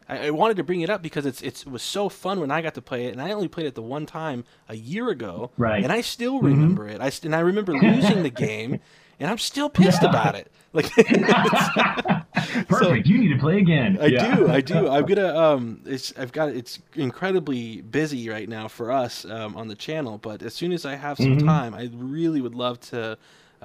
I, 0.08 0.26
I 0.26 0.30
wanted 0.30 0.56
to 0.58 0.64
bring 0.64 0.80
it 0.82 0.90
up 0.90 1.02
because 1.02 1.26
it's 1.26 1.42
it's 1.42 1.62
it 1.62 1.68
was 1.70 1.82
so 1.82 2.08
fun 2.08 2.40
when 2.40 2.50
I 2.50 2.62
got 2.62 2.74
to 2.74 2.82
play 2.82 3.06
it, 3.06 3.12
and 3.12 3.20
I 3.20 3.32
only 3.32 3.48
played 3.48 3.66
it 3.66 3.74
the 3.74 3.82
one 3.82 4.06
time 4.06 4.44
a 4.68 4.76
year 4.76 5.08
ago, 5.08 5.50
Right. 5.56 5.82
And 5.82 5.92
I 5.92 6.00
still 6.00 6.40
remember 6.40 6.88
it. 6.88 7.00
I 7.00 7.10
and 7.24 7.34
I 7.34 7.40
remember 7.40 7.74
losing 7.76 8.22
the 8.22 8.30
game, 8.30 8.80
and 9.20 9.30
I'm 9.30 9.38
still 9.38 9.68
pissed 9.70 10.02
about 10.04 10.34
it. 10.34 10.50
Like 10.76 10.92
Perfect. 12.68 13.06
you 13.06 13.18
need 13.18 13.28
to 13.32 13.38
play 13.38 13.58
again. 13.58 13.98
I 14.00 14.06
Yeah. 14.06 14.36
do, 14.36 14.50
I 14.50 14.60
do. 14.60 14.88
I'm 14.88 15.06
gonna 15.06 15.34
um, 15.36 15.80
it's 15.86 16.12
I've 16.18 16.32
got 16.32 16.50
it's 16.50 16.80
incredibly 16.94 17.80
busy 17.80 18.28
right 18.28 18.48
now 18.48 18.68
for 18.68 18.92
us 18.92 19.24
um, 19.24 19.56
on 19.56 19.68
the 19.68 19.74
channel, 19.74 20.18
but 20.18 20.42
as 20.42 20.54
soon 20.54 20.72
as 20.72 20.84
I 20.84 20.96
have 20.96 21.18
some 21.18 21.36
Mm-hmm. 21.36 21.46
time, 21.46 21.74
I 21.74 21.88
really 21.94 22.40
would 22.42 22.54
love 22.54 22.78
to 22.90 23.16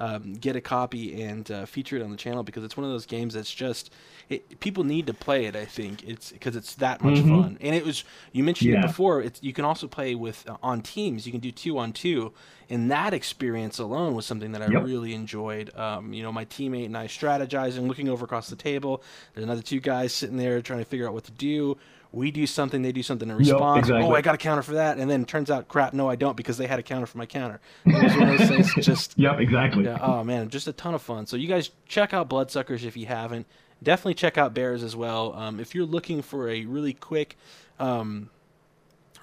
um, 0.02 0.34
get 0.34 0.56
a 0.56 0.60
copy 0.60 1.22
and 1.22 1.48
uh, 1.50 1.64
feature 1.64 1.96
it 1.96 2.02
on 2.02 2.10
the 2.10 2.16
channel 2.16 2.42
because 2.42 2.64
it's 2.64 2.76
one 2.76 2.84
of 2.84 2.90
those 2.90 3.06
games 3.06 3.34
that's 3.34 3.52
just 3.52 3.90
it, 4.28 4.58
people 4.60 4.82
need 4.84 5.06
to 5.06 5.14
play 5.14 5.44
it. 5.46 5.54
I 5.54 5.64
think 5.64 6.02
it's 6.04 6.32
because 6.32 6.56
it's 6.56 6.74
that 6.76 7.00
much 7.00 7.20
Mhm. 7.20 7.28
fun, 7.28 7.58
and 7.60 7.74
it 7.74 7.84
was 7.84 8.04
you 8.32 8.42
mentioned 8.42 8.72
it 8.72 8.80
before. 8.80 9.22
It's 9.22 9.42
you 9.42 9.52
can 9.52 9.64
also 9.64 9.86
play 9.86 10.14
with 10.14 10.48
uh, 10.48 10.56
on 10.62 10.82
teams. 10.82 11.24
You 11.26 11.32
can 11.32 11.40
do 11.40 11.52
two 11.52 11.78
on 11.78 11.92
two, 11.92 12.32
and 12.68 12.90
that 12.90 13.14
experience 13.14 13.78
alone 13.78 14.14
was 14.14 14.26
something 14.26 14.52
that 14.52 14.62
I 14.62 14.66
Yep. 14.66 14.82
really 14.84 15.14
enjoyed. 15.14 15.74
Um, 15.76 16.12
you 16.12 16.22
know, 16.22 16.32
my 16.32 16.44
teammate 16.46 16.86
and 16.86 16.96
I 16.96 17.06
strategizing, 17.06 17.86
looking 17.86 18.08
over 18.08 18.24
across 18.24 18.48
the 18.50 18.56
table. 18.56 19.02
There's 19.34 19.44
another 19.44 19.62
two 19.62 19.80
guys 19.80 20.12
sitting 20.12 20.36
there 20.36 20.60
trying 20.62 20.80
to 20.80 20.84
figure 20.84 21.06
out 21.06 21.14
what 21.14 21.24
to 21.24 21.32
do. 21.32 21.76
We 22.12 22.30
do 22.30 22.46
something, 22.46 22.82
they 22.82 22.92
do 22.92 23.02
something 23.02 23.30
in 23.30 23.36
response. 23.36 23.86
exactly. 23.86 24.06
Oh, 24.06 24.14
I 24.14 24.20
got 24.20 24.34
a 24.34 24.38
counter 24.38 24.62
for 24.62 24.74
that, 24.74 24.98
and 24.98 25.10
then 25.10 25.22
it 25.22 25.28
turns 25.28 25.50
out, 25.50 25.68
crap, 25.68 25.94
no, 25.94 26.10
I 26.10 26.14
don't 26.16 26.36
because 26.36 26.58
they 26.58 26.66
had 26.66 26.78
a 26.78 26.82
counter 26.82 27.06
for 27.06 27.16
my 27.16 27.24
counter. 27.24 27.58
Was 27.86 28.14
one 28.16 28.28
of 28.28 28.38
those 28.38 28.48
things. 28.48 28.74
Just 28.84 29.18
Yep. 29.18 29.40
Exactly. 29.40 29.84
yeah, 29.84 29.98
oh 30.00 30.22
man, 30.22 30.50
just 30.50 30.68
a 30.68 30.72
ton 30.74 30.94
of 30.94 31.00
fun. 31.00 31.26
So 31.26 31.36
you 31.36 31.48
guys 31.48 31.70
check 31.88 32.12
out 32.12 32.28
Bloodsuckers 32.28 32.84
if 32.84 32.96
you 32.98 33.06
haven't. 33.06 33.46
Definitely 33.82 34.14
check 34.14 34.36
out 34.36 34.52
Bears 34.52 34.82
as 34.82 34.94
well. 34.94 35.32
Um, 35.34 35.58
if 35.58 35.74
you're 35.74 35.86
looking 35.86 36.20
for 36.22 36.48
a 36.50 36.66
really 36.66 36.92
quick, 36.92 37.36
um, 37.80 38.28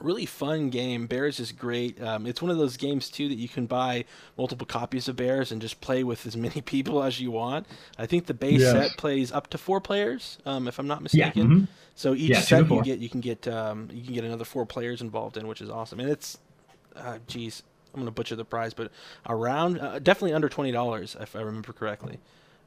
really 0.02 0.26
fun 0.26 0.70
game, 0.70 1.08
Bears 1.08 1.40
is 1.40 1.52
great. 1.52 2.02
Um, 2.02 2.26
it's 2.26 2.42
one 2.42 2.50
of 2.52 2.58
those 2.58 2.76
games 2.78 3.10
too 3.10 3.28
that 3.30 3.36
you 3.38 3.50
can 3.50 3.66
buy 3.68 4.06
multiple 4.38 4.66
copies 4.66 5.08
of 5.08 5.16
Bears 5.18 5.52
and 5.52 5.62
just 5.62 5.80
play 5.82 6.04
with 6.04 6.26
as 6.26 6.36
many 6.48 6.62
people 6.62 7.04
as 7.04 7.20
you 7.20 7.32
want. 7.32 7.68
I 7.98 8.06
think 8.06 8.26
the 8.26 8.34
base 8.34 8.62
Yes. 8.62 8.72
set 8.72 8.98
plays 8.98 9.32
up 9.32 9.48
to 9.52 9.58
four 9.58 9.80
players, 9.80 10.38
um, 10.46 10.68
if 10.68 10.80
I'm 10.80 10.88
not 10.88 11.00
Yeah. 11.14 11.26
mistaken. 11.28 11.68
So 12.00 12.16
each 12.16 12.30
Yeah, 12.30 12.40
set 12.40 12.70
you 12.70 12.82
get, 12.82 13.00
you 13.00 13.10
can 13.10 13.20
get, 13.20 13.46
um, 13.50 13.90
you 13.92 14.02
can 14.06 14.14
get 14.14 14.24
another 14.24 14.46
four 14.46 14.66
players 14.66 15.02
involved 15.02 15.36
in, 15.36 15.50
which 15.50 15.60
is 15.60 15.70
awesome. 15.70 16.00
And 16.00 16.10
it's, 16.10 16.38
uh, 16.96 17.18
I'm 17.36 17.52
gonna 17.94 18.10
butcher 18.10 18.38
the 18.38 18.46
price, 18.46 18.74
but 18.74 18.90
around 19.28 19.82
uh, 19.82 20.00
definitely 20.00 20.32
under 20.32 20.48
twenty 20.48 20.72
dollars 20.72 21.18
if 21.20 21.36
I 21.36 21.42
remember 21.42 21.74
correctly. 21.74 22.20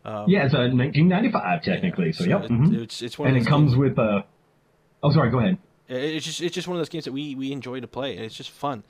Um, 0.04 0.26
Yeah, 0.28 0.44
it's 0.44 0.52
a 0.52 0.58
1995 0.68 1.62
technically. 1.62 2.12
So, 2.12 2.24
yep. 2.24 2.44
it- 2.44 2.50
mhm. 2.50 2.82
it's 2.82 3.00
it's 3.00 3.18
one 3.18 3.28
and 3.28 3.38
it 3.38 3.46
comes 3.46 3.70
games- 3.72 3.78
with 3.78 3.98
uh 3.98 4.20
Oh, 5.02 5.10
sorry. 5.12 5.30
Go 5.30 5.38
ahead. 5.38 5.56
It's 5.88 6.26
just 6.26 6.42
it's 6.42 6.54
just 6.54 6.68
one 6.68 6.76
of 6.76 6.80
those 6.80 6.90
games 6.90 7.06
that 7.06 7.12
we 7.12 7.34
we 7.34 7.52
enjoy 7.52 7.80
to 7.80 7.88
play, 7.88 8.16
and 8.16 8.26
it's 8.26 8.34
just 8.36 8.50
fun. 8.50 8.84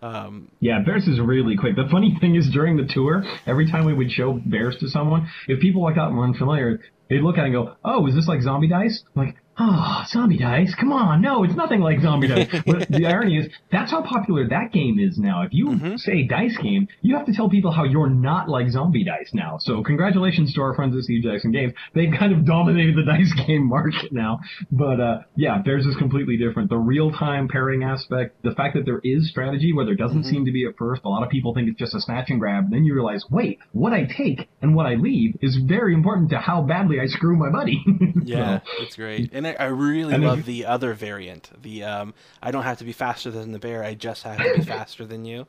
Um, 0.00 0.52
Yeah, 0.60 0.78
Bears 0.86 1.08
is 1.08 1.18
really 1.18 1.56
quick. 1.56 1.74
The 1.74 1.88
funny 1.90 2.16
thing 2.20 2.36
is, 2.36 2.48
during 2.50 2.76
the 2.76 2.86
tour, 2.86 3.24
every 3.48 3.68
time 3.68 3.84
we 3.84 3.94
would 3.94 4.12
show 4.12 4.34
Bears 4.46 4.76
to 4.78 4.88
someone, 4.88 5.28
if 5.48 5.58
people 5.58 5.82
like 5.82 5.96
that 5.96 6.12
were 6.12 6.22
unfamiliar, 6.22 6.78
they'd 7.10 7.20
look 7.20 7.36
at 7.36 7.42
it 7.42 7.46
and 7.46 7.52
go, 7.54 7.74
"Oh, 7.84 8.06
is 8.06 8.14
this 8.14 8.28
like 8.28 8.40
Zombie 8.42 8.68
Dice?" 8.68 9.02
I'm 9.16 9.26
like, 9.26 9.34
"Oh, 9.58 10.04
Zombie 10.08 10.38
Dice? 10.38 10.74
Come 10.78 10.92
on, 10.92 11.20
no, 11.20 11.44
it's 11.44 11.54
nothing 11.54 11.80
like 11.80 12.00
Zombie 12.00 12.28
Dice." 12.28 12.48
but 12.66 12.88
the 12.88 13.06
irony 13.06 13.38
is, 13.38 13.48
that's 13.72 13.90
how 13.90 14.02
popular 14.02 14.48
that 14.48 14.72
game 14.72 14.98
is 14.98 15.18
now. 15.18 15.42
If 15.42 15.52
you 15.52 15.68
Mm-hmm. 15.68 15.96
say 15.96 16.26
Dice 16.26 16.56
game, 16.62 16.88
you 17.02 17.16
have 17.16 17.26
to 17.26 17.32
tell 17.32 17.48
people 17.50 17.70
how 17.70 17.84
you're 17.84 18.08
not 18.08 18.48
like 18.48 18.68
Zombie 18.70 19.04
Dice 19.04 19.30
now. 19.34 19.58
So, 19.60 19.82
congratulations 19.82 20.54
to 20.54 20.62
our 20.62 20.74
friends 20.74 20.96
at 20.96 21.02
Steve 21.02 21.22
Jackson 21.24 21.52
Games. 21.52 21.72
They've 21.94 22.12
kind 22.18 22.32
of 22.32 22.46
dominated 22.46 22.96
the 22.96 23.02
dice 23.12 23.32
game 23.46 23.68
market 23.68 24.12
now. 24.12 24.40
But 24.70 25.00
uh, 25.00 25.18
yeah, 25.36 25.60
theirs 25.64 25.84
is 25.86 25.96
completely 25.96 26.36
different. 26.36 26.70
The 26.70 26.78
real-time 26.78 27.48
pairing 27.48 27.82
aspect, 27.82 28.42
the 28.42 28.52
fact 28.52 28.74
that 28.76 28.84
there 28.86 29.00
is 29.04 29.28
strategy 29.30 29.72
where 29.72 29.84
there 29.84 29.94
doesn't 29.94 30.18
Mm-hmm. 30.18 30.30
seem 30.30 30.44
to 30.46 30.52
be 30.52 30.64
at 30.66 30.76
first. 30.76 31.02
A 31.04 31.08
lot 31.08 31.22
of 31.22 31.28
people 31.30 31.54
think 31.54 31.68
it's 31.68 31.78
just 31.78 31.94
a 31.94 32.00
snatch 32.00 32.30
and 32.30 32.40
grab. 32.40 32.70
Then 32.70 32.84
you 32.84 32.94
realize, 32.94 33.24
wait, 33.30 33.58
what 33.72 33.92
I 33.92 34.04
take 34.04 34.48
and 34.62 34.74
what 34.74 34.86
I 34.86 34.94
leave 34.94 35.36
is 35.42 35.56
very 35.66 35.92
important 35.94 36.30
to 36.30 36.38
how 36.38 36.62
badly 36.62 36.98
I 36.98 37.06
screw 37.06 37.36
my 37.36 37.50
buddy. 37.50 37.84
yeah, 38.24 38.60
So, 38.60 38.82
it's 38.82 38.96
great, 38.96 39.30
and 39.32 39.46
I, 39.48 39.64
I 39.64 39.66
really 39.66 40.14
And 40.14 40.24
love 40.24 40.44
the 40.44 40.66
other 40.66 40.92
variant. 40.94 41.50
The 41.62 41.84
um, 41.84 42.14
I 42.42 42.50
don't 42.50 42.62
have 42.64 42.78
to 42.78 42.84
be 42.84 42.92
faster 42.92 43.30
than 43.30 43.52
the 43.52 43.58
bear; 43.58 43.82
I 43.84 43.94
just 43.94 44.22
have 44.24 44.38
to 44.38 44.52
be 44.58 44.64
faster 44.76 45.04
than 45.06 45.24
you. 45.24 45.46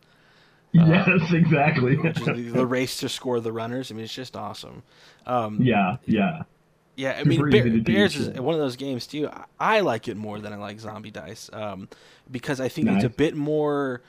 yes, 0.71 1.07
exactly. 1.31 1.95
The, 1.95 2.51
the 2.53 2.65
race 2.65 2.99
to 3.01 3.09
score 3.09 3.39
the 3.39 3.51
runners. 3.51 3.91
I 3.91 3.95
mean, 3.95 4.05
it's 4.05 4.13
just 4.13 4.35
awesome. 4.35 4.83
Um, 5.25 5.59
yeah, 5.61 5.97
yeah. 6.05 6.43
Yeah, 6.95 7.15
I 7.17 7.23
mean, 7.23 7.49
Bear, 7.49 7.79
Bears 7.79 8.17
is 8.17 8.27
one 8.41 8.53
of 8.55 8.59
those 8.59 8.75
games 8.75 9.07
too. 9.07 9.29
I, 9.29 9.77
I 9.77 9.79
like 9.79 10.09
it 10.09 10.17
more 10.17 10.37
than 10.39 10.51
I 10.51 10.57
like 10.57 10.81
Zombie 10.81 11.11
Dice 11.11 11.49
um, 11.53 11.87
because 12.29 12.59
I 12.59 12.67
think 12.67 12.89
it's 12.89 13.05
a 13.05 13.09
bit 13.09 13.35
more. 13.37 14.01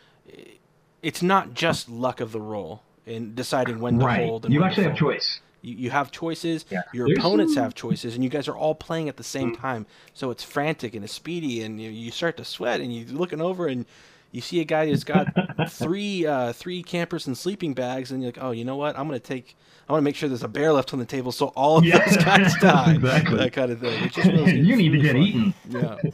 It's 1.01 1.23
not 1.23 1.55
just 1.55 1.89
luck 1.89 2.21
of 2.21 2.33
the 2.33 2.41
roll 2.41 2.83
in 3.07 3.35
deciding 3.37 3.81
when 3.81 4.01
to 4.01 4.05
Right. 4.05 4.27
hold. 4.27 4.45
And 4.45 4.53
You 4.53 4.65
actually 4.65 4.85
have 4.85 4.97
choice. 4.97 5.41
You, 5.63 5.75
you 5.77 5.91
have 5.91 6.11
choices. 6.11 6.65
Yeah. 6.71 6.83
Your 6.93 7.07
There's 7.09 7.19
opponents 7.19 7.55
some- 7.55 7.63
have 7.65 7.75
choices, 7.75 8.15
and 8.15 8.25
you 8.25 8.31
guys 8.31 8.49
are 8.49 8.57
all 8.57 8.75
playing 8.75 9.09
at 9.09 9.17
the 9.17 9.25
same 9.25 9.55
Mm. 9.55 9.61
time. 9.61 9.87
So 10.15 10.31
it's 10.31 10.43
frantic 10.43 10.95
and 10.95 11.05
it's 11.05 11.13
speedy, 11.13 11.63
and 11.63 11.81
you, 11.81 11.91
you 11.91 12.11
start 12.11 12.37
to 12.39 12.45
sweat, 12.45 12.81
and 12.81 12.95
you're 12.95 13.07
looking 13.09 13.41
over 13.41 13.67
and. 13.67 13.87
You 14.33 14.41
see 14.41 14.61
a 14.61 14.65
guy 14.65 14.87
who's 14.87 15.03
got 15.03 15.27
three 15.71 16.25
uh, 16.25 16.53
three 16.53 16.85
campers 16.85 17.27
and 17.27 17.37
sleeping 17.37 17.75
bags, 17.75 18.13
and 18.13 18.23
you're 18.23 18.29
like, 18.31 18.39
oh, 18.41 18.53
you 18.53 18.65
know 18.65 18.77
what? 18.77 18.97
I'm 18.97 19.09
gonna 19.09 19.19
take. 19.19 19.57
I 19.89 19.93
want 19.93 20.03
to 20.03 20.05
make 20.05 20.15
sure 20.15 20.29
there's 20.29 20.45
a 20.45 20.49
bear 20.49 20.73
left 20.73 20.93
on 20.93 21.01
the 21.01 21.05
table, 21.05 21.33
so 21.33 21.47
all 21.57 21.79
of 21.79 21.85
Yeah. 21.85 21.99
those 21.99 22.17
guys 22.19 22.55
die. 22.61 22.93
Exactly. 22.95 23.37
That 23.39 23.53
kind 23.53 23.73
of 23.73 23.81
thing. 23.81 24.05
It's 24.05 24.15
just 24.15 24.29
one 24.33 24.65
You 24.65 24.77
need 24.77 24.91
to 24.93 24.99
get 25.01 25.15
fun. 25.15 25.23
eaten. 25.23 25.55
Yeah. 25.69 25.97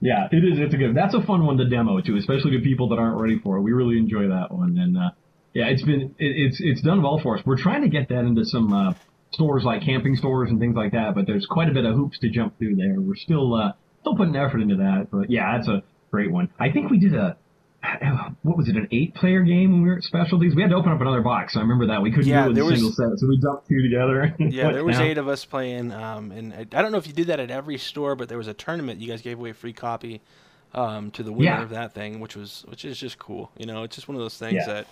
Yeah, 0.00 0.28
it 0.30 0.44
is. 0.44 0.58
It's 0.58 0.74
a 0.74 0.76
good. 0.76 0.94
That's 0.94 1.14
a 1.14 1.22
fun 1.22 1.46
one 1.46 1.56
to 1.56 1.64
demo 1.64 1.98
too, 2.02 2.16
especially 2.16 2.50
to 2.50 2.60
people 2.60 2.90
that 2.90 2.98
aren't 2.98 3.18
ready 3.18 3.38
for 3.38 3.56
it. 3.56 3.62
We 3.62 3.72
really 3.72 3.96
enjoy 3.96 4.28
that 4.28 4.52
one, 4.52 4.76
and 4.78 4.98
uh, 4.98 5.10
yeah, 5.54 5.66
it's 5.68 5.82
been 5.82 6.14
it, 6.18 6.36
it's 6.36 6.58
it's 6.60 6.82
done 6.82 7.02
well 7.02 7.18
for 7.22 7.38
us. 7.38 7.44
We're 7.46 7.56
trying 7.56 7.82
to 7.82 7.88
get 7.88 8.08
that 8.10 8.20
into 8.20 8.44
some 8.44 8.72
uh, 8.72 8.92
stores 9.32 9.64
like 9.64 9.82
camping 9.82 10.16
stores 10.16 10.50
and 10.50 10.60
things 10.60 10.76
like 10.76 10.92
that, 10.92 11.14
but 11.14 11.26
there's 11.26 11.46
quite 11.46 11.68
a 11.68 11.72
bit 11.72 11.84
of 11.84 11.94
hoops 11.94 12.18
to 12.20 12.28
jump 12.30 12.58
through 12.58 12.76
there. 12.76 13.00
We're 13.00 13.14
still 13.16 13.54
uh, 13.54 13.72
still 14.00 14.16
putting 14.16 14.36
effort 14.36 14.60
into 14.60 14.76
that, 14.76 15.08
but 15.10 15.30
yeah, 15.30 15.56
that's 15.56 15.68
a 15.68 15.82
great 16.10 16.30
one. 16.30 16.50
I 16.60 16.70
think 16.70 16.90
we 16.90 16.98
did 16.98 17.14
a 17.14 17.36
what 18.42 18.56
was 18.56 18.68
it, 18.68 18.76
an 18.76 18.88
eight 18.92 19.14
player 19.14 19.42
game 19.42 19.70
when 19.72 19.82
we 19.82 19.88
were 19.90 19.96
at 19.96 20.02
specialties? 20.02 20.54
We 20.54 20.62
had 20.62 20.70
to 20.70 20.76
open 20.76 20.90
up 20.92 21.00
another 21.02 21.20
box. 21.20 21.54
I 21.56 21.60
remember 21.60 21.86
that. 21.88 22.00
We 22.00 22.10
couldn't 22.10 22.26
Yeah, 22.28 22.44
do 22.46 22.50
it 22.50 22.52
in 22.56 22.58
a 22.60 22.64
was- 22.64 22.74
single 22.76 22.92
set, 22.92 23.18
so 23.18 23.26
we 23.28 23.38
dumped 23.40 23.68
two 23.68 23.82
together. 23.82 24.34
Yeah, 24.50 24.72
there 24.72 24.84
was 24.84 24.96
down. 24.96 25.06
eight 25.06 25.18
of 25.18 25.28
us 25.28 25.44
playing, 25.44 25.92
um, 25.92 26.30
and 26.32 26.52
I, 26.54 26.60
I 26.60 26.82
don't 26.82 26.92
know 26.92 26.98
if 26.98 27.06
you 27.06 27.12
did 27.12 27.26
that 27.28 27.40
at 27.40 27.50
every 27.50 27.76
store, 27.78 28.14
but 28.16 28.28
there 28.28 28.38
was 28.38 28.48
a 28.48 28.54
tournament. 28.54 29.00
You 29.00 29.08
guys 29.08 29.20
gave 29.22 29.38
away 29.38 29.50
a 29.50 29.54
free 29.54 29.72
copy 29.74 30.22
um, 30.72 31.10
to 31.12 31.22
the 31.22 31.30
winner 31.32 31.50
Yeah. 31.50 31.62
of 31.62 31.70
that 31.70 31.92
thing, 31.92 32.20
which 32.20 32.36
was 32.36 32.64
which 32.68 32.84
is 32.86 32.98
just 32.98 33.18
cool. 33.18 33.50
You 33.58 33.66
know, 33.66 33.82
it's 33.82 33.94
just 33.96 34.08
one 34.08 34.16
of 34.16 34.22
those 34.22 34.38
things 34.38 34.54
Yeah. 34.66 34.72
that 34.72 34.86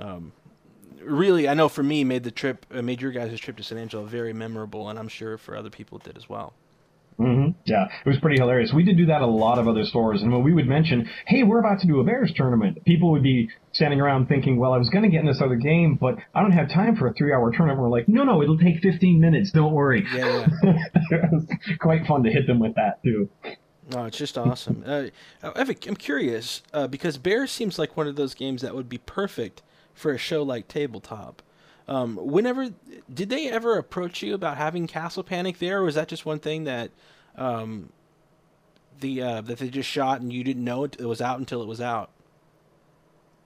um, 0.00 0.32
really, 1.02 1.48
I 1.48 1.54
know 1.54 1.68
for 1.68 1.82
me, 1.82 2.04
made 2.04 2.24
the 2.24 2.30
trip, 2.30 2.66
uh, 2.74 2.82
made 2.82 3.00
your 3.00 3.12
guys' 3.12 3.38
trip 3.38 3.56
to 3.58 3.62
San 3.62 3.78
Angelo 3.78 4.04
very 4.04 4.32
memorable, 4.32 4.88
and 4.88 4.98
I'm 4.98 5.08
sure 5.08 5.38
for 5.38 5.56
other 5.56 5.70
people 5.70 5.98
it 5.98 6.04
did 6.04 6.16
as 6.16 6.28
well. 6.28 6.52
hmm 7.16 7.48
Yeah, 7.66 7.86
it 8.04 8.08
was 8.08 8.18
pretty 8.18 8.40
hilarious. 8.40 8.72
We 8.72 8.82
did 8.82 8.96
do 8.96 9.06
that 9.06 9.16
at 9.16 9.22
a 9.22 9.26
lot 9.26 9.58
of 9.58 9.68
other 9.68 9.84
stores, 9.84 10.22
and 10.22 10.32
when 10.32 10.42
we 10.42 10.52
would 10.54 10.66
mention, 10.66 11.08
"Hey, 11.26 11.42
we're 11.42 11.60
about 11.60 11.80
to 11.80 11.86
do 11.86 12.00
a 12.00 12.04
Bears 12.04 12.32
tournament," 12.34 12.84
people 12.84 13.10
would 13.12 13.22
be 13.22 13.50
standing 13.72 14.00
around 14.00 14.26
thinking, 14.26 14.58
"Well, 14.58 14.72
I 14.72 14.78
was 14.78 14.88
going 14.88 15.04
to 15.04 15.10
get 15.10 15.20
in 15.20 15.26
this 15.26 15.40
other 15.42 15.56
game, 15.56 15.96
but 16.00 16.16
I 16.34 16.40
don't 16.42 16.52
have 16.52 16.70
time 16.70 16.96
for 16.96 17.06
a 17.08 17.12
three-hour 17.12 17.52
tournament." 17.52 17.80
We're 17.80 17.90
like, 17.90 18.08
"No, 18.08 18.24
no, 18.24 18.42
it'll 18.42 18.58
take 18.58 18.78
15 18.80 19.20
minutes. 19.20 19.50
Don't 19.52 19.72
worry." 19.72 20.06
Yeah, 20.14 20.46
yeah. 20.62 20.84
it 21.10 21.32
was 21.32 21.46
quite 21.78 22.06
fun 22.06 22.22
to 22.24 22.30
hit 22.30 22.46
them 22.46 22.58
with 22.58 22.74
that 22.76 23.02
too. 23.02 23.28
No, 23.92 24.04
it's 24.04 24.18
just 24.18 24.38
awesome. 24.38 24.84
Uh, 24.86 25.08
I 25.42 25.58
have 25.58 25.70
a, 25.70 25.76
I'm 25.88 25.96
curious 25.96 26.62
uh, 26.72 26.86
because 26.86 27.18
Bears 27.18 27.50
seems 27.50 27.78
like 27.78 27.96
one 27.96 28.06
of 28.06 28.16
those 28.16 28.34
games 28.34 28.62
that 28.62 28.74
would 28.74 28.88
be 28.88 28.98
perfect 28.98 29.62
for 29.94 30.12
a 30.12 30.18
show 30.18 30.42
like 30.42 30.68
Tabletop. 30.68 31.42
Um, 31.88 32.16
whenever 32.16 32.68
did 33.12 33.30
they 33.30 33.48
ever 33.50 33.76
approach 33.76 34.22
you 34.22 34.34
about 34.34 34.56
having 34.56 34.86
Castle 34.86 35.24
Panic 35.24 35.58
there, 35.58 35.78
or 35.80 35.84
was 35.84 35.96
that 35.96 36.08
just 36.08 36.24
one 36.24 36.38
thing 36.38 36.64
that 36.64 36.90
um, 37.36 37.90
the 39.00 39.22
uh, 39.22 39.40
that 39.42 39.58
they 39.58 39.68
just 39.68 39.88
shot 39.88 40.20
and 40.20 40.32
you 40.32 40.44
didn't 40.44 40.62
know 40.64 40.84
it, 40.84 40.96
it 41.00 41.06
was 41.06 41.20
out 41.20 41.38
until 41.38 41.62
it 41.62 41.66
was 41.68 41.80
out? 41.80 42.10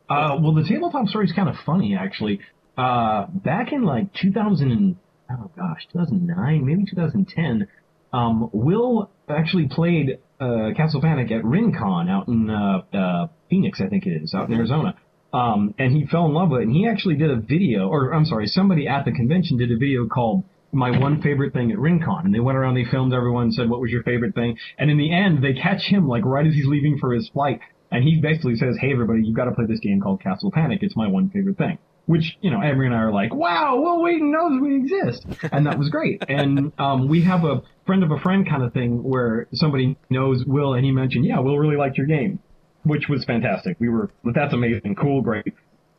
Uh, 0.09 0.37
well, 0.40 0.52
the 0.52 0.64
tabletop 0.64 1.09
story 1.09 1.24
is 1.24 1.33
kind 1.33 1.48
of 1.48 1.57
funny, 1.64 1.96
actually. 1.96 2.40
Uh, 2.76 3.26
back 3.28 3.72
in 3.72 3.85
like 3.85 4.12
2000 4.14 4.70
and, 4.70 4.96
oh 5.30 5.50
gosh, 5.57 5.87
2009, 5.92 6.66
maybe 6.66 6.85
2010, 6.85 7.66
um, 8.12 8.50
Will 8.52 9.11
actually 9.28 9.68
played, 9.68 10.18
uh, 10.40 10.70
Castle 10.76 11.00
Panic 11.00 11.30
at 11.30 11.42
RinCon 11.42 12.11
out 12.11 12.28
in, 12.28 12.50
uh, 12.50 12.83
uh, 12.92 13.28
Phoenix, 13.48 13.80
I 13.80 13.88
think 13.88 14.07
it 14.07 14.22
is, 14.22 14.35
out 14.35 14.48
in 14.48 14.54
Mhm. 14.54 14.59
Arizona. 14.59 14.94
Um, 15.35 15.75
and 15.79 15.92
he 15.92 16.07
fell 16.07 16.27
in 16.27 16.33
love 16.33 16.51
with 16.51 16.61
it, 16.61 16.68
and 16.68 16.73
he 16.73 16.87
actually 16.87 17.16
did 17.16 17.29
a 17.29 17.37
video, 17.37 17.88
or 17.88 18.14
I'm 18.14 18.25
sorry, 18.25 18.47
somebody 18.47 18.87
at 18.87 19.05
the 19.05 19.11
convention 19.11 19.59
did 19.59 19.73
a 19.73 19.77
video 19.77 20.07
called 20.07 20.44
my 20.70 20.97
one 20.97 21.20
favorite 21.23 21.53
thing 21.53 21.73
at 21.73 21.79
RinCon. 21.79 22.25
And 22.25 22.35
they 22.35 22.40
went 22.40 22.57
around, 22.57 22.75
they 22.75 22.85
filmed 22.85 23.12
everyone, 23.12 23.51
said, 23.51 23.68
what 23.68 23.81
was 23.81 23.90
your 23.90 24.05
favorite 24.05 24.35
thing? 24.35 24.57
And 24.79 24.90
in 24.90 24.97
the 24.97 25.12
end, 25.12 25.42
they 25.42 25.53
catch 25.53 25.83
him, 25.83 26.07
like, 26.07 26.25
right 26.25 26.47
as 26.47 26.55
he's 26.55 26.66
leaving 26.66 26.99
for 26.99 27.12
his 27.12 27.29
flight. 27.31 27.61
And 27.90 28.05
he 28.05 28.20
basically 28.20 28.55
says, 28.57 28.77
hey, 28.81 28.92
everybody, 28.92 29.23
you've 29.25 29.37
got 29.37 29.47
to 29.47 29.53
play 29.53 29.66
this 29.66 29.81
game 29.81 30.01
called 30.01 30.20
Castle 30.23 30.53
Panic. 30.53 30.81
It's 30.83 30.97
my 30.97 31.09
one 31.09 31.31
favorite 31.31 31.59
thing. 31.59 31.79
Which, 32.07 32.37
you 32.40 32.51
know, 32.51 32.61
Anne-Marie 32.61 32.87
and 32.87 32.94
I 32.94 32.99
are 32.99 33.12
like, 33.12 33.35
wow, 33.35 33.81
Wil 33.81 34.03
Wheaton 34.03 34.31
knows 34.31 34.61
we 34.61 34.77
exist. 34.77 35.27
And 35.51 35.66
that 35.66 35.79
was 35.79 35.88
great. 35.88 36.23
and 36.29 36.73
um, 36.79 37.09
we 37.09 37.25
have 37.25 37.44
a 37.44 37.62
friend 37.87 38.05
of 38.05 38.11
a 38.11 38.18
friend 38.18 38.49
kind 38.49 38.62
of 38.62 38.73
thing 38.73 39.03
where 39.03 39.49
somebody 39.55 39.97
knows 40.11 40.44
Will 40.47 40.75
and 40.75 40.85
he 40.85 40.92
mentioned, 40.92 41.25
yeah, 41.25 41.38
Will 41.38 41.59
really 41.59 41.77
liked 41.77 41.97
your 41.97 42.07
game. 42.07 42.40
Which 42.85 43.09
was 43.09 43.25
fantastic. 43.25 43.77
We 43.81 43.88
were, 43.88 44.11
that's 44.35 44.53
amazing. 44.53 44.94
Cool, 44.94 45.23
great. 45.23 45.55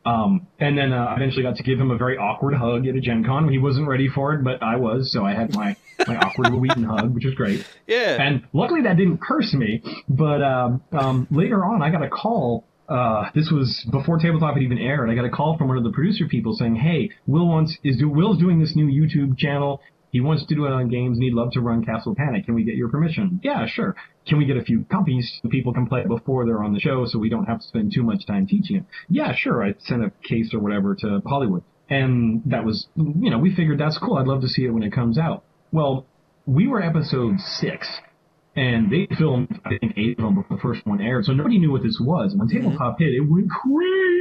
Um, 0.06 0.46
and 0.60 0.78
then 0.78 0.92
uh, 0.92 1.04
I 1.04 1.16
eventually 1.16 1.42
got 1.42 1.56
to 1.56 1.64
give 1.64 1.80
him 1.80 1.90
a 1.90 1.98
very 1.98 2.16
awkward 2.16 2.54
hug 2.54 2.86
at 2.86 2.94
a 2.94 3.00
Gen 3.00 3.24
Con. 3.24 3.48
He 3.48 3.58
wasn't 3.58 3.88
ready 3.88 4.08
for 4.08 4.34
it, 4.34 4.44
but 4.44 4.62
I 4.62 4.76
was, 4.76 5.10
so 5.10 5.24
I 5.24 5.34
had 5.34 5.52
my, 5.54 5.76
my 6.06 6.16
awkward 6.16 6.54
Wheaton 6.54 6.84
hug, 6.84 7.12
which 7.12 7.24
was 7.24 7.34
great. 7.34 7.66
Yeah, 7.88 8.16
And 8.20 8.46
luckily 8.52 8.82
that 8.82 8.96
didn't 8.96 9.20
curse 9.20 9.52
me, 9.52 9.82
but 10.08 10.42
um, 10.42 10.82
um, 10.92 11.26
later 11.32 11.64
on 11.64 11.82
I 11.82 11.90
got 11.90 12.04
a 12.04 12.08
call. 12.08 12.64
Uh, 12.88 13.30
this 13.34 13.50
was 13.50 13.84
before 13.90 14.16
tabletop 14.18 14.54
had 14.54 14.62
even 14.62 14.78
aired. 14.78 15.10
I 15.10 15.16
got 15.16 15.24
a 15.24 15.30
call 15.30 15.58
from 15.58 15.66
one 15.66 15.76
of 15.76 15.82
the 15.82 15.90
producer 15.90 16.26
people 16.28 16.54
saying, 16.54 16.76
"Hey, 16.76 17.10
Will 17.26 17.48
wants 17.48 17.76
is 17.82 17.96
do, 17.96 18.08
Will's 18.08 18.38
doing 18.38 18.60
this 18.60 18.76
new 18.76 18.86
YouTube 18.86 19.36
channel. 19.36 19.80
He 20.16 20.22
wants 20.22 20.46
to 20.46 20.54
do 20.54 20.64
it 20.64 20.72
on 20.72 20.88
games, 20.88 21.18
and 21.18 21.24
he'd 21.24 21.34
love 21.34 21.50
to 21.52 21.60
run 21.60 21.84
Castle 21.84 22.14
Panic. 22.14 22.46
Can 22.46 22.54
we 22.54 22.64
get 22.64 22.74
your 22.74 22.88
permission? 22.88 23.38
Yeah, 23.42 23.66
sure. 23.66 23.94
Can 24.26 24.38
we 24.38 24.46
get 24.46 24.56
a 24.56 24.62
few 24.62 24.86
copies 24.90 25.30
so 25.42 25.50
people 25.50 25.74
can 25.74 25.86
play 25.86 26.00
it 26.00 26.08
before 26.08 26.46
they're 26.46 26.64
on 26.64 26.72
the 26.72 26.80
show, 26.80 27.04
so 27.04 27.18
we 27.18 27.28
don't 27.28 27.44
have 27.44 27.60
to 27.60 27.66
spend 27.66 27.92
too 27.94 28.02
much 28.02 28.24
time 28.24 28.46
teaching 28.46 28.76
it? 28.76 28.84
Yeah, 29.10 29.34
sure. 29.36 29.62
I 29.62 29.74
sent 29.80 30.02
a 30.02 30.10
case 30.26 30.54
or 30.54 30.60
whatever 30.60 30.94
to 30.94 31.20
Hollywood, 31.26 31.64
and 31.90 32.40
that 32.46 32.64
was, 32.64 32.86
you 32.96 33.30
know, 33.30 33.38
we 33.38 33.54
figured 33.54 33.78
that's 33.78 33.98
cool. 33.98 34.16
I'd 34.16 34.26
love 34.26 34.40
to 34.40 34.48
see 34.48 34.64
it 34.64 34.70
when 34.70 34.82
it 34.82 34.90
comes 34.90 35.18
out. 35.18 35.44
Well, 35.70 36.06
we 36.46 36.66
were 36.66 36.82
episode 36.82 37.38
six, 37.38 37.86
and 38.56 38.90
they 38.90 39.14
filmed 39.18 39.60
I 39.66 39.76
think 39.76 39.98
eight 39.98 40.18
of 40.18 40.24
them 40.24 40.36
before 40.36 40.56
the 40.56 40.62
first 40.62 40.86
one 40.86 41.02
aired, 41.02 41.26
so 41.26 41.32
nobody 41.32 41.58
knew 41.58 41.72
what 41.72 41.82
this 41.82 41.98
was. 42.00 42.34
When 42.34 42.48
mm-hmm. 42.48 42.56
tabletop 42.56 43.00
hit, 43.00 43.12
it 43.12 43.20
went 43.20 43.50
crazy. 43.50 44.15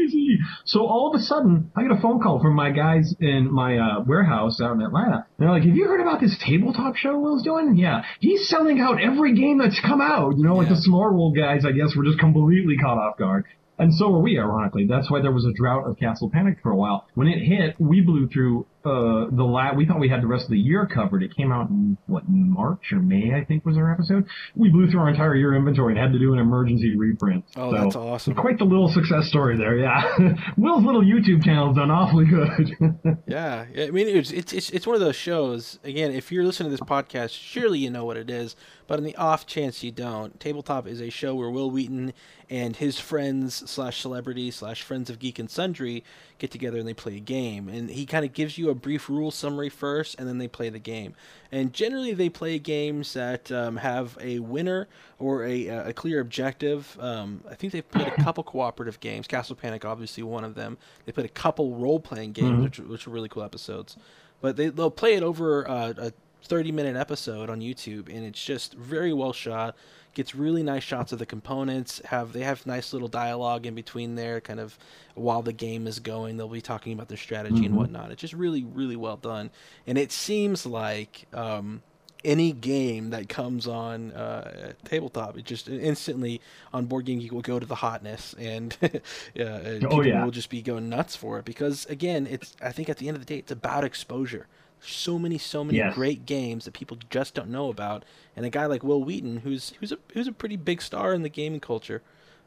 So 0.65 0.85
all 0.87 1.09
of 1.13 1.19
a 1.19 1.23
sudden, 1.23 1.71
I 1.75 1.83
get 1.83 1.91
a 1.91 2.01
phone 2.01 2.21
call 2.21 2.39
from 2.41 2.55
my 2.55 2.71
guys 2.71 3.13
in 3.19 3.51
my 3.51 3.77
uh, 3.77 4.03
warehouse 4.05 4.59
out 4.61 4.73
in 4.73 4.81
Atlanta. 4.81 5.25
They're 5.37 5.49
like, 5.51 5.63
"Have 5.63 5.75
you 5.75 5.85
heard 5.87 6.01
about 6.01 6.19
this 6.21 6.37
tabletop 6.45 6.95
show 6.95 7.19
Will's 7.19 7.43
doing? 7.43 7.75
Yeah, 7.75 8.03
he's 8.19 8.47
selling 8.49 8.79
out 8.79 9.01
every 9.01 9.35
game 9.35 9.57
that's 9.57 9.79
come 9.79 10.01
out. 10.01 10.37
You 10.37 10.43
know, 10.43 10.55
like 10.55 10.67
Yeah. 10.69 10.75
the 10.75 10.81
smaller 10.81 11.11
world 11.13 11.35
guys, 11.35 11.65
I 11.65 11.71
guess, 11.71 11.95
were 11.95 12.03
just 12.03 12.19
completely 12.19 12.77
caught 12.77 12.97
off 12.97 13.17
guard." 13.17 13.45
And 13.77 13.93
so 13.93 14.09
were 14.09 14.19
we, 14.21 14.39
ironically. 14.39 14.85
That's 14.87 15.11
why 15.11 15.21
there 15.21 15.33
was 15.33 15.43
a 15.45 15.51
drought 15.51 15.85
of 15.85 15.97
Castle 15.97 16.29
Panic 16.29 16.59
for 16.63 16.71
a 16.71 16.75
while. 16.77 17.07
When 17.13 17.27
it 17.27 17.39
hit, 17.43 17.75
we 17.77 17.99
blew 17.99 18.27
through 18.29 18.65
uh, 18.86 19.28
the 19.32 19.43
la- 19.43 19.74
We 19.74 19.86
thought 19.86 20.00
we 20.00 20.10
had 20.10 20.21
the 20.21 20.28
rest 20.28 20.45
of 20.45 20.52
the 20.52 20.60
year 20.60 20.86
covered. 20.86 21.24
It 21.24 21.36
came 21.36 21.52
out 21.52 21.69
in 21.69 21.98
what 22.08 22.24
March 22.28 22.91
or 22.91 23.00
May, 23.00 23.34
I 23.34 23.43
think, 23.43 23.65
was 23.65 23.78
our 23.78 23.91
episode. 23.91 24.26
We 24.56 24.69
blew 24.69 24.89
through 24.89 25.00
our 25.02 25.10
entire 25.10 25.36
year 25.36 25.56
inventory 25.56 25.93
and 25.93 26.02
had 26.02 26.13
to 26.13 26.19
do 26.19 26.34
an 26.34 26.39
emergency 26.39 26.95
reprint. 26.95 27.43
Oh, 27.56 27.71
So, 27.71 27.78
that's 27.84 27.95
awesome. 27.95 28.36
Quite 28.36 28.58
the 28.60 28.65
little 28.65 28.89
success 28.89 29.28
story 29.28 29.58
there, 29.58 29.78
yeah. 29.78 30.04
Will's 30.58 30.84
little 30.86 31.02
YouTube 31.04 31.43
channel's 31.43 31.76
done 31.76 31.91
awfully 31.91 32.26
good. 32.26 33.17
Yeah, 33.28 33.65
I 33.78 33.89
mean 33.91 34.08
it's, 34.08 34.32
it's 34.32 34.54
it's 34.54 34.69
it's 34.69 34.86
one 34.86 34.95
of 34.95 35.02
those 35.02 35.15
shows. 35.15 35.80
Again, 35.84 36.12
if 36.12 36.32
you're 36.32 36.43
listening 36.43 36.69
to 36.69 36.78
this 36.78 36.88
podcast, 36.88 37.32
surely 37.32 37.80
you 37.80 37.89
know 37.89 38.06
what 38.06 38.17
it 38.17 38.30
is. 38.30 38.56
But 38.88 39.00
in 39.00 39.04
the 39.06 39.15
off 39.15 39.48
chance 39.48 39.84
you 39.84 39.91
don't, 39.91 40.39
Tabletop 40.39 40.86
is 40.86 41.02
a 41.02 41.10
show 41.10 41.34
where 41.34 41.50
Wil 41.50 41.71
Wheaton 41.71 42.13
and 42.52 42.76
his 42.76 43.00
friends 43.00 43.67
slash 43.69 44.00
celebrities 44.00 44.58
slash 44.58 44.84
friends 44.84 45.10
of 45.10 45.17
Geek 45.17 45.39
and 45.39 45.50
Sundry 45.50 46.04
get 46.38 46.52
together 46.52 46.78
and 46.78 46.88
they 46.88 46.93
play 46.93 47.15
a 47.17 47.19
game. 47.19 47.67
And 47.67 47.89
he 47.89 48.06
kind 48.06 48.24
of 48.24 48.34
gives 48.34 48.60
you 48.60 48.69
a 48.69 48.74
brief 48.75 49.09
rule 49.09 49.31
summary 49.31 49.69
first, 49.69 50.15
and 50.19 50.27
then 50.27 50.38
they 50.38 50.47
play 50.47 50.69
the 50.69 50.79
game. 50.79 51.15
And 51.51 51.73
generally, 51.73 52.13
they 52.13 52.29
play 52.29 52.59
games 52.59 53.13
that 53.13 53.51
um, 53.51 53.77
have 53.77 54.17
a 54.21 54.39
winner 54.39 54.88
or 55.19 55.45
a, 55.45 55.67
a 55.67 55.93
clear 55.93 56.19
objective. 56.19 56.97
Um, 56.99 57.43
I 57.49 57.55
think 57.55 57.73
they've 57.73 57.89
played 57.89 58.07
a 58.07 58.23
couple 58.23 58.43
cooperative 58.43 58.99
games. 58.99 59.27
Castle 59.27 59.55
Panic, 59.55 59.85
obviously, 59.85 60.23
one 60.23 60.43
of 60.43 60.55
them. 60.55 60.77
They 61.05 61.11
played 61.11 61.25
a 61.25 61.29
couple 61.29 61.75
role 61.75 61.99
playing 61.99 62.33
games, 62.33 62.61
which, 62.63 62.79
which 62.79 63.07
were 63.07 63.13
really 63.13 63.29
cool 63.29 63.43
episodes. 63.43 63.97
But 64.41 64.57
they, 64.57 64.69
they'll 64.69 64.91
play 64.91 65.15
it 65.15 65.23
over 65.23 65.67
uh, 65.69 65.93
a 65.97 66.11
30 66.43 66.71
minute 66.71 66.95
episode 66.95 67.49
on 67.49 67.61
YouTube, 67.61 68.07
and 68.13 68.25
it's 68.25 68.43
just 68.43 68.73
very 68.75 69.13
well 69.13 69.33
shot. 69.33 69.75
Gets 70.15 70.34
really 70.34 70.63
nice 70.63 70.82
shots 70.82 71.12
of 71.12 71.19
the 71.19 71.25
components. 71.28 72.01
Have 72.06 72.34
they 72.34 72.39
have 72.41 72.65
nice 72.65 72.91
little 72.93 73.08
dialogue 73.10 73.65
in 73.67 73.75
between 73.75 74.15
there, 74.15 74.41
kind 74.41 74.60
of 74.60 74.80
while 75.13 75.41
the 75.43 75.54
game 75.54 75.86
is 75.86 75.99
going. 75.99 76.38
They'll 76.38 76.47
be 76.47 76.62
talking 76.62 76.93
about 76.93 77.10
their 77.10 77.17
strategy 77.17 77.65
and 77.65 77.75
whatnot. 77.75 78.12
It's 78.12 78.21
just 78.21 78.34
really, 78.34 78.63
really 78.63 78.95
well 78.95 79.17
done, 79.17 79.51
and 79.86 79.97
it 79.97 80.12
seems 80.13 80.65
like 80.65 81.28
um, 81.34 81.84
any 82.23 82.54
game 82.54 83.12
that 83.12 83.30
comes 83.30 83.67
on 83.67 84.13
uh, 84.13 84.71
tabletop, 84.86 85.38
it 85.38 85.45
just 85.45 85.67
instantly 85.69 86.41
on 86.73 86.86
Board 86.86 87.06
Game 87.06 87.19
Geek 87.19 87.32
will 87.32 87.41
go 87.41 87.60
to 87.60 87.65
the 87.65 87.75
hotness, 87.75 88.34
and 88.39 88.75
yeah, 88.82 89.60
Oh, 89.65 89.80
people 89.80 90.06
yeah. 90.08 90.23
will 90.23 90.32
just 90.32 90.49
be 90.49 90.62
going 90.62 90.89
nuts 90.89 91.15
for 91.15 91.38
it 91.39 91.45
because 91.45 91.86
again, 91.88 92.25
it's 92.25 92.56
I 92.62 92.71
think 92.71 92.88
at 92.89 92.97
the 92.97 93.10
end 93.10 93.17
of 93.17 93.21
the 93.25 93.32
day, 93.32 93.39
it's 93.39 93.52
about 93.52 93.83
exposure. 93.83 94.48
So 94.82 95.17
many, 95.17 95.38
so 95.38 95.63
many 95.63 95.80
Yes. 95.80 95.96
great 95.96 96.26
games 96.26 96.65
that 96.65 96.73
people 96.73 96.98
just 97.10 97.34
don't 97.34 97.50
know 97.50 97.69
about, 97.69 98.06
and 98.36 98.46
a 98.46 98.50
guy 98.50 98.65
like 98.67 98.84
Wil 98.84 99.04
Wheaton, 99.04 99.38
who's 99.38 99.73
who's 99.80 99.92
a 99.92 99.98
who's 100.13 100.28
a 100.28 100.32
pretty 100.32 100.58
big 100.58 100.82
star 100.82 101.13
in 101.13 101.23
the 101.23 101.30
gaming 101.30 101.60
culture. 101.60 102.02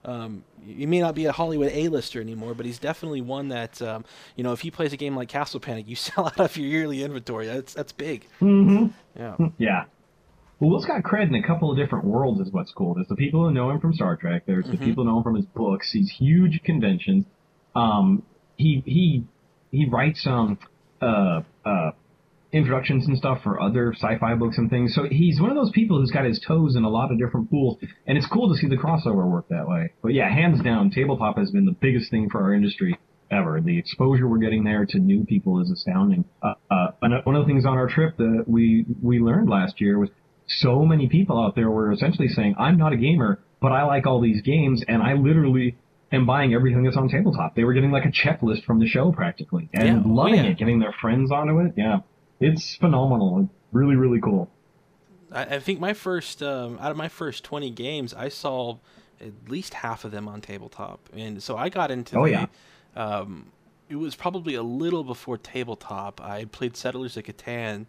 Um, 0.04 0.44
he 0.64 0.86
may 0.86 1.00
not 1.00 1.16
be 1.16 1.24
a 1.26 1.32
Hollywood 1.32 1.72
A-lister 1.72 2.20
anymore, 2.20 2.54
but 2.54 2.64
he's 2.64 2.78
definitely 2.78 3.20
one 3.20 3.48
that 3.48 3.82
um, 3.82 4.04
you 4.36 4.44
know 4.44 4.52
if 4.52 4.60
he 4.60 4.70
plays 4.70 4.92
a 4.92 4.96
game 4.96 5.16
like 5.16 5.28
Castle 5.28 5.58
Panic, 5.58 5.88
you 5.88 5.96
sell 6.06 6.26
out 6.26 6.38
of 6.38 6.56
your 6.56 6.68
yearly 6.68 7.02
inventory. 7.02 7.46
That's 7.46 7.74
that's 7.74 7.92
big. 7.92 8.26
mm-hmm. 8.40 8.86
Yeah. 9.18 9.36
Yeah. 9.58 9.84
Well, 10.60 10.70
Will's 10.70 10.86
got 10.86 11.02
cred 11.04 11.28
in 11.28 11.34
a 11.36 11.42
couple 11.46 11.70
of 11.70 11.76
different 11.76 12.04
worlds, 12.04 12.40
is 12.40 12.52
what's 12.52 12.72
cool. 12.72 12.94
There's 12.94 13.06
the 13.06 13.14
people 13.16 13.44
who 13.46 13.52
know 13.54 13.70
him 13.70 13.78
from 13.80 13.92
Star 13.92 14.16
Trek. 14.16 14.42
There's 14.44 14.66
the 14.66 14.76
Mhm. 14.76 14.84
people 14.84 15.04
who 15.04 15.10
know 15.10 15.18
him 15.18 15.22
from 15.22 15.36
his 15.36 15.46
books. 15.46 15.90
He's 15.92 16.10
huge 16.10 16.56
at 16.56 16.64
conventions. 16.64 17.24
Um, 17.76 18.22
he 18.56 18.82
he 18.86 19.24
he 19.72 19.86
writes 19.88 20.26
um 20.26 20.58
uh 21.02 21.42
uh 21.64 21.90
introductions 22.52 23.06
and 23.06 23.16
stuff 23.18 23.42
for 23.42 23.60
other 23.60 23.92
sci-fi 23.92 24.34
books 24.34 24.56
and 24.58 24.70
things. 24.70 24.94
So 24.94 25.04
he's 25.10 25.40
one 25.40 25.50
of 25.50 25.56
those 25.56 25.70
people 25.72 25.98
who's 25.98 26.10
got 26.10 26.24
his 26.24 26.40
toes 26.46 26.76
in 26.76 26.84
a 26.84 26.88
lot 26.88 27.12
of 27.12 27.18
different 27.18 27.50
pools, 27.50 27.78
and 28.06 28.16
it's 28.16 28.26
cool 28.26 28.48
to 28.52 28.58
see 28.58 28.66
the 28.68 28.76
crossover 28.76 29.30
work 29.30 29.48
that 29.48 29.68
way. 29.68 29.92
But 30.02 30.14
yeah, 30.14 30.32
hands 30.32 30.62
down, 30.62 30.90
tabletop 30.90 31.36
has 31.36 31.50
been 31.50 31.66
the 31.66 31.76
biggest 31.78 32.10
thing 32.10 32.28
for 32.30 32.42
our 32.42 32.54
industry 32.54 32.98
ever. 33.30 33.60
The 33.60 33.78
exposure 33.78 34.26
we're 34.26 34.38
getting 34.38 34.64
there 34.64 34.86
to 34.86 34.98
new 34.98 35.24
people 35.24 35.60
is 35.60 35.70
astounding. 35.70 36.24
Uh, 36.42 36.54
uh, 36.70 36.88
one 37.24 37.36
of 37.36 37.46
the 37.46 37.46
things 37.52 37.66
on 37.66 37.76
our 37.76 37.88
trip 37.88 38.16
that 38.16 38.44
we 38.46 38.86
we 39.02 39.18
learned 39.18 39.50
last 39.50 39.80
year 39.80 39.98
was 39.98 40.08
so 40.46 40.84
many 40.86 41.08
people 41.08 41.38
out 41.38 41.54
there 41.54 41.70
were 41.70 41.92
essentially 41.92 42.28
saying, 42.28 42.54
"I'm 42.58 42.78
not 42.78 42.94
a 42.94 42.96
gamer, 42.96 43.40
but 43.60 43.72
I 43.72 43.84
like 43.84 44.06
all 44.06 44.20
these 44.22 44.40
games, 44.40 44.82
and 44.88 45.02
I 45.02 45.12
literally 45.12 45.76
am 46.10 46.24
buying 46.24 46.54
everything 46.54 46.84
that's 46.84 46.96
on 46.96 47.10
tabletop." 47.10 47.54
They 47.54 47.64
were 47.64 47.74
getting 47.74 47.90
like 47.90 48.06
a 48.06 48.10
checklist 48.10 48.64
from 48.64 48.78
the 48.78 48.86
show 48.86 49.12
practically, 49.12 49.68
and 49.74 49.86
Yeah. 49.86 50.02
Oh, 50.06 50.08
loving 50.08 50.36
yeah. 50.36 50.50
it, 50.52 50.58
getting 50.58 50.78
their 50.78 50.94
friends 50.98 51.30
onto 51.30 51.58
it. 51.58 51.74
Yeah, 51.76 51.98
it's 52.40 52.76
phenomenal. 52.76 53.40
It's 53.40 53.52
really 53.72 53.96
really 53.96 54.20
cool. 54.20 54.48
I, 55.32 55.42
I 55.56 55.58
think 55.60 55.80
my 55.80 55.92
first 55.94 56.42
um, 56.42 56.78
out 56.80 56.90
of 56.90 56.96
my 56.96 57.08
first 57.08 57.44
twenty 57.44 57.70
games, 57.70 58.14
I 58.14 58.28
saw 58.28 58.78
at 59.20 59.32
least 59.48 59.74
half 59.74 60.04
of 60.04 60.10
them 60.12 60.28
on 60.28 60.40
tabletop, 60.40 61.08
and 61.14 61.42
so 61.42 61.56
I 61.56 61.68
got 61.68 61.90
into 61.90 62.18
Oh, 62.18 62.24
the. 62.24 62.30
yeah. 62.30 62.46
Um, 62.96 63.46
it 63.88 63.96
was 63.96 64.14
probably 64.14 64.54
a 64.54 64.62
little 64.62 65.02
before 65.02 65.38
tabletop. 65.38 66.20
I 66.20 66.44
played 66.44 66.76
Settlers 66.76 67.16
of 67.16 67.24
Catan, 67.24 67.86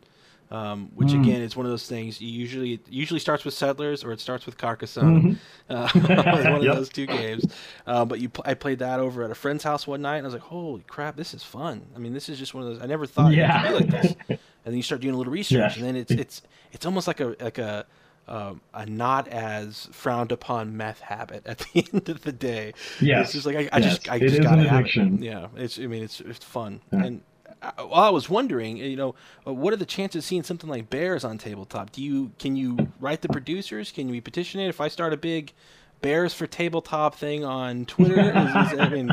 um, 0.51 0.89
which 0.95 1.09
Mm. 1.09 1.21
again 1.23 1.41
is 1.41 1.55
one 1.55 1.65
of 1.65 1.71
those 1.71 1.85
things. 1.87 2.19
You 2.19 2.27
usually 2.29 2.73
it 2.73 2.81
usually 2.89 3.19
starts 3.19 3.45
with 3.45 3.53
Settlers 3.53 4.03
or 4.03 4.11
it 4.11 4.19
starts 4.19 4.45
with 4.45 4.57
Carcassonne. 4.57 5.37
Uh, 5.69 5.87
one 5.93 6.67
of 6.67 6.75
those 6.75 6.89
two 6.89 7.05
games. 7.05 7.45
Uh, 7.85 8.03
but 8.03 8.19
you, 8.19 8.31
I 8.43 8.55
played 8.55 8.79
that 8.79 8.99
over 8.99 9.21
at 9.23 9.29
a 9.29 9.35
friend's 9.35 9.63
house 9.63 9.85
one 9.85 10.01
night, 10.01 10.17
and 10.17 10.25
I 10.25 10.27
was 10.27 10.33
like, 10.33 10.41
"Holy 10.41 10.81
crap, 10.87 11.15
this 11.15 11.35
is 11.35 11.43
fun!" 11.43 11.85
I 11.95 11.99
mean, 11.99 12.11
this 12.13 12.27
is 12.27 12.39
just 12.39 12.55
one 12.55 12.63
of 12.63 12.69
those. 12.73 12.81
I 12.81 12.87
never 12.87 13.05
thought 13.05 13.33
Yeah. 13.33 13.65
it 13.71 13.77
could 13.77 13.87
be 13.87 13.93
like 13.93 14.01
this. 14.01 14.15
And 14.65 14.73
then 14.73 14.77
you 14.77 14.81
start 14.83 14.99
doing 15.01 15.13
a 15.13 15.17
little 15.17 15.31
research, 15.31 15.59
Yes. 15.59 15.75
and 15.77 15.85
then 15.85 15.95
it's 15.95 16.11
it's 16.11 16.41
it's 16.71 16.85
almost 16.87 17.05
like 17.07 17.19
a 17.19 17.35
like 17.39 17.59
a 17.59 17.85
um, 18.27 18.61
a 18.73 18.85
not 18.87 19.27
as 19.27 19.87
frowned 19.91 20.31
upon 20.31 20.75
meth 20.75 20.99
habit 21.01 21.45
at 21.45 21.59
the 21.73 21.87
end 21.93 22.09
of 22.09 22.21
the 22.23 22.31
day. 22.31 22.73
Yes. 22.99 23.25
it's 23.27 23.33
just 23.33 23.45
like 23.45 23.55
I, 23.55 23.69
I 23.71 23.77
Yes. 23.79 23.83
just 23.97 24.09
I 24.11 24.15
It 24.15 24.27
just 24.29 24.41
gotta 24.41 24.61
an 24.61 24.67
have 24.67 24.77
it. 24.77 24.81
addiction. 24.81 25.21
Yeah, 25.21 25.47
it's 25.55 25.77
I 25.77 25.85
mean 25.85 26.01
it's 26.03 26.19
it's 26.21 26.43
fun 26.43 26.81
Yeah. 26.91 27.03
and. 27.05 27.21
I, 27.61 27.71
well, 27.83 27.93
I 27.95 28.09
was 28.09 28.29
wondering, 28.29 28.77
you 28.77 28.95
know, 28.95 29.15
uh, 29.45 29.53
what 29.53 29.73
are 29.73 29.77
the 29.77 29.85
chances 29.85 30.23
of 30.23 30.27
seeing 30.27 30.43
something 30.43 30.69
like 30.69 30.89
Bears 30.89 31.23
on 31.23 31.37
tabletop? 31.37 31.91
Do 31.91 32.01
you 32.01 32.31
can 32.39 32.55
you 32.55 32.91
write 32.99 33.21
the 33.21 33.29
producers? 33.29 33.91
Can 33.91 34.09
we 34.09 34.21
petition 34.21 34.59
it? 34.61 34.69
If 34.69 34.79
I 34.79 34.87
start 34.87 35.13
a 35.13 35.17
big 35.17 35.53
Bears 36.01 36.33
for 36.33 36.47
tabletop 36.47 37.15
thing 37.15 37.43
on 37.43 37.85
Twitter, 37.85 38.19
is, 38.19 38.71
is, 38.73 38.79
I 38.79 38.89
mean, 38.95 39.11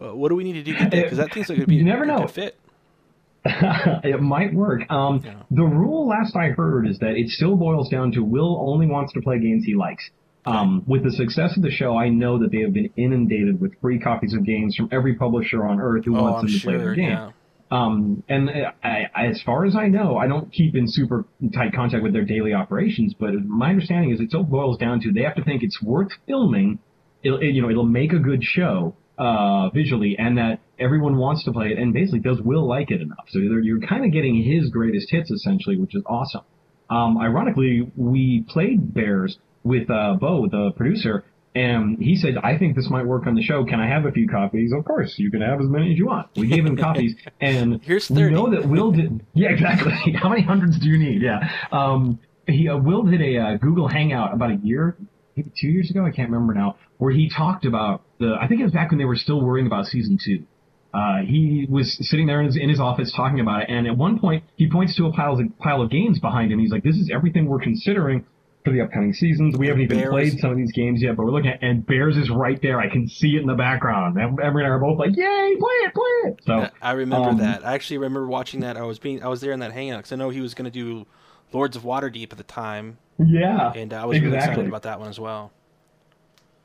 uh, 0.00 0.14
what 0.14 0.28
do 0.28 0.34
we 0.36 0.44
need 0.44 0.52
to 0.54 0.62
do 0.62 0.72
to 0.74 0.78
get 0.78 0.90
that? 0.90 1.02
Because 1.04 1.18
that 1.18 1.32
seems 1.32 1.48
like 1.48 1.58
it'd 1.58 1.68
be 1.68 1.76
You 1.76 1.84
never 1.84 2.04
a 2.04 2.06
know. 2.06 2.18
good 2.18 2.30
fit. 2.30 2.58
it 3.44 4.20
might 4.20 4.52
work. 4.52 4.82
Um, 4.90 5.22
Yeah. 5.24 5.34
The 5.50 5.62
rule, 5.64 6.08
last 6.08 6.34
I 6.36 6.48
heard, 6.48 6.86
is 6.88 6.98
that 6.98 7.12
it 7.16 7.28
still 7.30 7.56
boils 7.56 7.88
down 7.88 8.12
to 8.12 8.20
Will 8.24 8.58
only 8.68 8.86
wants 8.86 9.12
to 9.14 9.20
play 9.20 9.38
games 9.38 9.64
he 9.64 9.74
likes. 9.74 10.10
Um, 10.44 10.84
with 10.86 11.02
the 11.02 11.10
success 11.10 11.56
of 11.56 11.62
the 11.64 11.70
show, 11.72 11.96
I 11.96 12.08
know 12.08 12.38
that 12.38 12.52
they 12.52 12.60
have 12.60 12.72
been 12.72 12.90
inundated 12.96 13.60
with 13.60 13.72
free 13.80 13.98
copies 13.98 14.32
of 14.32 14.44
games 14.44 14.76
from 14.76 14.88
every 14.92 15.14
publisher 15.14 15.64
on 15.66 15.80
earth 15.80 16.04
who 16.04 16.16
Oh, 16.16 16.22
wants 16.22 16.38
I'm 16.40 16.46
them 16.46 16.54
to 16.60 16.64
play 16.64 16.72
sure. 16.74 16.82
their 16.84 16.94
game. 16.94 17.08
Yeah. 17.10 17.30
Um, 17.70 18.22
and 18.28 18.48
I, 18.82 19.10
I, 19.14 19.26
as 19.26 19.42
far 19.44 19.64
as 19.64 19.74
I 19.74 19.88
know, 19.88 20.16
I 20.16 20.28
don't 20.28 20.52
keep 20.52 20.76
in 20.76 20.84
super 20.86 21.24
tight 21.52 21.72
contact 21.74 22.02
with 22.02 22.12
their 22.12 22.24
daily 22.24 22.54
operations, 22.54 23.14
but 23.18 23.34
my 23.44 23.70
understanding 23.70 24.12
is 24.12 24.20
it 24.20 24.28
still 24.28 24.44
boils 24.44 24.78
down 24.78 25.00
to 25.00 25.12
they 25.12 25.22
have 25.22 25.34
to 25.36 25.44
think 25.44 25.62
it's 25.62 25.82
worth 25.82 26.10
filming. 26.26 26.78
It'll, 27.24 27.38
it, 27.38 27.46
you 27.46 27.62
know, 27.62 27.70
it'll 27.70 27.84
make 27.84 28.12
a 28.12 28.20
good 28.20 28.44
show, 28.44 28.94
uh, 29.18 29.70
visually 29.70 30.16
and 30.18 30.38
that 30.38 30.60
everyone 30.78 31.16
wants 31.16 31.44
to 31.44 31.52
play 31.52 31.68
it 31.68 31.78
and 31.78 31.92
basically 31.92 32.20
does 32.20 32.40
Will 32.40 32.68
like 32.68 32.90
it 32.90 33.00
enough. 33.00 33.24
So 33.30 33.38
you're, 33.38 33.60
you're 33.60 33.80
kind 33.80 34.04
of 34.04 34.12
getting 34.12 34.42
his 34.42 34.70
greatest 34.70 35.10
hits 35.10 35.30
essentially, 35.30 35.76
which 35.76 35.94
is 35.94 36.02
awesome. 36.06 36.42
Um, 36.88 37.18
ironically, 37.18 37.90
we 37.96 38.44
played 38.48 38.94
Bears 38.94 39.38
with, 39.64 39.90
uh, 39.90 40.14
Bo, 40.20 40.46
the 40.48 40.70
producer, 40.76 41.24
and 41.56 41.98
he 41.98 42.16
said, 42.16 42.34
I 42.42 42.58
think 42.58 42.76
this 42.76 42.90
might 42.90 43.06
work 43.06 43.26
on 43.26 43.34
the 43.34 43.42
show. 43.42 43.64
Can 43.64 43.80
I 43.80 43.88
have 43.88 44.04
a 44.04 44.12
few 44.12 44.28
copies? 44.28 44.72
Of 44.76 44.84
course, 44.84 45.14
you 45.16 45.30
can 45.30 45.40
have 45.40 45.58
as 45.60 45.66
many 45.68 45.92
as 45.92 45.98
you 45.98 46.06
want. 46.06 46.28
We 46.36 46.46
gave 46.48 46.66
him 46.66 46.76
copies, 46.88 47.14
and 47.40 47.80
Here's 47.82 48.10
we 48.10 48.16
30. 48.16 48.34
know 48.34 48.50
that 48.50 48.68
Will 48.68 48.92
did. 48.92 49.24
Yeah, 49.34 49.48
exactly. 49.50 49.92
How 50.22 50.28
many 50.28 50.42
hundreds 50.42 50.78
do 50.78 50.88
you 50.88 50.98
need? 50.98 51.22
Yeah. 51.22 51.48
Um, 51.72 52.20
he 52.46 52.68
uh, 52.68 52.76
Will 52.76 53.02
did 53.04 53.22
a 53.22 53.38
uh, 53.38 53.56
Google 53.56 53.88
Hangout 53.88 54.34
about 54.34 54.50
a 54.50 54.56
year, 54.62 54.96
maybe 55.34 55.50
two 55.58 55.68
years 55.68 55.90
ago. 55.90 56.04
I 56.04 56.10
can't 56.10 56.30
remember 56.30 56.52
now, 56.52 56.76
where 56.98 57.12
he 57.12 57.30
talked 57.34 57.64
about 57.64 58.02
the. 58.20 58.36
I 58.40 58.46
think 58.48 58.60
it 58.60 58.64
was 58.64 58.72
back 58.72 58.90
when 58.90 58.98
they 58.98 59.04
were 59.06 59.16
still 59.16 59.40
worrying 59.40 59.66
about 59.66 59.86
season 59.86 60.18
two. 60.22 60.44
Uh, 60.94 61.18
he 61.26 61.66
was 61.68 61.96
sitting 62.08 62.26
there 62.26 62.40
in 62.40 62.46
his, 62.46 62.56
in 62.56 62.68
his 62.68 62.80
office 62.80 63.12
talking 63.14 63.40
about 63.40 63.62
it, 63.62 63.68
and 63.70 63.86
at 63.86 63.96
one 63.96 64.18
point 64.18 64.44
he 64.56 64.70
points 64.70 64.94
to 64.96 65.06
a 65.06 65.12
pile 65.12 65.32
of 65.32 65.40
pile 65.58 65.80
of 65.82 65.90
games 65.90 66.18
behind 66.20 66.52
him. 66.52 66.58
He's 66.58 66.70
like, 66.70 66.82
"This 66.84 66.96
is 66.96 67.10
everything 67.12 67.46
we're 67.46 67.60
considering." 67.60 68.24
For 68.66 68.72
the 68.72 68.80
upcoming 68.80 69.14
seasons, 69.14 69.56
we 69.56 69.68
haven't 69.68 69.82
even 69.82 69.98
Bears- 69.98 70.10
played 70.10 70.40
some 70.40 70.50
of 70.50 70.56
these 70.56 70.72
games 70.72 71.00
yet, 71.00 71.14
but 71.14 71.24
we're 71.24 71.30
looking 71.30 71.50
at, 71.52 71.62
and 71.62 71.86
Bears 71.86 72.16
is 72.16 72.30
right 72.30 72.60
there. 72.60 72.80
I 72.80 72.88
can 72.88 73.06
see 73.06 73.36
it 73.36 73.40
in 73.40 73.46
the 73.46 73.54
background. 73.54 74.18
And 74.18 74.40
Anne-Marie 74.40 74.64
and 74.64 74.72
I 74.72 74.74
are 74.74 74.80
both 74.80 74.98
like, 74.98 75.16
"Yay, 75.16 75.56
play 75.56 75.74
it, 75.84 75.94
play 75.94 76.30
it!" 76.32 76.40
So 76.44 76.68
I- 76.82 76.90
remember 76.90 77.28
um, 77.28 77.38
that. 77.38 77.64
I 77.64 77.74
actually 77.74 77.98
remember 77.98 78.26
watching 78.26 78.58
that. 78.62 78.76
I 78.76 78.82
was 78.82 78.98
being 78.98 79.22
I 79.22 79.28
was 79.28 79.40
there 79.40 79.52
in 79.52 79.60
that 79.60 79.70
hangout 79.70 79.98
because 79.98 80.10
I 80.10 80.16
know 80.16 80.30
he 80.30 80.40
was 80.40 80.52
going 80.54 80.64
to 80.64 80.70
do 80.72 81.06
Lords 81.52 81.76
of 81.76 81.84
Waterdeep 81.84 82.32
at 82.32 82.38
the 82.38 82.42
time, 82.42 82.98
Yeah, 83.20 83.72
and 83.72 83.92
I 83.92 84.04
was 84.04 84.18
really 84.20 84.34
excited 84.36 84.66
about 84.66 84.82
that 84.82 84.98
one 84.98 85.10
as 85.10 85.20
well. 85.20 85.52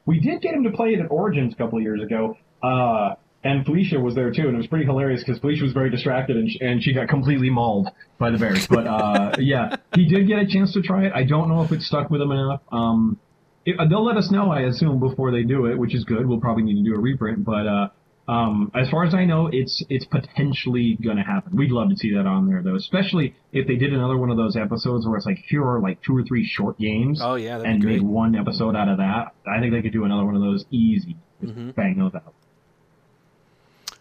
We 0.07 0.19
did 0.19 0.41
get 0.41 0.55
him 0.55 0.63
to 0.63 0.71
play 0.71 0.95
it 0.95 1.01
at 1.01 1.11
Origins 1.11 1.53
a 1.53 1.55
couple 1.55 1.77
of 1.77 1.83
years 1.83 2.01
ago, 2.01 2.35
uh, 2.63 3.13
and 3.43 3.65
Felicia 3.65 3.99
was 3.99 4.13
there 4.15 4.31
too, 4.31 4.43
and 4.47 4.53
it 4.53 4.57
was 4.57 4.67
pretty 4.67 4.85
hilarious 4.85 5.23
because 5.23 5.39
Felicia 5.39 5.63
was 5.63 5.73
very 5.73 5.89
distracted 5.89 6.37
and, 6.37 6.49
sh- 6.49 6.57
and 6.61 6.81
she 6.83 6.93
got 6.93 7.07
completely 7.09 7.49
mauled 7.49 7.89
by 8.19 8.29
the 8.29 8.37
bears. 8.37 8.67
But 8.67 8.85
uh, 8.87 9.35
yeah, 9.39 9.75
he 9.95 10.05
did 10.07 10.27
get 10.27 10.39
a 10.39 10.47
chance 10.47 10.73
to 10.73 10.81
try 10.81 11.05
it. 11.05 11.11
I 11.15 11.23
don't 11.23 11.49
know 11.49 11.63
if 11.63 11.71
it 11.71 11.81
stuck 11.81 12.09
with 12.11 12.21
him 12.21 12.31
enough. 12.31 12.61
Um, 12.71 13.17
it, 13.65 13.79
uh, 13.79 13.87
they'll 13.87 14.05
let 14.05 14.17
us 14.17 14.29
know, 14.31 14.51
I 14.51 14.61
assume, 14.61 14.99
before 14.99 15.31
they 15.31 15.43
do 15.43 15.65
it, 15.65 15.77
which 15.77 15.93
is 15.95 16.03
good. 16.03 16.25
We'll 16.27 16.39
probably 16.39 16.63
need 16.63 16.83
to 16.83 16.89
do 16.89 16.95
a 16.95 16.99
reprint, 16.99 17.43
but 17.45 17.67
uh, 17.67 17.87
um, 18.27 18.71
as 18.75 18.89
far 18.89 19.03
as 19.05 19.13
I 19.15 19.25
know, 19.25 19.49
it's 19.51 19.83
it's 19.89 20.05
potentially 20.05 20.97
going 21.03 21.17
to 21.17 21.23
happen. 21.23 21.55
We'd 21.57 21.71
love 21.71 21.89
to 21.89 21.95
see 21.97 22.13
that 22.13 22.25
on 22.27 22.47
there, 22.47 22.61
though, 22.63 22.75
especially 22.75 23.35
if 23.51 23.67
they 23.67 23.75
did 23.75 23.91
another 23.93 24.17
one 24.17 24.29
of 24.29 24.37
those 24.37 24.55
episodes 24.55 25.05
where 25.07 25.17
it's 25.17 25.25
like 25.25 25.43
here 25.47 25.63
are 25.63 25.79
like 25.81 26.01
two 26.01 26.15
or 26.15 26.23
three 26.23 26.45
short 26.45 26.77
games 26.79 27.19
Oh 27.21 27.35
yeah, 27.35 27.59
and 27.61 27.83
made 27.83 28.01
one 28.03 28.35
episode 28.35 28.75
out 28.75 28.87
of 28.87 28.97
that. 28.97 29.33
I 29.51 29.59
think 29.59 29.73
they 29.73 29.81
could 29.81 29.93
do 29.93 30.05
another 30.05 30.23
one 30.25 30.35
of 30.35 30.41
those 30.41 30.63
easy. 30.71 31.17
Just 31.41 31.53
Mhm. 31.55 31.75
Bang 31.75 31.97
those 31.97 32.13
out. 32.15 32.33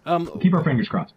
Um, 0.07 0.31
Keep 0.41 0.55
our 0.55 0.65
fingers 0.65 0.89
crossed. 0.89 1.15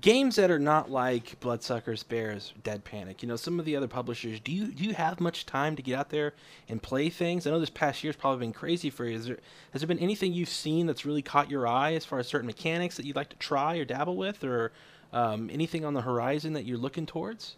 games 0.00 0.36
that 0.36 0.50
are 0.50 0.58
not 0.58 0.90
like 0.90 1.38
Bloodsuckers, 1.40 2.02
Bears, 2.02 2.52
Dead 2.62 2.84
Panic. 2.84 3.22
You 3.22 3.28
know, 3.28 3.36
some 3.36 3.58
of 3.58 3.64
the 3.64 3.76
other 3.76 3.88
publishers. 3.88 4.40
Do 4.40 4.52
you 4.52 4.66
do 4.72 4.84
you 4.84 4.94
have 4.94 5.20
much 5.20 5.46
time 5.46 5.76
to 5.76 5.82
get 5.82 5.98
out 5.98 6.10
there 6.10 6.34
and 6.68 6.82
play 6.82 7.08
things? 7.08 7.46
I 7.46 7.50
know 7.50 7.60
this 7.60 7.70
past 7.70 8.04
year's 8.04 8.16
probably 8.16 8.46
been 8.46 8.52
crazy 8.52 8.90
for 8.90 9.04
you. 9.06 9.16
Is 9.16 9.26
there 9.26 9.38
has 9.72 9.80
there 9.80 9.88
been 9.88 9.98
anything 9.98 10.32
you've 10.32 10.48
seen 10.48 10.86
that's 10.86 11.06
really 11.06 11.22
caught 11.22 11.50
your 11.50 11.66
eye 11.66 11.94
as 11.94 12.04
far 12.04 12.18
as 12.18 12.26
certain 12.26 12.46
mechanics 12.46 12.96
that 12.96 13.06
you'd 13.06 13.16
like 13.16 13.30
to 13.30 13.36
try 13.36 13.76
or 13.76 13.84
dabble 13.84 14.16
with, 14.16 14.44
or 14.44 14.72
um, 15.12 15.48
anything 15.52 15.84
on 15.84 15.94
the 15.94 16.02
horizon 16.02 16.52
that 16.52 16.64
you're 16.64 16.78
looking 16.78 17.06
towards? 17.06 17.56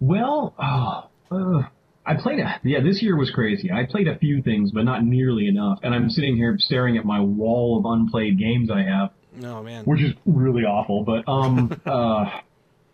Well, 0.00 0.54
oh, 0.58 1.08
uh, 1.30 1.62
I 2.08 2.14
played 2.20 2.38
a 2.40 2.58
yeah. 2.64 2.80
This 2.82 3.02
year 3.02 3.16
was 3.16 3.30
crazy. 3.30 3.70
I 3.70 3.84
played 3.84 4.08
a 4.08 4.16
few 4.18 4.42
things, 4.42 4.70
but 4.72 4.84
not 4.84 5.04
nearly 5.04 5.46
enough. 5.46 5.78
And 5.82 5.94
I'm 5.94 6.08
sitting 6.08 6.36
here 6.36 6.56
staring 6.58 6.96
at 6.96 7.04
my 7.04 7.20
wall 7.20 7.78
of 7.78 7.84
unplayed 7.84 8.38
games 8.38 8.70
I 8.70 8.82
have, 8.82 9.10
No 9.34 9.62
man. 9.62 9.84
which 9.84 10.00
is 10.00 10.12
really 10.24 10.62
awful. 10.62 11.04
But 11.04 11.30
um, 11.30 11.80
uh, 11.86 12.24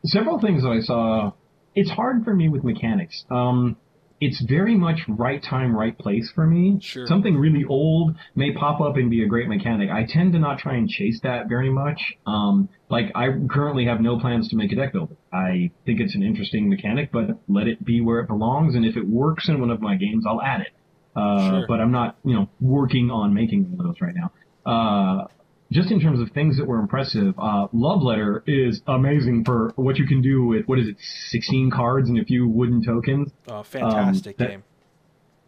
several 0.05 0.41
things 0.41 0.63
that 0.63 0.71
I 0.71 0.81
saw. 0.81 1.33
It's 1.77 1.91
hard 1.91 2.25
for 2.25 2.33
me 2.35 2.49
with 2.49 2.63
mechanics. 2.63 3.25
Um, 3.31 3.77
it's 4.21 4.43
very 4.49 4.75
much 4.77 5.01
right 5.09 5.43
time, 5.43 5.77
right 5.77 5.97
place 5.99 6.31
for 6.35 6.47
me. 6.47 6.79
Sure. 6.81 7.07
Something 7.07 7.37
really 7.37 7.65
old 7.69 8.17
may 8.35 8.53
pop 8.53 8.81
up 8.81 8.97
and 8.97 9.11
be 9.11 9.23
a 9.23 9.27
great 9.27 9.49
mechanic. 9.49 9.91
I 9.91 10.07
tend 10.09 10.33
to 10.33 10.39
not 10.39 10.59
try 10.59 10.75
and 10.77 10.89
chase 10.89 11.21
that 11.23 11.49
very 11.49 11.71
much. 11.71 12.01
Um, 12.27 12.69
like 12.89 13.07
I 13.15 13.29
currently 13.51 13.87
have 13.87 14.01
no 14.01 14.19
plans 14.19 14.49
to 14.49 14.57
make 14.57 14.73
a 14.73 14.77
deck 14.77 14.93
builder. 14.93 15.17
I 15.33 15.71
think 15.85 16.01
it's 16.01 16.15
an 16.15 16.23
interesting 16.23 16.69
mechanic, 16.69 17.11
but 17.13 17.39
let 17.49 17.67
it 17.67 17.85
be 17.85 18.01
where 18.01 18.21
it 18.21 18.29
belongs. 18.29 18.75
And 18.75 18.87
if 18.87 18.97
it 18.97 19.07
works 19.07 19.49
in 19.49 19.61
one 19.61 19.71
of 19.71 19.81
my 19.81 19.97
games, 19.97 20.25
I'll 20.27 20.43
add 20.43 20.61
it. 20.63 20.69
Uh, 21.17 21.51
Sure. 21.51 21.65
but 21.69 21.81
I'm 21.81 21.93
not, 21.93 22.17
you 22.25 22.35
know, 22.35 22.49
working 22.61 23.11
on 23.11 23.35
making 23.35 23.71
one 23.71 23.81
of 23.81 23.87
those 23.87 24.01
right 24.01 24.15
now. 24.15 24.33
Uh, 24.67 25.27
just 25.73 25.91
in 25.91 26.01
terms 26.01 26.21
of 26.21 26.31
things 26.31 26.57
that 26.59 26.67
were 26.67 26.79
impressive, 26.79 27.35
uh, 27.39 27.67
Love 27.73 28.03
Letter 28.03 28.43
is 28.47 28.81
amazing 28.87 29.45
for 29.45 29.73
what 29.77 29.97
you 29.99 30.07
can 30.07 30.21
do 30.23 30.45
with, 30.45 30.67
what 30.67 30.79
is 30.79 30.89
it, 30.89 30.97
16 31.31 31.71
cards 31.71 32.09
and 32.09 32.19
a 32.19 32.25
few 32.25 32.49
wooden 32.49 32.83
tokens. 32.85 33.31
Oh, 33.49 33.63
fantastic 33.63 34.37
that- 34.39 34.49
game. 34.51 34.63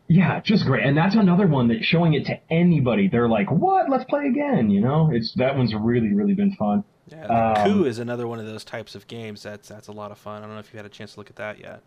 Yeah, 0.09 0.41
just 0.41 0.64
great. 0.67 0.85
And 0.87 0.97
that's 0.97 1.17
another 1.17 1.49
one 1.49 1.67
that 1.69 1.83
showing 1.83 2.14
it 2.14 2.27
to 2.27 2.39
anybody, 2.49 3.09
they're 3.09 3.29
like, 3.29 3.51
what? 3.51 3.91
Let's 3.91 4.05
play 4.05 4.27
again, 4.27 4.71
you 4.71 4.81
know? 4.81 5.11
It's, 5.12 5.35
that 5.35 5.57
one's 5.57 5.75
really, 5.75 6.14
really 6.14 6.35
been 6.35 6.55
fun. 6.55 6.85
Yeah, 7.09 7.27
um, 7.27 7.64
Coup 7.73 7.85
is 7.85 7.99
another 7.99 8.29
one 8.29 8.39
of 8.39 8.47
those 8.47 8.64
types 8.64 8.95
of 8.95 9.07
games. 9.09 9.43
That's 9.43 9.69
that's 9.69 9.87
a 9.89 9.93
lot 9.93 10.11
of 10.12 10.19
fun. 10.19 10.43
I 10.43 10.47
don't 10.47 10.55
know 10.55 10.61
if 10.61 10.73
you 10.73 10.77
had 10.77 10.87
a 10.87 10.89
chance 10.89 11.14
to 11.14 11.21
look 11.21 11.31
at 11.31 11.37
that 11.37 11.59
yet. 11.61 11.83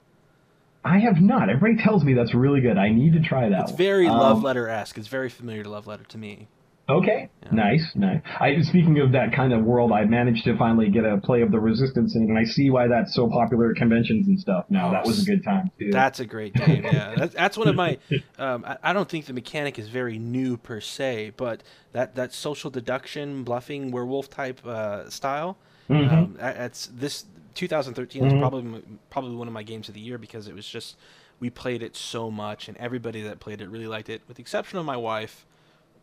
I 0.84 1.00
have 1.00 1.20
not. 1.22 1.50
Everybody 1.50 1.82
tells 1.84 2.06
me 2.06 2.14
that's 2.14 2.34
really 2.34 2.62
good. 2.62 2.78
I 2.78 2.90
need 2.90 3.12
to 3.14 3.20
try 3.22 3.50
that 3.50 3.64
It's 3.64 3.72
one. 3.72 3.78
very 3.78 4.08
Um, 4.08 4.18
love 4.18 4.42
letter 4.44 4.70
esque. 4.70 4.98
It's 4.98 5.10
very 5.10 5.30
familiar 5.30 5.64
to 5.64 5.70
love 5.70 5.88
letter 5.88 6.06
to 6.06 6.18
me. 6.18 6.48
Okay, 6.90 7.30
yeah. 7.44 7.50
nice, 7.52 7.92
nice. 7.94 8.22
I 8.40 8.62
speaking 8.62 9.00
of 9.00 9.12
that 9.12 9.32
kind 9.32 9.54
of 9.54 9.64
world, 9.64 9.92
I 9.92 10.06
managed 10.06 10.44
to 10.46 10.58
finally 10.58 10.90
get 10.90 11.06
a 11.06 11.18
play 11.18 11.42
of 11.42 11.52
the 11.52 11.60
Resistance 11.60 12.16
in, 12.16 12.24
and 12.24 12.38
I 12.38 12.44
see 12.44 12.72
why 12.72 12.88
that's 12.88 13.14
so 13.14 13.30
popular 13.30 13.70
at 13.72 13.76
conventions 13.76 14.28
and 14.28 14.40
stuff. 14.40 14.66
Now 14.70 14.92
that 14.92 15.06
was 15.06 15.22
a 15.22 15.26
good 15.26 15.44
time 15.44 15.70
too. 15.78 15.92
That's 15.92 16.20
a 16.20 16.26
great 16.26 16.54
game. 16.54 16.84
Yeah, 16.84 17.14
that's, 17.16 17.34
that's 17.36 17.58
one 17.58 17.68
of 17.68 17.76
my. 17.76 17.98
Um, 18.40 18.66
I, 18.66 18.78
I, 18.84 18.94
don't 18.94 19.08
think 19.08 19.26
the 19.26 19.34
mechanic 19.34 19.78
is 19.78 19.90
very 19.90 20.18
new 20.18 20.58
per 20.58 20.80
se, 20.80 21.34
but 21.38 21.62
that 21.92 22.16
that 22.16 22.34
social 22.34 22.72
deduction, 22.72 23.44
bluffing, 23.44 23.92
werewolf 23.92 24.30
type 24.30 24.66
uh, 24.66 25.10
style. 25.10 25.58
Mm-hmm. 25.90 26.16
Um, 26.16 26.36
that's 26.38 26.88
this 26.88 27.26
2013 27.56 28.24
mm-hmm. 28.24 28.36
is 28.36 28.40
probably 28.40 28.84
probably 29.10 29.36
one 29.36 29.48
of 29.48 29.54
my 29.54 29.64
games 29.64 29.90
of 29.90 29.94
the 29.94 30.00
year 30.00 30.18
because 30.18 30.48
it 30.48 30.56
was 30.56 30.68
just 30.68 30.96
we 31.40 31.50
played 31.50 31.84
it 31.84 31.96
so 31.96 32.32
much, 32.32 32.68
and 32.68 32.78
everybody 32.78 33.22
that 33.22 33.40
played 33.40 33.62
it 33.62 33.70
really 33.70 33.88
liked 33.88 34.10
it, 34.10 34.22
with 34.28 34.38
the 34.38 34.42
exception 34.42 34.80
of 34.80 34.86
my 34.86 34.98
wife 34.98 35.46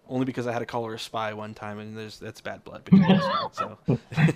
only 0.08 0.24
because 0.24 0.46
I 0.46 0.52
had 0.52 0.60
to 0.60 0.66
call 0.66 0.84
her 0.86 0.94
a 0.94 0.98
spy 0.98 1.32
one 1.34 1.54
time, 1.54 1.78
and 1.78 1.96
there's 1.96 2.18
that's 2.18 2.40
bad 2.40 2.64
blood 2.64 2.84
between 2.84 3.04
us. 3.04 3.24
So. 3.56 3.78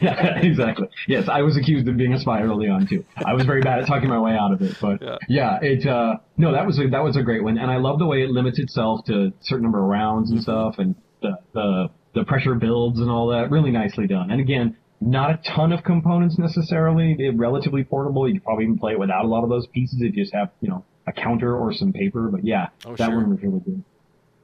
yeah, 0.00 0.38
exactly. 0.42 0.88
Yes, 1.06 1.28
I 1.28 1.42
was 1.42 1.56
accused 1.56 1.86
of 1.88 1.96
being 1.96 2.14
a 2.14 2.20
spy 2.20 2.42
early 2.42 2.68
on 2.68 2.86
too. 2.86 3.04
I 3.24 3.34
was 3.34 3.44
very 3.44 3.60
bad 3.60 3.80
at 3.80 3.86
talking 3.86 4.08
my 4.08 4.18
way 4.18 4.32
out 4.32 4.52
of 4.52 4.62
it, 4.62 4.76
but 4.80 5.02
yeah, 5.02 5.16
yeah 5.28 5.58
it. 5.60 5.86
Uh, 5.86 6.16
no, 6.36 6.52
that 6.52 6.66
was 6.66 6.78
a, 6.78 6.88
that 6.88 7.02
was 7.02 7.16
a 7.16 7.22
great 7.22 7.42
one, 7.42 7.58
and 7.58 7.70
I 7.70 7.76
love 7.76 7.98
the 7.98 8.06
way 8.06 8.22
it 8.22 8.30
limits 8.30 8.58
itself 8.58 9.04
to 9.06 9.26
a 9.26 9.32
certain 9.40 9.64
number 9.64 9.82
of 9.82 9.88
rounds 9.88 10.30
and 10.30 10.40
mm-hmm. 10.40 10.42
stuff, 10.42 10.78
and 10.78 10.94
the, 11.22 11.36
the 11.52 11.88
the 12.14 12.24
pressure 12.24 12.54
builds 12.54 13.00
and 13.00 13.10
all 13.10 13.28
that. 13.28 13.50
Really 13.50 13.70
nicely 13.70 14.06
done. 14.06 14.30
And 14.30 14.40
again, 14.40 14.76
not 15.00 15.30
a 15.30 15.40
ton 15.54 15.72
of 15.72 15.82
components 15.82 16.38
necessarily. 16.38 17.14
They're 17.18 17.32
relatively 17.32 17.84
portable. 17.84 18.28
You 18.28 18.34
could 18.34 18.44
probably 18.44 18.64
even 18.64 18.78
play 18.78 18.92
it 18.92 18.98
without 18.98 19.24
a 19.24 19.28
lot 19.28 19.44
of 19.44 19.50
those 19.50 19.66
pieces 19.68 20.00
if 20.00 20.14
you 20.14 20.22
just 20.22 20.34
have 20.34 20.50
you 20.60 20.68
know 20.68 20.84
a 21.06 21.12
counter 21.12 21.56
or 21.56 21.72
some 21.72 21.92
paper. 21.92 22.28
But 22.30 22.44
yeah, 22.44 22.68
oh, 22.84 22.96
that 22.96 23.06
sure. 23.06 23.16
one 23.16 23.30
was 23.30 23.42
really 23.42 23.60
good. 23.60 23.84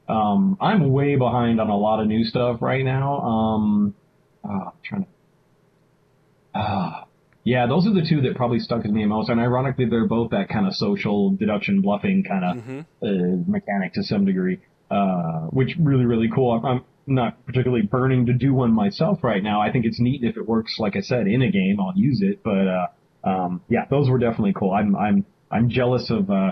Um, 0.07 0.57
I'm 0.61 0.91
way 0.91 1.15
behind 1.15 1.59
on 1.59 1.69
a 1.69 1.77
lot 1.77 1.99
of 2.01 2.07
new 2.07 2.23
stuff 2.23 2.61
right 2.61 2.83
now. 2.83 3.19
Um, 3.19 3.95
uh, 4.43 4.71
trying 4.83 5.03
to. 5.03 6.59
Uh, 6.59 7.03
yeah, 7.43 7.65
those 7.65 7.87
are 7.87 7.93
the 7.93 8.05
two 8.07 8.21
that 8.21 8.35
probably 8.35 8.59
stuck 8.59 8.83
with 8.83 8.91
me 8.91 9.05
most. 9.05 9.29
And 9.29 9.39
ironically, 9.39 9.85
they're 9.85 10.05
both 10.05 10.31
that 10.31 10.49
kind 10.49 10.67
of 10.67 10.73
social 10.73 11.31
deduction 11.31 11.81
bluffing 11.81 12.25
kind 12.27 12.43
of 12.43 12.57
mm-hmm. 12.57 12.79
uh, 13.01 13.43
mechanic 13.47 13.93
to 13.93 14.03
some 14.03 14.25
degree, 14.25 14.59
uh, 14.91 15.47
which 15.51 15.75
really 15.79 16.05
really 16.05 16.29
cool. 16.33 16.51
I'm, 16.51 16.65
I'm 16.65 16.85
not 17.05 17.45
particularly 17.45 17.85
burning 17.85 18.25
to 18.25 18.33
do 18.33 18.53
one 18.53 18.73
myself 18.73 19.23
right 19.23 19.41
now. 19.41 19.61
I 19.61 19.71
think 19.71 19.85
it's 19.85 19.99
neat 19.99 20.23
if 20.23 20.35
it 20.35 20.45
works. 20.45 20.75
Like 20.77 20.97
I 20.97 21.01
said, 21.01 21.27
in 21.27 21.41
a 21.41 21.49
game, 21.49 21.79
I'll 21.79 21.95
use 21.95 22.21
it. 22.21 22.43
But 22.43 22.67
uh, 22.67 22.87
um, 23.23 23.61
yeah, 23.69 23.85
those 23.89 24.09
were 24.09 24.19
definitely 24.19 24.53
cool. 24.53 24.71
I'm 24.71 24.95
I'm 24.95 25.25
I'm 25.49 25.69
jealous 25.69 26.09
of 26.09 26.29
uh, 26.29 26.51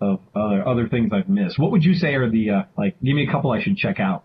of 0.00 0.20
other 0.34 0.66
other 0.66 0.88
things 0.88 1.12
I've 1.12 1.28
missed. 1.28 1.58
What 1.58 1.70
would 1.70 1.84
you 1.84 1.94
say 1.94 2.14
are 2.14 2.28
the 2.28 2.50
uh, 2.50 2.62
like? 2.76 2.96
Give 3.02 3.14
me 3.14 3.26
a 3.26 3.30
couple 3.30 3.50
I 3.52 3.62
should 3.62 3.76
check 3.76 4.00
out. 4.00 4.24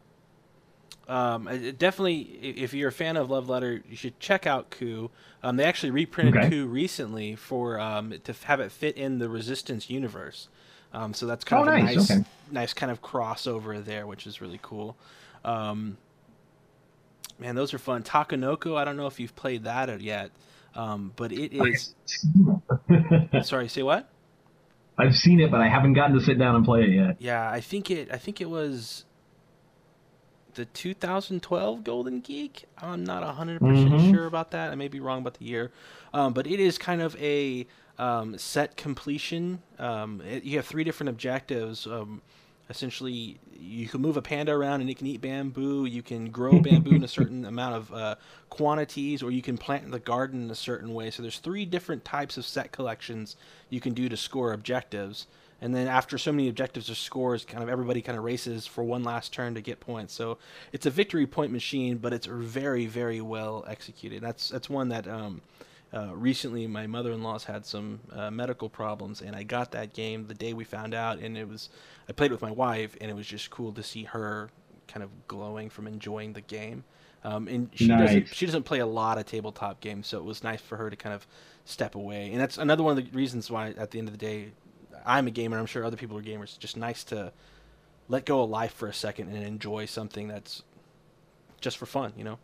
Um, 1.08 1.46
definitely, 1.78 2.22
if 2.22 2.76
you're 2.76 2.90
a 2.90 2.92
fan 2.92 3.18
of 3.18 3.32
Love 3.32 3.50
Letter, 3.50 3.82
you 3.90 3.96
should 3.96 4.20
check 4.20 4.46
out 4.46 4.70
Coup. 4.70 5.10
Um, 5.42 5.58
they 5.58 5.64
actually 5.64 5.90
reprinted 5.90 6.38
okay. 6.38 6.50
Coup 6.50 6.68
recently 6.68 7.36
for 7.36 7.80
um, 7.80 8.14
to 8.24 8.36
have 8.46 8.60
it 8.60 8.72
fit 8.72 8.96
in 8.96 9.18
the 9.18 9.28
Resistance 9.28 9.90
universe. 9.90 10.50
Um, 10.94 11.16
so 11.16 11.26
that's 11.26 11.44
kind 11.44 11.68
oh, 11.68 11.72
of 11.72 11.80
nice. 11.80 11.94
a 11.94 11.98
nice, 11.98 12.12
okay. 12.12 12.24
nice 12.52 12.74
kind 12.74 12.92
of 12.92 13.02
crossover 13.02 13.84
there, 13.84 14.06
which 14.06 14.28
is 14.28 14.40
really 14.40 14.60
cool. 14.62 14.96
Um, 15.44 15.98
man, 17.40 17.56
those 17.56 17.74
are 17.74 17.80
fun. 17.80 18.04
Takenoko, 18.04 18.78
I 18.78 18.86
don't 18.86 18.98
know 18.98 19.08
if 19.08 19.20
you've 19.20 19.36
played 19.36 19.64
that 19.64 20.02
yet, 20.02 20.30
um, 20.76 21.12
but 21.16 21.32
it 21.32 21.54
is. 21.54 21.96
Sorry, 23.48 23.68
say 23.68 23.82
what? 23.82 24.10
I've 25.00 25.16
seen 25.16 25.40
it, 25.40 25.50
but 25.50 25.62
I 25.62 25.70
haven't 25.70 25.94
gotten 25.94 26.18
to 26.18 26.24
sit 26.24 26.38
down 26.38 26.56
and 26.56 26.66
play 26.66 26.84
it 26.84 26.90
yet. 26.90 27.16
Yeah, 27.20 27.50
I 27.50 27.62
think 27.62 27.90
it. 27.90 28.12
I 28.12 28.18
think 28.18 28.42
it 28.42 28.50
was 28.50 29.06
the 30.56 30.66
2012 30.66 31.84
Golden 31.84 32.20
Geek. 32.20 32.66
I'm 32.78 33.06
not 33.06 33.24
100 33.24 33.62
mm-hmm. 33.62 33.92
percent 33.94 34.16
sure 34.16 34.26
about 34.26 34.52
that. 34.52 34.72
I 34.72 34.76
may 34.76 34.90
be 34.90 35.00
wrong 35.00 35.20
about 35.22 35.36
the 35.36 35.46
year, 35.46 35.72
um, 36.14 36.34
but 36.34 36.48
it 36.48 36.60
is 36.60 36.78
kind 36.78 37.02
of 37.02 37.16
a 37.22 37.66
um, 37.98 38.38
set 38.38 38.76
completion. 38.76 39.62
Um, 39.78 40.22
it, 40.22 40.44
you 40.44 40.58
have 40.58 40.66
three 40.66 40.84
different 40.84 41.10
objectives. 41.12 41.88
Essentially 42.70 43.40
you 43.60 43.88
can 43.88 44.02
move 44.02 44.18
a 44.18 44.22
panda 44.22 44.52
around 44.52 44.82
and 44.82 44.90
it 44.90 44.98
can 44.98 45.08
eat 45.08 45.22
bamboo. 45.22 45.86
You 45.86 46.02
can 46.02 46.30
grow 46.30 46.60
bamboo 46.60 46.96
in 46.96 47.04
a 47.04 47.08
certain 47.08 47.46
amount 47.46 47.76
of 47.76 47.94
uh, 47.94 48.16
quantities 48.50 49.22
or 49.22 49.32
you 49.32 49.42
can 49.42 49.58
plant 49.58 49.84
in 49.84 49.92
the 49.92 50.00
garden 50.00 50.44
in 50.44 50.52
a 50.52 50.56
certain 50.56 50.94
way. 50.94 51.12
So 51.12 51.22
there's 51.22 51.40
three 51.40 51.66
different 51.66 52.06
types 52.06 52.38
of 52.38 52.46
set 52.46 52.72
collections 52.72 53.36
you 53.70 53.80
can 53.80 53.94
do 53.94 54.10
to 54.10 54.18
score 54.18 54.54
objectives. 54.54 55.28
And 55.62 55.76
then 55.76 55.88
after 55.88 56.18
so 56.18 56.32
many 56.32 56.48
objectives 56.48 56.90
or 56.90 56.96
scores 56.96 57.44
kind 57.44 57.62
of 57.62 57.70
everybody 57.70 58.02
kind 58.02 58.18
of 58.18 58.24
races 58.24 58.66
for 58.66 58.84
one 58.84 59.04
last 59.04 59.34
turn 59.34 59.56
to 59.56 59.62
get 59.62 59.80
points. 59.80 60.14
So 60.14 60.38
it's 60.72 60.86
a 60.86 60.90
victory 60.90 61.28
point 61.28 61.52
machine 61.52 61.98
but 61.98 62.14
it's 62.14 62.28
very 62.28 62.86
very 62.86 63.22
well 63.22 63.66
executed. 63.68 64.22
That's 64.22 64.50
that's 64.50 64.70
one 64.70 64.90
that 64.90 65.08
um, 65.08 65.42
uh, 65.94 66.16
recently, 66.16 66.68
my 66.68 66.86
mother-in-law's 66.86 67.46
had 67.46 67.66
some 67.66 68.00
uh, 68.12 68.30
medical 68.30 68.70
problems, 68.70 69.22
and 69.22 69.36
I 69.36 69.44
got 69.44 69.72
that 69.72 69.94
game 69.94 70.28
the 70.28 70.36
day 70.36 70.54
we 70.54 70.64
found 70.64 70.94
out, 70.94 71.20
and 71.20 71.38
it 71.38 71.48
was 71.48 71.70
I 72.08 72.12
played 72.12 72.32
with 72.32 72.42
my 72.42 72.52
wife, 72.52 72.96
and 73.02 73.10
it 73.10 73.14
was 73.14 73.26
just 73.26 73.50
cool 73.50 73.72
to 73.74 73.82
see 73.84 74.04
her 74.04 74.50
kind 74.88 75.04
of 75.04 75.10
glowing 75.28 75.70
from 75.70 75.88
enjoying 75.88 76.34
the 76.34 76.42
game. 76.42 76.84
Um, 77.24 77.48
and 77.48 77.70
she 77.74 77.88
nice. 77.88 78.08
doesn't 78.08 78.28
she 78.36 78.46
doesn't 78.46 78.64
play 78.64 78.80
a 78.80 78.86
lot 78.86 79.18
of 79.18 79.26
tabletop 79.26 79.82
games, 79.82 80.08
so 80.08 80.20
it 80.20 80.24
was 80.24 80.44
nice 80.44 80.62
for 80.62 80.78
her 80.78 80.90
to 80.90 80.96
kind 80.96 81.16
of 81.16 81.26
step 81.66 81.96
away. 81.96 82.32
And 82.32 82.40
that's 82.40 82.58
another 82.58 82.84
one 82.84 82.98
of 82.98 83.04
the 83.04 83.12
reasons 83.12 83.50
why, 83.50 83.70
at 83.70 83.92
the 83.92 84.00
end 84.00 84.08
of 84.08 84.14
the 84.14 84.26
day, 84.26 84.52
I'm 85.06 85.28
a 85.28 85.32
gamer. 85.32 85.58
I'm 85.58 85.66
sure 85.66 85.84
other 85.84 85.98
people 85.98 86.18
are 86.18 86.24
gamers. 86.24 86.44
It's 86.44 86.58
just 86.58 86.78
nice 86.78 87.04
to 87.06 87.34
let 88.08 88.26
go 88.26 88.44
of 88.44 88.50
life 88.50 88.74
for 88.74 88.88
a 88.88 88.94
second 88.94 89.30
and 89.30 89.44
enjoy 89.44 89.86
something 89.86 90.28
that's 90.28 90.64
just 91.62 91.78
for 91.78 91.86
fun, 91.86 92.14
you 92.16 92.24
know. 92.24 92.40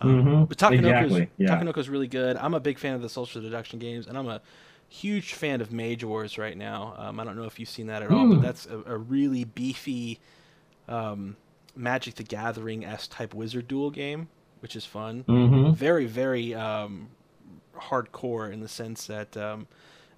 Um, 0.00 0.24
mm-hmm. 0.24 0.52
Exactly. 0.52 1.30
yeah. 1.38 1.80
is 1.80 1.88
really 1.88 2.06
good. 2.06 2.36
I'm 2.36 2.54
a 2.54 2.60
big 2.60 2.78
fan 2.78 2.94
of 2.94 3.02
the 3.02 3.08
social 3.08 3.42
deduction 3.42 3.78
games, 3.78 4.06
and 4.06 4.16
I'm 4.16 4.28
a 4.28 4.40
huge 4.88 5.34
fan 5.34 5.60
of 5.60 5.72
Mage 5.72 6.04
Wars 6.04 6.38
right 6.38 6.56
now. 6.56 6.94
Um, 6.96 7.20
I 7.20 7.24
don't 7.24 7.36
know 7.36 7.44
if 7.44 7.58
you've 7.58 7.68
seen 7.68 7.88
that 7.88 8.02
at 8.02 8.10
all, 8.10 8.28
but 8.28 8.42
that's 8.42 8.66
a, 8.66 8.78
a 8.86 8.96
really 8.96 9.44
beefy 9.44 10.20
um, 10.88 11.36
Magic 11.76 12.14
the 12.14 12.22
Gathering 12.22 12.84
s 12.84 13.06
type 13.06 13.34
wizard 13.34 13.68
duel 13.68 13.90
game, 13.90 14.28
which 14.60 14.76
is 14.76 14.84
fun. 14.84 15.24
Mm-hmm. 15.24 15.72
Very, 15.72 16.06
very 16.06 16.54
um, 16.54 17.08
hardcore 17.76 18.52
in 18.52 18.60
the 18.60 18.68
sense 18.68 19.06
that. 19.06 19.36
Um, 19.36 19.66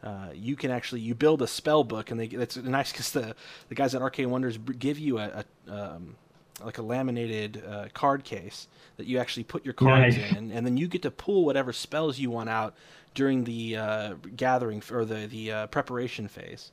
uh, 0.02 0.30
you 0.32 0.56
can 0.56 0.70
actually 0.70 1.02
you 1.02 1.14
build 1.14 1.42
a 1.42 1.46
spell 1.46 1.84
book 1.84 2.10
and 2.10 2.18
they 2.18 2.26
that's 2.26 2.56
nice 2.56 2.90
because 2.90 3.10
the 3.10 3.36
the 3.68 3.74
guys 3.74 3.94
at 3.94 4.00
Arcane 4.00 4.30
Wonders 4.30 4.56
give 4.56 4.98
you 4.98 5.18
a, 5.18 5.44
a 5.68 5.70
um, 5.70 6.16
like 6.64 6.78
a 6.78 6.82
laminated 6.82 7.62
uh, 7.66 7.88
card 7.94 8.24
case 8.24 8.68
that 8.96 9.06
you 9.06 9.18
actually 9.18 9.44
put 9.44 9.64
your 9.64 9.74
cards 9.74 10.16
nice. 10.16 10.32
in, 10.32 10.52
and 10.52 10.66
then 10.66 10.76
you 10.76 10.88
get 10.88 11.02
to 11.02 11.10
pull 11.10 11.44
whatever 11.44 11.72
spells 11.72 12.18
you 12.18 12.30
want 12.30 12.48
out 12.48 12.74
during 13.14 13.44
the 13.44 13.76
uh, 13.76 14.14
gathering 14.36 14.82
or 14.90 15.04
the 15.04 15.26
the 15.26 15.52
uh, 15.52 15.66
preparation 15.68 16.28
phase. 16.28 16.72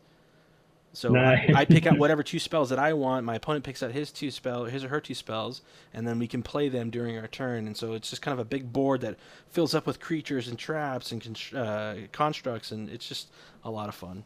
So 0.93 1.09
nice. 1.09 1.51
I, 1.53 1.59
I, 1.59 1.65
pick 1.65 1.85
out 1.85 1.97
whatever 1.99 2.23
two 2.23 2.39
spells 2.39 2.69
that 2.69 2.79
I 2.79 2.93
want. 2.93 3.23
My 3.23 3.35
opponent 3.35 3.63
picks 3.63 3.83
out 3.83 3.91
his 3.91 4.11
two 4.11 4.31
spell, 4.31 4.65
his 4.65 4.83
or 4.83 4.87
her 4.87 4.99
two 4.99 5.13
spells, 5.13 5.61
and 5.93 6.07
then 6.07 6.17
we 6.17 6.27
can 6.27 6.41
play 6.41 6.69
them 6.69 6.89
during 6.89 7.19
our 7.19 7.27
turn. 7.27 7.67
And 7.67 7.77
so 7.77 7.93
it's 7.93 8.09
just 8.09 8.23
kind 8.23 8.33
of 8.33 8.39
a 8.39 8.45
big 8.45 8.73
board 8.73 9.01
that 9.01 9.17
fills 9.47 9.75
up 9.75 9.85
with 9.85 9.99
creatures 9.99 10.47
and 10.47 10.57
traps 10.57 11.11
and 11.11 11.39
uh, 11.55 11.95
constructs, 12.11 12.71
and 12.71 12.89
it's 12.89 13.07
just 13.07 13.29
a 13.63 13.69
lot 13.69 13.89
of 13.89 13.95
fun. 13.95 14.23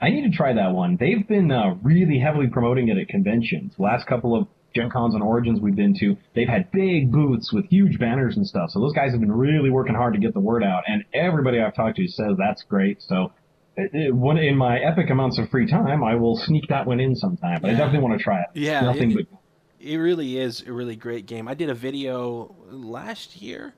I 0.00 0.10
need 0.10 0.30
to 0.30 0.36
try 0.36 0.52
that 0.52 0.72
one. 0.72 0.96
They've 0.98 1.26
been 1.26 1.50
uh, 1.50 1.74
really 1.82 2.18
heavily 2.18 2.48
promoting 2.48 2.88
it 2.88 2.98
at 2.98 3.08
conventions. 3.08 3.74
Last 3.78 4.06
couple 4.06 4.36
of 4.36 4.48
Gen 4.74 4.90
Cons 4.90 5.14
and 5.14 5.22
Origins 5.22 5.60
we've 5.60 5.76
been 5.76 5.94
to, 5.98 6.16
they've 6.34 6.48
had 6.48 6.70
big 6.72 7.12
booths 7.12 7.52
with 7.52 7.66
huge 7.66 7.98
banners 7.98 8.36
and 8.36 8.46
stuff. 8.46 8.70
So 8.70 8.80
those 8.80 8.92
guys 8.92 9.12
have 9.12 9.20
been 9.20 9.32
really 9.32 9.70
working 9.70 9.94
hard 9.94 10.14
to 10.14 10.20
get 10.20 10.34
the 10.34 10.40
word 10.40 10.64
out. 10.64 10.84
And 10.86 11.04
everybody 11.12 11.60
I've 11.60 11.74
talked 11.74 11.96
to 11.96 12.08
says 12.08 12.36
that's 12.38 12.62
great. 12.62 13.02
So 13.02 13.32
in 13.76 14.56
my 14.56 14.78
epic 14.78 15.10
amounts 15.10 15.38
of 15.38 15.48
free 15.50 15.66
time, 15.66 16.02
I 16.02 16.14
will 16.14 16.36
sneak 16.36 16.68
that 16.68 16.86
one 16.86 17.00
in 17.00 17.14
sometime. 17.14 17.60
But 17.60 17.68
yeah. 17.68 17.74
I 17.74 17.76
definitely 17.78 18.08
want 18.08 18.18
to 18.18 18.24
try 18.24 18.40
it. 18.40 18.46
Yeah, 18.54 18.80
nothing 18.82 19.12
it, 19.12 19.28
but. 19.30 19.38
It 19.80 19.96
really 19.96 20.38
is 20.38 20.62
a 20.62 20.72
really 20.72 20.94
great 20.94 21.26
game. 21.26 21.48
I 21.48 21.54
did 21.54 21.68
a 21.68 21.74
video 21.74 22.54
last 22.70 23.42
year, 23.42 23.74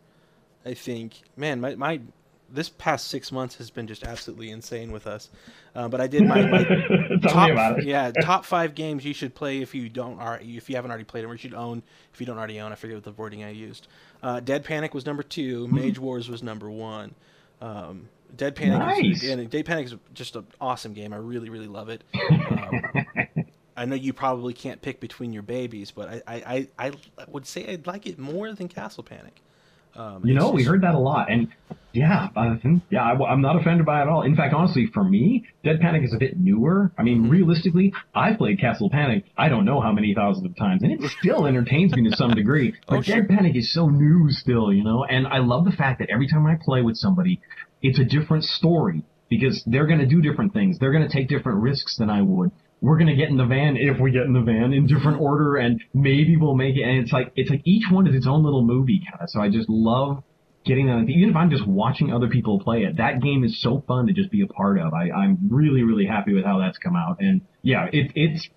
I 0.65 0.75
think. 0.75 1.15
Man, 1.35 1.63
my, 1.63 1.77
my 1.77 2.01
this 2.51 2.69
past 2.69 3.09
six 3.09 3.33
months 3.33 3.57
has 3.57 3.71
been 3.71 3.87
just 3.87 4.05
absolutely 4.05 4.51
insane 4.51 4.93
with 4.93 5.07
us. 5.07 5.31
Uh, 5.75 5.89
but 5.89 6.01
I 6.01 6.07
did 6.07 6.23
my, 6.27 6.47
my 6.47 6.65
top, 7.29 7.79
yeah 7.83 8.11
top 8.13 8.45
five 8.45 8.75
games 8.75 9.05
you 9.05 9.15
should 9.15 9.35
play 9.35 9.61
if 9.61 9.75
you 9.75 9.89
don't 9.89 10.21
are 10.21 10.39
if 10.41 10.69
you 10.69 10.77
haven't 10.77 10.91
already 10.91 11.05
played 11.05 11.25
them 11.25 11.31
or 11.31 11.35
you 11.35 11.39
should 11.39 11.55
own 11.55 11.83
if 12.13 12.21
you 12.21 12.27
don't 12.27 12.39
already 12.39 12.61
own. 12.61 12.73
I 12.73 12.75
forget 12.77 12.97
what 12.97 13.05
the 13.05 13.13
wording 13.13 13.45
I 13.45 13.51
used. 13.51 13.89
Uh, 14.23 14.41
Dead 14.41 14.65
Panic 14.65 14.95
was 14.95 15.07
number 15.07 15.23
two. 15.23 15.67
Mage 15.69 15.99
Wars 15.99 16.29
was 16.29 16.43
number 16.43 16.71
one. 16.71 17.15
Um, 17.61 18.09
Dead 18.37 18.57
Panic 18.57 18.79
nice. 18.79 19.23
is, 19.23 19.31
and 19.31 19.51
Dead 19.51 19.67
Panic 19.67 19.87
is 19.87 19.95
just 20.13 20.37
an 20.37 20.47
awesome 20.61 20.93
game. 20.93 21.13
I 21.13 21.17
really 21.17 21.51
really 21.51 21.69
love 21.69 21.89
it. 21.89 22.03
Um, 22.55 23.47
I 23.77 23.87
know 23.87 23.97
you 23.97 24.13
probably 24.13 24.55
can't 24.55 24.81
pick 24.81 25.01
between 25.01 25.33
your 25.33 25.43
babies, 25.43 25.91
but 25.91 26.09
I, 26.09 26.23
I, 26.27 26.69
I, 26.79 26.93
I 27.19 27.25
would 27.29 27.47
say 27.47 27.67
I'd 27.67 27.87
like 27.87 28.07
it 28.07 28.19
more 28.19 28.53
than 28.53 28.69
Castle 28.69 29.03
Panic. 29.03 29.41
Um, 29.97 30.23
You 30.25 30.35
know, 30.35 30.51
we 30.51 30.65
heard 30.65 30.83
that 30.83 30.95
a 30.95 30.99
lot, 30.99 31.31
and 31.31 31.49
yeah, 31.93 32.29
think, 32.61 32.83
yeah, 32.91 33.05
I, 33.05 33.33
am 33.33 33.41
not 33.41 33.55
offended 33.57 33.87
by 33.87 34.01
it 34.01 34.03
at 34.03 34.09
all. 34.09 34.23
In 34.23 34.35
fact, 34.35 34.53
honestly, 34.53 34.87
for 34.93 35.05
me, 35.05 35.45
Dead 35.63 35.81
Panic 35.81 36.03
is 36.03 36.13
a 36.13 36.19
bit 36.19 36.39
newer. 36.39 36.91
I 36.99 37.05
mean, 37.05 37.25
Mhm. 37.27 37.31
realistically, 37.31 37.93
I've 38.15 38.37
played 38.39 38.59
Castle 38.59 38.91
Panic. 38.91 39.25
I 39.37 39.49
don't 39.49 39.65
know 39.65 39.81
how 39.81 39.93
many 39.93 40.13
thousands 40.13 40.47
of 40.47 40.57
times, 40.57 40.83
and 40.83 40.91
it 40.93 41.01
still 41.21 41.47
entertains 41.47 41.95
me 41.95 42.09
to 42.11 42.17
some 42.17 42.31
degree. 42.35 42.75
But 42.89 42.97
Oh, 42.99 43.03
sure. 43.03 43.21
Dead 43.21 43.29
Panic 43.29 43.55
is 43.55 43.73
so 43.73 43.89
new 43.89 44.29
still, 44.31 44.73
you 44.73 44.83
know, 44.83 45.05
and 45.05 45.29
I 45.29 45.39
love 45.39 45.65
the 45.65 45.73
fact 45.73 46.01
that 46.01 46.11
every 46.11 46.27
time 46.27 46.45
I 46.47 46.57
play 46.61 46.83
with 46.83 46.97
somebody, 46.97 47.41
it's 47.81 48.01
a 48.01 48.05
different 48.05 48.43
story 48.45 49.05
because 49.29 49.63
they're 49.67 49.87
going 49.87 50.01
to 50.01 50.07
do 50.07 50.21
different 50.21 50.53
things. 50.53 50.79
They're 50.79 50.93
going 50.93 51.07
to 51.07 51.13
take 51.13 51.29
different 51.29 51.61
risks 51.63 51.97
than 51.97 52.11
I 52.11 52.23
would. 52.23 52.51
We're 52.81 52.99
to 52.99 53.15
get 53.15 53.29
in 53.31 53.37
the 53.37 53.47
van 53.47 53.77
if 53.77 53.99
we 53.99 54.11
get 54.11 54.23
in 54.23 54.33
the 54.35 54.43
van 54.43 54.73
in 54.73 54.87
different 54.87 55.21
order 55.21 55.57
and 55.57 55.83
maybe 55.95 56.37
we'll 56.37 56.55
make 56.55 56.77
it. 56.77 56.83
And 56.83 56.99
it's 57.03 57.13
like, 57.13 57.33
it's 57.35 57.51
like 57.51 57.63
each 57.65 57.85
one 57.91 58.07
is 58.07 58.15
its 58.15 58.27
own 58.27 58.45
little 58.45 58.65
movie 58.65 59.01
kind 59.11 59.23
of. 59.23 59.31
So 59.31 59.41
I 59.41 59.49
just 59.49 59.69
love 59.69 60.23
getting 60.67 60.87
that. 60.87 61.07
Even 61.09 61.31
if 61.31 61.37
I'm 61.37 61.51
just 61.51 61.67
watching 61.67 62.13
other 62.13 62.29
people 62.29 62.61
play 62.61 62.85
it, 62.85 62.99
that 62.99 63.23
game 63.23 63.43
is 63.45 63.61
so 63.63 63.83
fun 63.87 64.07
to 64.09 64.13
just 64.13 64.31
be 64.31 64.43
a 64.43 64.47
part 64.47 64.79
of. 64.79 64.93
I, 64.93 65.11
I'm 65.11 65.49
really, 65.51 65.83
really 65.83 66.07
happy 66.07 66.35
with 66.35 66.45
how 66.45 66.59
that's 66.59 66.79
come 66.79 66.97
out. 66.97 67.17
And 67.21 67.43
yeah, 67.63 67.87
it, 67.93 68.13
it's, 68.15 68.49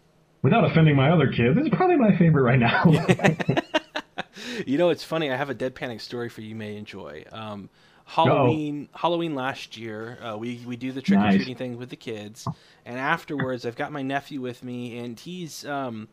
without 0.41 0.69
offending 0.69 0.95
my 0.95 1.09
other 1.11 1.27
kids, 1.27 1.57
it's 1.57 1.75
probably 1.75 1.97
my 1.97 2.17
favorite 2.17 2.43
right 2.43 2.59
now. 2.59 2.85
you 4.65 4.77
know, 4.77 4.89
it's 4.89 5.03
funny. 5.03 5.31
I 5.31 5.37
have 5.37 5.49
a 5.49 5.53
Dead 5.53 5.75
Panic 5.75 6.01
story 6.01 6.29
for 6.29 6.41
you. 6.41 6.55
May 6.55 6.77
enjoy. 6.77 7.25
Um, 7.31 7.69
Halloween, 8.07 8.87
Halloween 8.93 9.35
last 9.35 9.77
year, 9.77 10.17
uh, 10.23 10.37
we 10.37 10.61
we 10.65 10.75
do 10.77 10.91
the 10.91 11.01
trick 11.01 11.19
or 11.19 11.29
treating 11.35 11.55
thing 11.55 11.77
with 11.77 11.89
the 11.89 11.95
kids, 11.97 12.47
and 12.85 12.97
afterwards, 12.97 13.65
I've 13.65 13.75
got 13.75 13.91
my 13.91 14.01
nephew 14.01 14.39
with 14.41 14.63
me, 14.63 14.97
and 14.99 15.19
he's 15.19 15.65
um, 15.65 16.07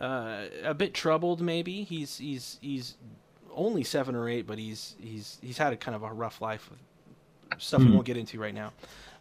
uh, 0.00 0.44
a 0.62 0.74
bit 0.74 0.92
troubled. 0.94 1.40
Maybe 1.40 1.84
he's 1.84 2.18
he's 2.18 2.58
he's 2.60 2.96
only 3.54 3.82
seven 3.82 4.14
or 4.14 4.28
eight, 4.28 4.46
but 4.46 4.58
he's 4.58 4.94
he's 5.00 5.38
he's 5.42 5.56
had 5.58 5.72
a 5.72 5.76
kind 5.76 5.94
of 5.96 6.02
a 6.02 6.12
rough 6.12 6.40
life 6.42 6.68
with 6.70 6.78
stuff 7.60 7.80
we 7.80 7.86
Mhm. 7.86 7.94
won't 7.94 8.04
get 8.06 8.16
into 8.18 8.38
right 8.38 8.54
now. 8.54 8.72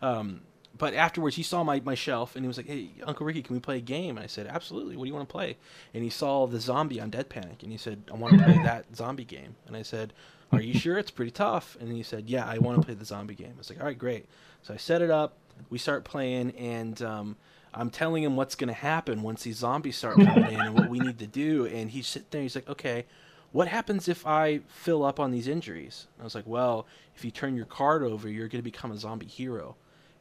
Um, 0.02 0.42
but 0.78 0.94
afterwards, 0.94 1.36
he 1.36 1.44
saw 1.44 1.64
my, 1.64 1.80
my 1.82 1.96
shelf 1.96 2.36
and 2.36 2.44
he 2.44 2.48
was 2.48 2.58
like, 2.58 2.68
"Hey, 2.68 2.90
Uncle 3.04 3.26
Ricky, 3.26 3.42
can 3.42 3.56
we 3.56 3.60
play 3.60 3.78
a 3.78 3.82
game?" 3.82 4.18
And 4.18 4.24
I 4.24 4.28
said, 4.28 4.48
"Absolutely. 4.48 4.96
What 4.96 5.06
do 5.06 5.10
you 5.10 5.14
want 5.14 5.28
to 5.28 5.32
play?" 5.32 5.58
And 5.94 6.04
he 6.04 6.10
saw 6.10 6.46
the 6.48 6.60
zombie 6.60 7.00
on 7.00 7.10
Dead 7.10 7.30
Panic, 7.30 7.64
and 7.64 7.72
he 7.72 7.78
said, 7.78 8.04
"I 8.12 8.16
want 8.16 8.38
to 8.38 8.44
play 8.44 8.62
that 8.64 8.86
zombie 8.96 9.26
game." 9.26 9.56
And 9.66 9.76
I 9.76 9.82
said, 9.82 10.14
"Are 10.52 10.62
you 10.62 10.78
sure? 10.78 10.98
It's 10.98 11.12
pretty 11.12 11.32
tough." 11.32 11.78
And 11.80 11.92
he 11.92 12.04
said, 12.04 12.30
"Yeah, 12.30 12.46
I 12.46 12.58
want 12.58 12.80
to 12.80 12.86
play 12.86 12.96
the 12.96 13.06
zombie 13.06 13.36
game." 13.36 13.54
I 13.56 13.58
was 13.58 13.70
like, 13.70 13.80
"All 13.80 13.86
right, 13.86 13.98
great." 13.98 14.26
So 14.62 14.74
I 14.74 14.78
set 14.78 15.02
it 15.02 15.10
up. 15.10 15.38
We 15.70 15.78
start 15.78 16.04
playing, 16.04 16.52
and 16.52 17.02
um, 17.02 17.36
I'm 17.74 17.90
telling 17.90 18.24
him 18.24 18.36
what's 18.36 18.56
going 18.56 18.68
to 18.68 18.74
happen 18.74 19.24
once 19.24 19.44
these 19.44 19.58
zombies 19.58 19.98
start 19.98 20.18
coming 20.18 20.52
in 20.52 20.60
and 20.60 20.76
what 20.76 20.90
we 20.90 21.00
need 21.00 21.20
to 21.20 21.28
do. 21.28 21.66
And 21.66 21.90
he's 21.92 22.08
sitting 22.08 22.28
there. 22.32 22.42
He's 22.42 22.56
like, 22.56 22.70
"Okay." 22.70 23.06
What 23.54 23.70
happens 23.70 24.10
if 24.10 24.28
I 24.28 24.60
fill 24.68 25.06
up 25.06 25.22
on 25.22 25.32
these 25.32 25.48
injuries? 25.48 26.08
I 26.20 26.24
was 26.26 26.36
like, 26.36 26.46
well, 26.46 26.86
if 27.16 27.24
you 27.24 27.32
turn 27.32 27.56
your 27.56 27.66
card 27.66 28.04
over, 28.04 28.28
you're 28.28 28.50
going 28.50 28.60
to 28.60 28.62
become 28.62 28.92
a 28.92 28.98
zombie 28.98 29.26
hero. 29.26 29.78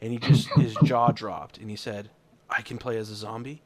And 0.07 0.13
he 0.13 0.21
just, 0.21 0.49
his 0.51 0.77
jaw 0.85 1.11
dropped 1.11 1.59
and 1.59 1.69
he 1.69 1.75
said, 1.75 2.11
I 2.49 2.63
can 2.63 2.79
play 2.79 2.97
as 2.97 3.11
a 3.11 3.17
zombie? 3.17 3.61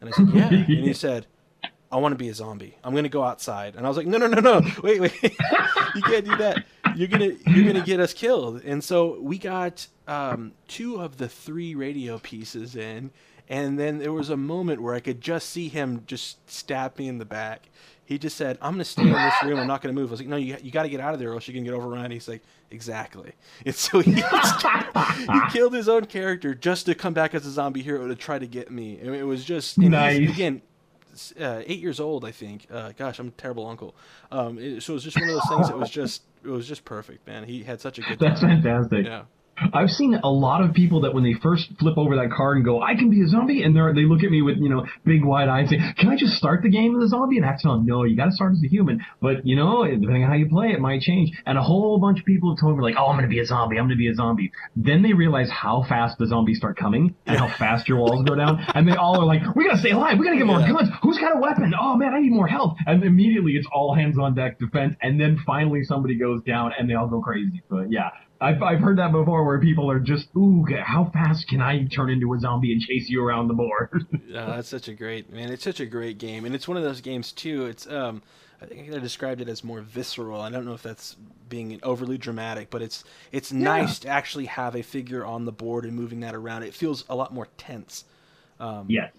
And 0.00 0.08
I 0.08 0.12
said, 0.12 0.28
yeah. 0.32 0.48
And 0.48 0.64
he 0.64 0.92
said, 0.92 1.26
I 1.90 1.96
want 1.96 2.12
to 2.12 2.16
be 2.16 2.28
a 2.28 2.34
zombie. 2.34 2.76
I'm 2.84 2.92
going 2.92 3.02
to 3.02 3.10
go 3.10 3.24
outside. 3.24 3.74
And 3.74 3.84
I 3.84 3.88
was 3.88 3.96
like, 3.96 4.06
no, 4.06 4.16
no, 4.16 4.28
no, 4.28 4.38
no. 4.38 4.60
Wait, 4.80 5.00
wait. 5.00 5.20
you 5.22 6.02
can't 6.02 6.24
do 6.24 6.36
that. 6.36 6.64
You're 6.94 7.08
going 7.08 7.36
to, 7.36 7.50
you're 7.50 7.72
to 7.72 7.80
get 7.80 7.98
us 7.98 8.14
killed. 8.14 8.62
And 8.62 8.84
so 8.84 9.18
we 9.20 9.38
got 9.38 9.84
um, 10.06 10.52
two 10.68 11.00
of 11.00 11.16
the 11.16 11.28
three 11.28 11.74
radio 11.74 12.20
pieces 12.20 12.76
in. 12.76 13.10
And 13.48 13.76
then 13.76 13.98
there 13.98 14.12
was 14.12 14.30
a 14.30 14.36
moment 14.36 14.82
where 14.82 14.94
I 14.94 15.00
could 15.00 15.20
just 15.20 15.50
see 15.50 15.68
him 15.68 16.04
just 16.06 16.48
stab 16.48 16.96
me 16.96 17.08
in 17.08 17.18
the 17.18 17.24
back. 17.24 17.70
He 18.06 18.18
just 18.18 18.36
said, 18.36 18.56
"I'm 18.62 18.72
going 18.72 18.78
to 18.78 18.84
stay 18.84 19.02
in 19.02 19.12
this 19.12 19.34
room. 19.44 19.58
I'm 19.58 19.66
not 19.66 19.82
going 19.82 19.94
to 19.94 20.00
move." 20.00 20.10
I 20.10 20.12
was 20.12 20.20
like, 20.20 20.28
"No, 20.28 20.36
you 20.36 20.56
you 20.62 20.70
got 20.70 20.84
to 20.84 20.88
get 20.88 21.00
out 21.00 21.12
of 21.12 21.20
there, 21.20 21.30
or 21.32 21.34
else 21.34 21.46
you're 21.46 21.52
going 21.54 21.64
to 21.64 21.70
get 21.70 21.76
overrun." 21.76 22.10
He's 22.10 22.28
like, 22.28 22.42
"Exactly." 22.70 23.32
And 23.66 23.74
so 23.74 24.00
he, 24.00 24.12
he 24.22 25.40
killed 25.50 25.74
his 25.74 25.88
own 25.88 26.06
character 26.06 26.54
just 26.54 26.86
to 26.86 26.94
come 26.94 27.14
back 27.14 27.34
as 27.34 27.44
a 27.46 27.50
zombie 27.50 27.82
hero 27.82 28.06
to 28.08 28.14
try 28.14 28.38
to 28.38 28.46
get 28.46 28.70
me. 28.70 28.98
And 29.00 29.14
it 29.14 29.24
was 29.24 29.44
just 29.44 29.76
Nice. 29.78 30.28
again. 30.30 30.62
Uh, 31.40 31.62
eight 31.66 31.80
years 31.80 31.98
old, 31.98 32.26
I 32.26 32.30
think. 32.30 32.66
Uh, 32.70 32.92
gosh, 32.94 33.18
I'm 33.18 33.28
a 33.28 33.30
terrible 33.30 33.66
uncle. 33.66 33.94
Um, 34.30 34.58
it, 34.58 34.82
so 34.82 34.92
it 34.92 34.96
was 34.96 35.04
just 35.04 35.16
one 35.18 35.30
of 35.30 35.34
those 35.36 35.48
things. 35.48 35.68
that 35.68 35.78
was 35.78 35.88
just, 35.88 36.22
it 36.44 36.48
was 36.50 36.68
just 36.68 36.84
perfect, 36.84 37.26
man. 37.26 37.44
He 37.44 37.62
had 37.62 37.80
such 37.80 37.98
a 37.98 38.02
good 38.02 38.18
That's 38.18 38.42
time. 38.42 38.62
fantastic. 38.62 39.06
Yeah. 39.06 39.22
I've 39.72 39.90
seen 39.90 40.14
a 40.22 40.28
lot 40.30 40.62
of 40.62 40.74
people 40.74 41.00
that 41.02 41.14
when 41.14 41.24
they 41.24 41.34
first 41.42 41.68
flip 41.78 41.96
over 41.96 42.16
that 42.16 42.30
card 42.30 42.56
and 42.58 42.64
go, 42.64 42.82
I 42.82 42.94
can 42.94 43.08
be 43.10 43.22
a 43.22 43.26
zombie, 43.28 43.62
and 43.62 43.74
they 43.74 43.80
they 44.02 44.06
look 44.06 44.22
at 44.22 44.30
me 44.30 44.42
with, 44.42 44.56
you 44.58 44.68
know, 44.68 44.84
big 45.04 45.24
wide 45.24 45.48
eyes 45.48 45.70
and 45.72 45.80
say, 45.80 45.94
Can 45.98 46.08
I 46.10 46.16
just 46.16 46.34
start 46.34 46.62
the 46.62 46.68
game 46.70 46.96
as 46.96 47.04
a 47.04 47.08
zombie? 47.08 47.36
And 47.36 47.44
I 47.46 47.48
have 47.50 47.58
to 47.58 47.62
tell 47.62 47.76
them, 47.76 47.86
No, 47.86 48.04
you 48.04 48.16
gotta 48.16 48.32
start 48.32 48.52
as 48.52 48.62
a 48.64 48.68
human. 48.68 49.00
But, 49.20 49.46
you 49.46 49.56
know, 49.56 49.84
depending 49.84 50.24
on 50.24 50.28
how 50.30 50.36
you 50.36 50.48
play, 50.48 50.68
it 50.72 50.80
might 50.80 51.00
change. 51.00 51.30
And 51.46 51.56
a 51.56 51.62
whole 51.62 51.98
bunch 51.98 52.20
of 52.20 52.26
people 52.26 52.50
have 52.54 52.60
told 52.60 52.76
me, 52.76 52.82
like, 52.84 52.96
Oh, 52.98 53.06
I'm 53.06 53.16
gonna 53.16 53.28
be 53.28 53.40
a 53.40 53.46
zombie, 53.46 53.78
I'm 53.78 53.84
gonna 53.86 53.96
be 53.96 54.08
a 54.08 54.14
zombie. 54.14 54.52
Then 54.76 55.02
they 55.02 55.12
realize 55.14 55.50
how 55.50 55.84
fast 55.88 56.18
the 56.18 56.26
zombies 56.26 56.58
start 56.58 56.76
coming 56.76 57.14
and 57.26 57.38
how 57.38 57.48
fast 57.58 57.88
your 57.88 57.98
walls 57.98 58.24
go 58.24 58.34
down. 58.34 58.64
And 58.74 58.86
they 58.86 58.94
all 58.96 59.18
are 59.20 59.24
like, 59.26 59.42
We 59.54 59.64
gotta 59.66 59.78
stay 59.78 59.90
alive, 59.92 60.18
we 60.18 60.26
gotta 60.26 60.36
get 60.36 60.46
more 60.46 60.60
Yeah. 60.60 60.72
guns. 60.72 60.90
Who's 61.02 61.18
got 61.18 61.34
a 61.36 61.40
weapon? 61.40 61.72
Oh 61.80 61.96
man, 61.96 62.12
I 62.14 62.20
need 62.20 62.32
more 62.32 62.46
help. 62.48 62.76
And 62.86 63.02
immediately 63.02 63.52
it's 63.52 63.66
all 63.72 63.94
hands 63.94 64.18
on 64.18 64.34
deck 64.34 64.58
defense. 64.58 64.96
And 65.00 65.18
then 65.20 65.38
finally 65.46 65.82
somebody 65.84 66.18
goes 66.18 66.42
down 66.42 66.72
and 66.78 66.88
they 66.90 66.94
all 66.94 67.08
go 67.08 67.20
crazy. 67.20 67.62
But 67.70 67.90
yeah. 67.90 68.10
I've, 68.40 68.62
I've 68.62 68.80
heard 68.80 68.98
that 68.98 69.12
before 69.12 69.44
where 69.44 69.58
people 69.58 69.90
are 69.90 69.98
just, 69.98 70.28
ooh, 70.36 70.66
how 70.84 71.10
fast 71.12 71.48
can 71.48 71.60
I 71.60 71.84
turn 71.86 72.10
into 72.10 72.32
a 72.34 72.38
zombie 72.38 72.72
and 72.72 72.80
chase 72.82 73.08
you 73.08 73.24
around 73.24 73.48
the 73.48 73.54
board? 73.54 74.06
Yeah, 74.26 74.46
that's 74.46 74.68
such 74.68 74.88
a 74.88 74.92
great 74.92 75.32
man. 75.32 75.50
It's 75.50 75.64
such 75.64 75.80
a 75.80 75.86
great 75.86 76.18
game, 76.18 76.44
and 76.44 76.54
it's 76.54 76.68
one 76.68 76.76
of 76.76 76.82
those 76.82 77.00
games 77.00 77.32
too. 77.32 77.66
It's 77.66 77.86
um, 77.86 78.22
I 78.60 78.66
think 78.66 78.92
I 78.92 78.98
described 78.98 79.40
it 79.40 79.48
as 79.48 79.64
more 79.64 79.80
visceral. 79.80 80.40
I 80.40 80.50
don't 80.50 80.66
know 80.66 80.74
if 80.74 80.82
that's 80.82 81.16
being 81.48 81.78
overly 81.82 82.18
dramatic, 82.18 82.68
but 82.68 82.82
it's 82.82 83.04
it's 83.32 83.52
nice 83.52 83.98
to 84.00 84.08
actually 84.08 84.46
have 84.46 84.74
a 84.74 84.82
figure 84.82 85.24
on 85.24 85.44
the 85.44 85.52
board 85.52 85.84
and 85.84 85.94
moving 85.94 86.20
that 86.20 86.34
around. 86.34 86.64
It 86.64 86.74
feels 86.74 87.04
a 87.08 87.14
lot 87.14 87.32
more 87.32 87.48
tense. 87.56 88.04
Um, 88.58 88.86
yes. 88.88 89.12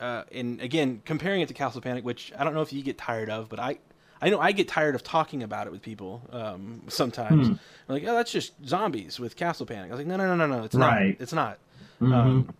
uh, 0.00 0.22
and 0.32 0.60
again, 0.60 1.02
comparing 1.04 1.40
it 1.40 1.48
to 1.48 1.54
Castle 1.54 1.80
Panic, 1.80 2.04
which 2.04 2.32
I 2.36 2.42
don't 2.42 2.54
know 2.54 2.62
if 2.62 2.72
you 2.72 2.82
get 2.82 2.98
tired 2.98 3.30
of, 3.30 3.48
but 3.48 3.60
I, 3.60 3.78
I 4.24 4.30
know 4.30 4.40
I 4.40 4.52
get 4.52 4.68
tired 4.68 4.94
of 4.94 5.02
talking 5.02 5.42
about 5.42 5.66
it 5.66 5.70
with 5.72 5.82
people 5.82 6.22
um, 6.32 6.82
sometimes. 6.88 7.48
Hmm. 7.48 7.54
Like, 7.88 8.04
oh, 8.06 8.14
that's 8.14 8.32
just 8.32 8.52
zombies 8.66 9.20
with 9.20 9.36
Castle 9.36 9.66
Panic. 9.66 9.88
I 9.90 9.94
was 9.94 9.98
like, 9.98 10.06
no, 10.06 10.16
no, 10.16 10.34
no, 10.34 10.46
no, 10.46 10.58
no, 10.58 10.64
it's 10.64 10.74
Right. 10.74 11.10
not. 11.10 11.20
It's 11.22 11.32
not. 11.34 11.58
Mhm. 12.00 12.14
Um, 12.14 12.54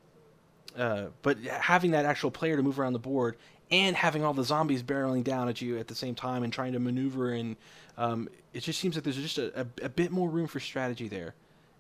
uh, 0.77 1.07
but 1.23 1.39
having 1.39 1.93
that 1.93 2.05
actual 2.05 2.31
player 2.31 2.57
to 2.57 2.62
move 2.62 2.79
around 2.79 2.93
the 2.93 2.99
board 2.99 3.37
and 3.71 3.97
having 3.97 4.23
all 4.25 4.35
the 4.35 4.45
zombies 4.45 4.83
barreling 4.83 5.25
down 5.25 5.49
at 5.49 5.62
you 5.62 5.79
at 5.79 5.89
the 5.89 5.95
same 5.95 6.15
time 6.15 6.43
and 6.43 6.53
trying 6.53 6.73
to 6.75 6.79
maneuver 6.79 7.31
and 7.33 7.57
um, 7.97 8.29
it 8.53 8.61
just 8.61 8.79
seems 8.81 8.95
like 8.97 9.05
there's 9.05 9.17
just 9.17 9.39
a, 9.39 9.61
a, 9.61 9.67
a 9.87 9.89
bit 9.89 10.11
more 10.11 10.29
room 10.29 10.47
for 10.49 10.61
strategy 10.61 11.09
there, 11.09 11.35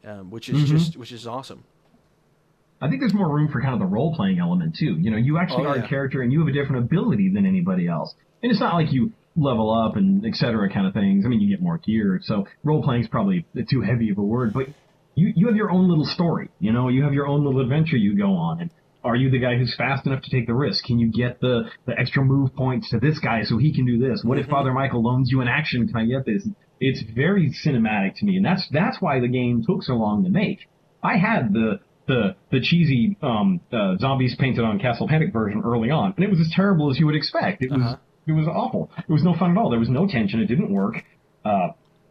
um, 0.04 0.30
which 0.30 0.48
is 0.48 0.62
Mhm. 0.64 0.66
just 0.68 0.96
which 0.96 1.12
is 1.12 1.26
awesome. 1.26 1.64
I 2.80 2.88
think 2.88 3.00
there's 3.00 3.14
more 3.14 3.28
room 3.28 3.48
for 3.48 3.60
kind 3.60 3.74
of 3.74 3.80
the 3.80 3.86
role 3.86 4.14
playing 4.14 4.38
element 4.38 4.76
too. 4.76 4.96
You 4.98 5.10
know, 5.10 5.16
you 5.16 5.36
actually 5.38 5.66
Oh, 5.66 5.70
are 5.70 5.76
yeah. 5.76 5.84
a 5.84 5.88
character 5.88 6.22
and 6.22 6.32
you 6.32 6.38
have 6.40 6.48
a 6.48 6.52
different 6.52 6.84
ability 6.84 7.28
than 7.30 7.44
anybody 7.46 7.86
else. 7.88 8.14
And 8.42 8.50
it's 8.50 8.60
not 8.60 8.74
like 8.74 8.92
you 8.92 9.12
level 9.36 9.72
up 9.72 9.96
and 9.96 10.24
et 10.26 10.34
cetera 10.34 10.72
kind 10.72 10.86
of 10.86 10.94
things. 10.94 11.24
I 11.24 11.28
mean, 11.28 11.40
you 11.40 11.48
get 11.54 11.62
more 11.62 11.78
gear. 11.78 12.20
So 12.22 12.46
role 12.62 12.82
playing 12.82 13.02
is 13.02 13.08
probably 13.08 13.46
too 13.68 13.80
heavy 13.82 14.10
of 14.10 14.18
a 14.18 14.22
word, 14.22 14.52
but 14.52 14.66
you, 15.14 15.32
you 15.34 15.46
have 15.46 15.56
your 15.56 15.70
own 15.70 15.88
little 15.88 16.04
story. 16.04 16.48
You 16.60 16.72
know, 16.72 16.88
you 16.88 17.02
have 17.04 17.12
your 17.14 17.26
own 17.26 17.44
little 17.44 17.60
adventure 17.60 17.96
you 17.96 18.16
go 18.16 18.32
on. 18.34 18.60
And 18.60 18.70
are 19.02 19.16
you 19.16 19.30
the 19.30 19.38
guy 19.38 19.56
who's 19.56 19.74
fast 19.76 20.06
enough 20.06 20.22
to 20.22 20.30
take 20.30 20.46
the 20.46 20.54
risk? 20.54 20.84
Can 20.84 20.98
you 20.98 21.10
get 21.12 21.40
the, 21.40 21.64
the 21.86 21.98
extra 21.98 22.24
move 22.24 22.54
points 22.54 22.90
to 22.90 22.98
this 22.98 23.18
guy 23.18 23.42
so 23.44 23.58
he 23.58 23.74
can 23.74 23.86
do 23.86 23.98
this? 23.98 24.22
What 24.24 24.38
if 24.38 24.46
Mhm. 24.46 24.50
Father 24.50 24.72
Michael 24.72 25.02
loans 25.02 25.30
you 25.30 25.40
an 25.40 25.48
action? 25.48 25.86
Can 25.88 25.96
I 25.96 26.04
get 26.06 26.24
this? 26.26 26.48
It's 26.80 27.02
very 27.14 27.52
cinematic 27.64 28.16
to 28.16 28.24
me. 28.24 28.36
And 28.36 28.44
that's, 28.44 28.66
that's 28.72 29.00
why 29.00 29.20
the 29.20 29.28
game 29.28 29.62
took 29.66 29.82
so 29.82 29.94
long 29.94 30.24
to 30.24 30.30
make. 30.30 30.68
I 31.02 31.16
had 31.18 31.52
the 31.52 31.80
the 32.06 32.36
the 32.50 32.60
cheesy 32.60 33.16
um, 33.22 33.60
uh, 33.72 33.96
zombies 33.98 34.36
painted 34.38 34.62
on 34.62 34.78
Castle 34.78 35.08
Panic 35.08 35.32
version 35.32 35.62
early 35.64 35.90
on, 35.90 36.12
and 36.16 36.22
it 36.24 36.28
was 36.28 36.38
as 36.38 36.50
terrible 36.54 36.90
as 36.90 36.98
you 36.98 37.06
would 37.06 37.14
expect. 37.14 37.62
It 37.62 37.70
was 37.70 37.80
Uh-huh. 37.80 37.96
It 38.26 38.32
was 38.32 38.46
awful. 38.46 38.90
It 38.98 39.12
was 39.12 39.22
no 39.22 39.34
fun 39.34 39.52
at 39.52 39.56
all. 39.58 39.70
There 39.70 39.78
was 39.78 39.88
no 39.90 40.06
tension. 40.06 40.40
It 40.40 40.46
didn't 40.46 40.72
work. 40.72 40.96
Uh, 41.44 41.68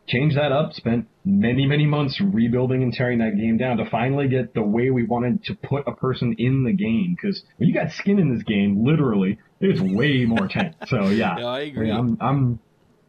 changed 0.08 0.38
that 0.38 0.52
up. 0.52 0.74
Spent 0.74 1.08
many 1.26 1.66
many 1.66 1.86
months 1.86 2.22
rebuilding 2.22 2.84
and 2.84 2.94
tearing 2.94 3.20
that 3.20 3.38
game 3.38 3.58
down 3.58 3.78
to 3.78 3.90
finally 3.90 4.28
get 4.28 4.54
the 4.54 4.62
way 4.62 4.90
we 4.90 5.04
wanted 5.06 5.44
to 5.46 5.56
put 5.56 5.88
a 5.88 5.94
person 5.94 6.36
in 6.38 6.64
the 6.64 6.74
game. 6.74 7.16
Because 7.20 7.42
when 7.58 7.70
you 7.70 7.74
got 7.74 7.92
skin 7.92 8.20
in 8.20 8.34
this 8.34 8.44
game, 8.44 8.86
literally, 8.86 9.40
it's 9.60 9.82
way 9.82 10.26
more 10.26 10.48
tense. 10.48 10.76
So 10.88 11.08
yeah, 11.08 11.36
Yeah, 11.40 11.46
I 11.46 11.60
agree. 11.62 11.88
yeah, 11.88 11.98
I'm, 11.98 12.18
I'm, 12.20 12.60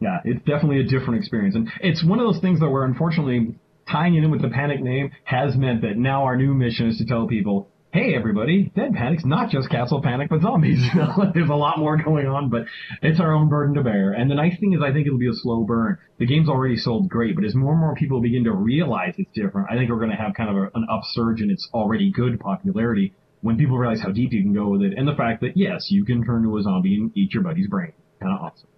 yeah, 0.01 0.19
it's 0.25 0.41
definitely 0.45 0.81
a 0.81 0.85
different 0.85 1.19
experience, 1.21 1.55
and 1.55 1.69
it's 1.81 2.05
one 2.05 2.21
of 2.21 2.27
those 2.33 2.41
things 2.41 2.61
though 2.61 2.71
where 2.71 2.85
unfortunately 2.85 3.55
tying 3.91 4.15
it 4.15 4.25
in 4.25 4.31
with 4.31 4.41
the 4.43 4.49
panic 4.49 4.81
name 4.81 5.11
has 5.25 5.57
meant 5.57 5.83
that 5.83 5.97
now 5.97 6.25
our 6.25 6.37
new 6.37 6.55
mission 6.55 6.89
is 6.89 6.99
to 6.99 7.05
tell 7.05 7.27
people, 7.27 7.69
hey 7.95 8.13
everybody, 8.13 8.73
Dead 8.75 8.93
Panic's 8.93 9.25
not 9.25 9.51
just 9.51 9.71
Castle 9.71 10.03
Panic 10.03 10.29
but 10.29 10.43
zombies. 10.43 10.85
There's 11.33 11.49
a 11.49 11.55
lot 11.55 11.79
more 11.79 11.97
going 11.97 12.27
on, 12.27 12.51
but 12.51 12.65
it's 13.03 13.21
our 13.21 13.33
own 13.33 13.49
burden 13.49 13.77
to 13.77 13.85
bear. 13.85 14.11
And 14.11 14.29
the 14.29 14.35
nice 14.35 14.59
thing 14.59 14.73
is, 14.73 14.81
I 14.83 14.93
think 14.93 15.07
it'll 15.07 15.17
be 15.17 15.29
a 15.29 15.35
slow 15.35 15.63
burn. 15.63 15.99
The 16.19 16.27
game's 16.27 16.49
already 16.49 16.77
sold 16.77 17.09
great, 17.09 17.37
but 17.37 17.45
as 17.45 17.55
more 17.55 17.71
and 17.71 17.81
more 17.81 17.95
people 17.95 18.21
begin 18.21 18.43
to 18.45 18.53
realize 18.53 19.15
it's 19.17 19.31
different, 19.33 19.69
I 19.71 19.77
think 19.77 19.91
we're 19.91 19.99
going 19.99 20.11
to 20.11 20.17
have 20.17 20.35
kind 20.35 20.51
of 20.51 20.57
a, 20.57 20.71
an 20.75 20.89
upsurge 20.91 21.41
in 21.41 21.53
its 21.53 21.69
already 21.73 22.11
good 22.11 22.41
popularity 22.41 23.15
when 23.43 23.57
people 23.57 23.79
realize 23.79 24.03
how 24.03 24.11
deep 24.11 24.33
you 24.33 24.43
can 24.43 24.53
go 24.53 24.71
with 24.71 24.83
it, 24.83 24.95
and 24.97 25.07
the 25.07 25.15
fact 25.15 25.43
that 25.43 25.53
yes, 25.55 25.87
you 25.91 26.05
can 26.05 26.25
turn 26.25 26.43
to 26.43 26.59
a 26.59 26.63
zombie 26.63 26.97
and 26.97 27.17
eat 27.17 27.33
your 27.33 27.45
buddy's 27.45 27.69
brain. 27.69 27.93
Kind 28.21 28.33
of 28.35 28.41
awesome. 28.41 28.69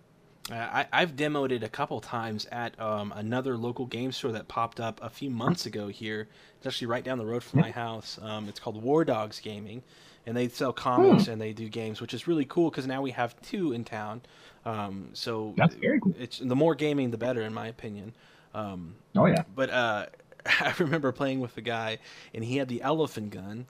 I, 0.50 0.86
I've 0.92 1.16
demoed 1.16 1.50
it 1.50 1.62
a 1.64 1.68
couple 1.68 2.00
times 2.00 2.46
at 2.52 2.78
um, 2.80 3.12
another 3.16 3.56
local 3.56 3.86
game 3.86 4.12
store 4.12 4.32
that 4.32 4.46
popped 4.48 4.78
up 4.78 5.00
a 5.02 5.10
few 5.10 5.28
months 5.30 5.66
ago 5.66 5.88
here. 5.88 6.28
It's 6.58 6.66
actually 6.66 6.86
right 6.86 7.02
down 7.04 7.18
the 7.18 7.26
road 7.26 7.42
from 7.42 7.60
my 7.60 7.70
house. 7.72 8.18
Um, 8.22 8.48
it's 8.48 8.60
called 8.60 8.80
War 8.80 9.04
Dogs 9.04 9.40
Gaming, 9.40 9.82
and 10.24 10.36
they 10.36 10.48
sell 10.48 10.72
comics 10.72 11.24
Hmm. 11.26 11.32
and 11.32 11.40
they 11.40 11.52
do 11.52 11.68
games, 11.68 12.00
which 12.00 12.14
is 12.14 12.28
really 12.28 12.44
cool 12.44 12.70
because 12.70 12.86
now 12.86 13.02
we 13.02 13.10
have 13.10 13.40
two 13.42 13.72
in 13.72 13.84
town. 13.84 14.22
Um, 14.64 15.10
so 15.14 15.52
That's 15.56 15.74
very 15.74 16.00
cool. 16.00 16.14
it's 16.18 16.38
the 16.38 16.56
more 16.56 16.74
gaming, 16.76 17.10
the 17.10 17.18
better, 17.18 17.42
in 17.42 17.52
my 17.52 17.66
opinion. 17.66 18.14
Um, 18.54 18.94
Oh 19.16 19.26
yeah. 19.26 19.42
but 19.54 19.70
uh, 19.70 20.06
I 20.46 20.74
remember 20.78 21.10
playing 21.12 21.40
with 21.40 21.54
the 21.56 21.60
guy, 21.60 21.98
and 22.34 22.44
he 22.44 22.56
had 22.58 22.68
the 22.68 22.82
elephant 22.82 23.30
gun, 23.30 23.66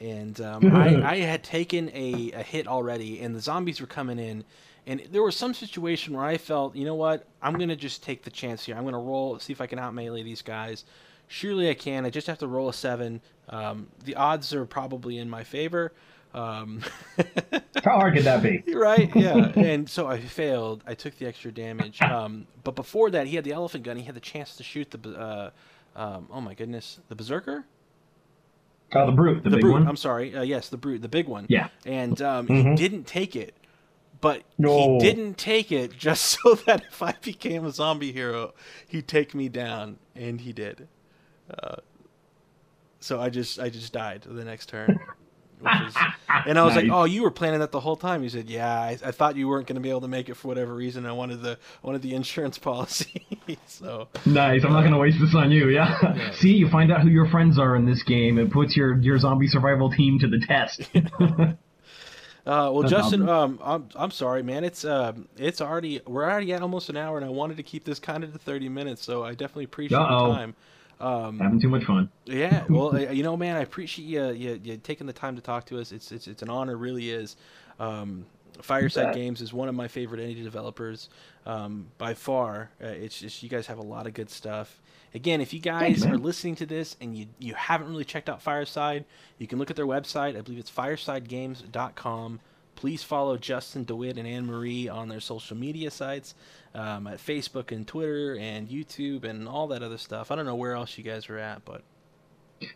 and 0.00 0.40
um, 0.40 0.74
I, 0.74 1.02
I 1.12 1.16
had 1.18 1.44
taken 1.44 1.90
a, 1.94 2.32
a 2.32 2.42
hit 2.42 2.66
already, 2.66 3.20
and 3.20 3.34
the 3.34 3.40
zombies 3.40 3.80
were 3.80 3.86
coming 3.86 4.18
in, 4.18 4.44
and 4.86 5.02
there 5.10 5.22
was 5.22 5.36
some 5.36 5.54
situation 5.54 6.14
where 6.14 6.24
I 6.24 6.36
felt, 6.38 6.74
you 6.76 6.84
know 6.84 6.94
what, 6.94 7.26
I'm 7.42 7.54
gonna 7.58 7.76
just 7.76 8.02
take 8.02 8.22
the 8.22 8.30
chance 8.30 8.64
here. 8.64 8.76
I'm 8.76 8.84
gonna 8.84 8.98
roll, 8.98 9.38
see 9.38 9.52
if 9.52 9.60
I 9.60 9.66
can 9.66 9.78
out 9.78 9.94
melee 9.94 10.22
these 10.22 10.42
guys. 10.42 10.84
Surely 11.28 11.70
I 11.70 11.74
can. 11.74 12.04
I 12.04 12.10
just 12.10 12.26
have 12.26 12.38
to 12.38 12.46
roll 12.46 12.68
a 12.68 12.72
seven. 12.74 13.20
Um, 13.48 13.86
the 14.04 14.14
odds 14.16 14.52
are 14.54 14.66
probably 14.66 15.16
in 15.18 15.28
my 15.30 15.42
favor. 15.42 15.92
Um, 16.34 16.82
How 17.84 17.98
hard 17.98 18.14
could 18.14 18.24
that 18.24 18.42
be? 18.42 18.62
right? 18.74 19.10
Yeah. 19.14 19.52
and 19.56 19.88
so 19.88 20.06
I 20.06 20.20
failed. 20.20 20.82
I 20.86 20.94
took 20.94 21.16
the 21.18 21.26
extra 21.26 21.50
damage. 21.52 22.02
Um, 22.02 22.46
but 22.62 22.74
before 22.74 23.10
that, 23.10 23.26
he 23.26 23.36
had 23.36 23.44
the 23.44 23.52
elephant 23.52 23.84
gun. 23.84 23.96
He 23.96 24.02
had 24.04 24.14
the 24.14 24.20
chance 24.20 24.56
to 24.56 24.62
shoot 24.62 24.90
the. 24.90 25.10
Uh, 25.18 25.50
um, 25.96 26.28
oh 26.32 26.40
my 26.40 26.54
goodness, 26.54 26.98
the 27.08 27.14
berserker, 27.14 27.64
Oh, 28.92 29.06
the 29.06 29.12
brute, 29.12 29.42
the, 29.44 29.50
the 29.50 29.56
big 29.56 29.60
brute. 29.62 29.72
one. 29.72 29.88
I'm 29.88 29.96
sorry. 29.96 30.34
Uh, 30.36 30.42
yes, 30.42 30.68
the 30.68 30.76
brute, 30.76 31.02
the 31.02 31.08
big 31.08 31.26
one. 31.28 31.46
Yeah. 31.48 31.68
And 31.86 32.20
um, 32.20 32.46
Mhm. 32.48 32.70
he 32.70 32.74
didn't 32.76 33.04
take 33.06 33.34
it. 33.36 33.54
But 34.24 34.42
No. 34.58 34.94
he 34.94 34.98
didn't 35.00 35.34
take 35.36 35.70
it 35.70 35.96
just 35.96 36.24
so 36.42 36.54
that 36.66 36.82
if 36.88 37.02
I 37.02 37.14
became 37.22 37.64
a 37.66 37.70
zombie 37.70 38.10
hero, 38.10 38.54
he'd 38.88 39.06
take 39.06 39.34
me 39.34 39.48
down, 39.50 39.98
and 40.16 40.40
he 40.40 40.52
did. 40.52 40.88
Uh, 41.48 41.76
so 43.00 43.20
I 43.20 43.28
just 43.28 43.60
I 43.60 43.68
just 43.68 43.92
died 43.92 44.22
the 44.26 44.44
next 44.44 44.70
turn. 44.70 44.98
Is, 45.86 45.94
and 46.46 46.58
I 46.58 46.64
was 46.64 46.74
like, 46.74 46.90
"Oh, 46.90 47.04
you 47.04 47.22
were 47.22 47.30
planning 47.30 47.60
that 47.60 47.70
the 47.70 47.80
whole 47.80 47.96
time." 47.96 48.22
He 48.22 48.28
said, 48.28 48.50
"Yeah, 48.50 48.70
I, 48.70 48.98
I 49.04 49.10
thought 49.12 49.36
you 49.36 49.46
weren't 49.48 49.66
going 49.66 49.76
to 49.76 49.80
be 49.80 49.88
able 49.88 50.02
to 50.02 50.08
make 50.08 50.28
it 50.28 50.34
for 50.34 50.48
whatever 50.48 50.74
reason. 50.74 51.06
I 51.06 51.12
wanted 51.12 51.40
the 51.42 51.52
I 51.82 51.86
wanted 51.86 52.02
the 52.02 52.14
insurance 52.14 52.58
policy." 52.70 53.26
so 53.66 54.08
Nice. 54.26 54.62
I'm 54.64 54.72
not 54.72 54.82
gonna 54.84 54.98
waste 54.98 55.18
this 55.20 55.34
on 55.34 55.50
you. 55.50 55.68
Yeah. 55.68 55.96
Yeah. 56.02 56.30
See, 56.40 56.52
you 56.54 56.68
find 56.70 56.90
out 56.92 57.00
who 57.02 57.08
your 57.08 57.28
friends 57.28 57.58
are 57.58 57.76
in 57.76 57.86
this 57.86 58.02
game. 58.02 58.38
It 58.38 58.50
puts 58.50 58.74
your 58.76 58.98
your 59.00 59.18
zombie 59.18 59.48
survival 59.48 59.90
team 59.90 60.18
to 60.20 60.28
the 60.28 60.40
test. 60.46 60.82
Uh, 62.46 62.68
well, 62.72 62.82
No 62.82 62.88
Justin, 62.88 63.28
um, 63.28 63.58
I'm 63.62 63.88
I'm 63.96 64.10
sorry, 64.10 64.42
man. 64.42 64.64
It's 64.64 64.84
um, 64.84 65.28
it's 65.36 65.60
already 65.62 66.00
we're 66.06 66.24
already 66.24 66.52
at 66.52 66.60
almost 66.60 66.90
an 66.90 66.96
hour, 66.96 67.16
and 67.16 67.24
I 67.24 67.30
wanted 67.30 67.56
to 67.56 67.62
keep 67.62 67.84
this 67.84 67.98
kind 67.98 68.22
of 68.22 68.32
to 68.32 68.38
30 68.38 68.68
minutes, 68.68 69.02
so 69.02 69.24
I 69.24 69.30
definitely 69.30 69.64
appreciate 69.64 69.98
Uh-oh. 69.98 70.28
the 70.28 70.34
time. 70.34 70.54
Um, 71.00 71.38
Having 71.40 71.60
too 71.60 71.68
much 71.68 71.84
fun. 71.84 72.10
yeah, 72.26 72.64
well, 72.68 72.94
uh, 72.96 73.10
you 73.10 73.22
know, 73.22 73.36
man, 73.36 73.56
I 73.56 73.60
appreciate 73.60 74.04
you, 74.04 74.30
you 74.32 74.60
you 74.62 74.76
taking 74.76 75.06
the 75.06 75.12
time 75.12 75.36
to 75.36 75.42
talk 75.42 75.64
to 75.66 75.80
us. 75.80 75.90
It's 75.90 76.12
it's 76.12 76.28
it's 76.28 76.42
an 76.42 76.50
honor, 76.50 76.76
really 76.76 77.10
is. 77.10 77.36
Um, 77.80 78.26
Fireside. 78.62 79.14
Games 79.14 79.40
is 79.40 79.52
one 79.52 79.68
of 79.68 79.74
my 79.74 79.88
favorite 79.88 80.20
indie 80.20 80.44
developers 80.44 81.08
um, 81.46 81.86
by 81.98 82.14
far. 82.14 82.70
Uh, 82.82 82.86
it's 82.86 83.18
just 83.18 83.42
you 83.42 83.48
guys 83.48 83.66
have 83.66 83.78
a 83.78 83.82
lot 83.82 84.06
of 84.06 84.14
good 84.14 84.30
stuff. 84.30 84.80
Again, 85.14 85.40
if 85.40 85.52
you 85.54 85.60
guys 85.60 86.04
are 86.04 86.18
listening 86.18 86.56
to 86.56 86.66
this 86.66 86.96
and 87.00 87.16
you 87.16 87.26
you 87.38 87.54
haven't 87.54 87.88
really 87.88 88.04
checked 88.04 88.28
out 88.28 88.42
Fireside, 88.42 89.04
you 89.38 89.46
can 89.46 89.58
look 89.60 89.70
at 89.70 89.76
their 89.76 89.86
website. 89.86 90.36
I 90.36 90.40
believe 90.40 90.58
it's 90.58 90.70
firesidegames.com. 90.70 92.40
Please 92.76 93.04
follow 93.04 93.36
Justin 93.38 93.84
De 93.84 93.94
Witt 93.94 94.18
and 94.18 94.26
Anne 94.26 94.46
Marie 94.46 94.88
on 94.88 95.08
their 95.08 95.20
social 95.20 95.56
media 95.56 95.90
sites 95.92 96.34
um, 96.74 97.06
at 97.06 97.18
Facebook 97.18 97.70
and 97.70 97.86
Twitter 97.86 98.36
and 98.36 98.68
YouTube 98.68 99.22
and 99.24 99.46
all 99.48 99.68
that 99.68 99.82
other 99.84 99.98
stuff. 99.98 100.30
I 100.32 100.34
don't 100.34 100.44
know 100.44 100.56
where 100.56 100.72
else 100.72 100.98
you 100.98 101.04
guys 101.04 101.30
are 101.30 101.38
at, 101.38 101.64
but 101.64 101.82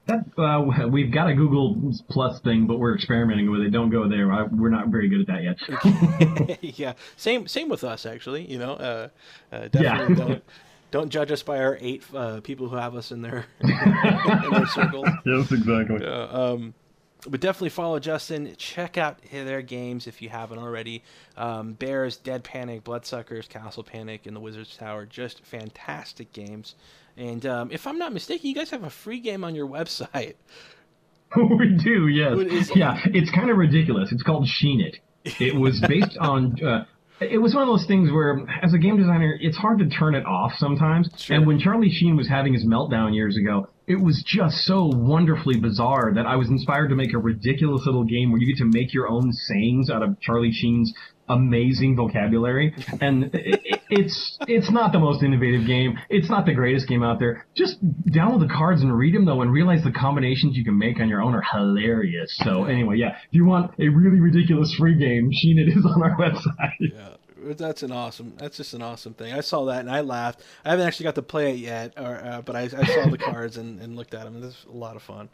That, 0.07 0.25
uh, 0.39 0.87
we've 0.89 1.11
got 1.11 1.29
a 1.29 1.35
Google 1.35 1.93
Plus 2.09 2.39
thing, 2.41 2.69
but 2.69 2.79
we're 2.79 2.95
experimenting 2.95 3.51
with 3.51 3.63
it. 3.63 3.71
Don't 3.71 3.91
go 3.91 4.09
there. 4.09 4.33
I, 4.33 4.45
we're 4.45 4.69
not 4.71 4.87
very 4.89 5.09
good 5.09 5.23
at 5.23 5.27
that 5.27 5.43
yet. 5.43 6.59
yeah, 6.79 6.93
same 7.17 7.49
same 7.49 7.69
with 7.69 7.83
us 7.83 8.07
actually. 8.07 8.49
You 8.49 8.59
know, 8.61 8.75
uh, 8.75 9.09
uh, 9.53 9.69
definitely 9.69 10.15
Yeah. 10.15 10.25
don't 10.29 10.45
don't 10.91 11.11
judge 11.11 11.31
us 11.31 11.43
by 11.43 11.59
our 11.59 11.77
eight 11.81 12.03
uh, 12.15 12.41
people 12.41 12.69
who 12.69 12.77
have 12.77 12.95
us 12.95 13.13
in 13.13 13.23
their 13.23 13.47
in 13.61 13.69
their 14.53 14.67
circles. 14.67 15.09
yes, 15.27 15.53
exactly. 15.53 15.99
Yeah, 16.03 16.23
um, 16.31 16.75
but 17.27 17.41
definitely 17.41 17.71
follow 17.71 17.99
Justin. 17.99 18.55
Check 18.57 18.97
out 18.97 19.19
their 19.31 19.61
games 19.63 20.07
if 20.07 20.23
you 20.23 20.29
haven't 20.29 20.59
already. 20.59 21.03
Um, 21.37 21.73
Bears, 21.73 22.17
Dead 22.17 22.45
Panic, 22.45 22.85
Bloodsuckers, 22.85 23.49
Castle 23.49 23.83
Panic, 23.83 24.27
and 24.27 24.35
the 24.37 24.41
Wizard's 24.41 24.77
Tower. 24.77 25.05
Just 25.05 25.45
fantastic 25.45 26.33
games. 26.33 26.75
And 27.17 27.45
um, 27.47 27.71
if 27.73 27.87
I'm 27.87 27.99
not 27.99 28.13
mistaken, 28.13 28.49
you 28.49 28.55
guys 28.55 28.71
have 28.71 28.85
a 28.85 28.91
free 28.91 29.19
game 29.19 29.43
on 29.43 29.55
your 29.57 29.67
website. 29.67 30.35
we 31.37 31.77
do, 31.83 32.07
yes. 32.07 32.37
What 32.37 32.47
is- 32.47 32.75
yeah, 32.77 33.01
it's 33.07 33.31
kind 33.33 33.51
of 33.51 33.57
ridiculous. 33.57 34.13
It's 34.13 34.23
called 34.23 34.47
Sheen 34.47 34.81
It. 34.81 34.99
It 35.41 35.55
was 35.57 35.81
based 35.81 36.17
on. 36.19 36.63
Uh, 36.65 36.85
it 37.21 37.39
was 37.39 37.55
one 37.55 37.63
of 37.63 37.69
those 37.69 37.87
things 37.87 38.11
where, 38.11 38.41
as 38.63 38.75
a 38.75 38.79
game 38.79 38.97
designer, 38.97 39.37
it's 39.41 39.57
hard 39.57 39.79
to 39.81 39.89
turn 39.89 40.15
it 40.15 40.25
off 40.25 40.53
sometimes. 40.57 41.09
Sure. 41.17 41.37
And 41.37 41.47
when 41.47 41.59
Charlie 41.59 41.91
Sheen 41.91 42.17
was 42.17 42.29
having 42.29 42.53
his 42.55 42.65
meltdown 42.65 43.15
years 43.15 43.37
ago, 43.37 43.69
it 43.87 44.01
was 44.01 44.23
just 44.27 44.59
so 44.59 44.91
wonderfully 44.95 45.59
bizarre 45.59 46.13
that 46.15 46.27
I 46.27 46.37
was 46.37 46.49
inspired 46.49 46.89
to 46.89 46.95
make 46.95 47.15
a 47.15 47.19
ridiculous 47.19 47.83
little 47.87 48.05
game 48.05 48.31
where 48.31 48.41
you 48.41 48.47
get 48.47 48.59
to 48.59 48.71
make 48.71 48.93
your 48.93 49.09
own 49.09 49.33
sayings 49.33 49.91
out 49.91 50.03
of 50.03 50.21
Charlie 50.21 50.53
Sheen's 50.53 50.93
amazing 51.29 51.97
vocabulary. 51.97 52.75
And 53.01 53.25
it, 53.35 53.61
it, 53.65 53.81
it's 53.91 54.39
it's 54.49 54.71
not 54.73 54.93
the 54.93 54.99
most 54.99 55.23
innovative 55.23 55.67
game. 55.67 55.99
It's 56.09 56.29
not 56.29 56.47
the 56.47 56.55
greatest 56.55 56.89
game 56.89 57.03
out 57.03 57.19
there. 57.21 57.47
Just 57.55 57.77
download 58.11 58.41
the 58.41 58.53
cards 58.53 58.83
and 58.83 58.97
read 58.97 59.15
them 59.15 59.25
though, 59.25 59.41
and 59.41 59.53
realize 59.53 59.85
the 59.85 59.93
combinations 59.93 60.57
you 60.57 60.65
can 60.65 60.77
make 60.77 60.99
on 61.01 61.09
your 61.09 61.23
own 61.23 61.35
are 61.35 61.43
hilarious. 61.43 62.37
So 62.45 62.65
anyway, 62.65 62.97
yeah, 62.97 63.11
if 63.11 63.33
you 63.33 63.45
want 63.45 63.73
a 63.79 63.89
really 63.89 64.21
ridiculous 64.21 64.75
free 64.79 64.99
game, 64.99 65.31
Sheen 65.33 65.59
It 65.59 65.69
is 65.69 65.87
on 65.87 66.03
our 66.03 66.17
website. 66.19 66.93
Yeah, 66.93 67.15
that's 67.57 67.83
an 67.83 67.93
awesome. 67.93 68.35
That's 68.37 68.57
just 68.57 68.75
an 68.75 68.83
awesome 68.83 69.15
thing. 69.15 69.33
I 69.33 69.41
saw 69.41 69.65
that 69.67 69.81
and 69.81 69.91
I 69.91 70.01
laughed. 70.01 70.43
I 70.65 70.71
haven't 70.71 70.87
actually 70.87 71.05
got 71.05 71.15
to 71.15 71.23
play 71.23 71.53
it 71.53 71.57
yet, 71.59 71.95
or, 71.97 72.17
uh, 72.23 72.43
but 72.43 72.57
I, 72.57 72.63
I 72.63 72.85
saw 72.85 73.09
the 73.09 73.17
cards 73.19 73.57
and, 73.57 73.81
and 73.81 73.97
looked 73.97 74.13
at 74.15 74.25
them. 74.25 74.37
and 74.37 74.45
It's 74.45 74.65
a 74.65 74.73
lot 74.77 74.97
of 74.97 75.03
fun. 75.03 75.29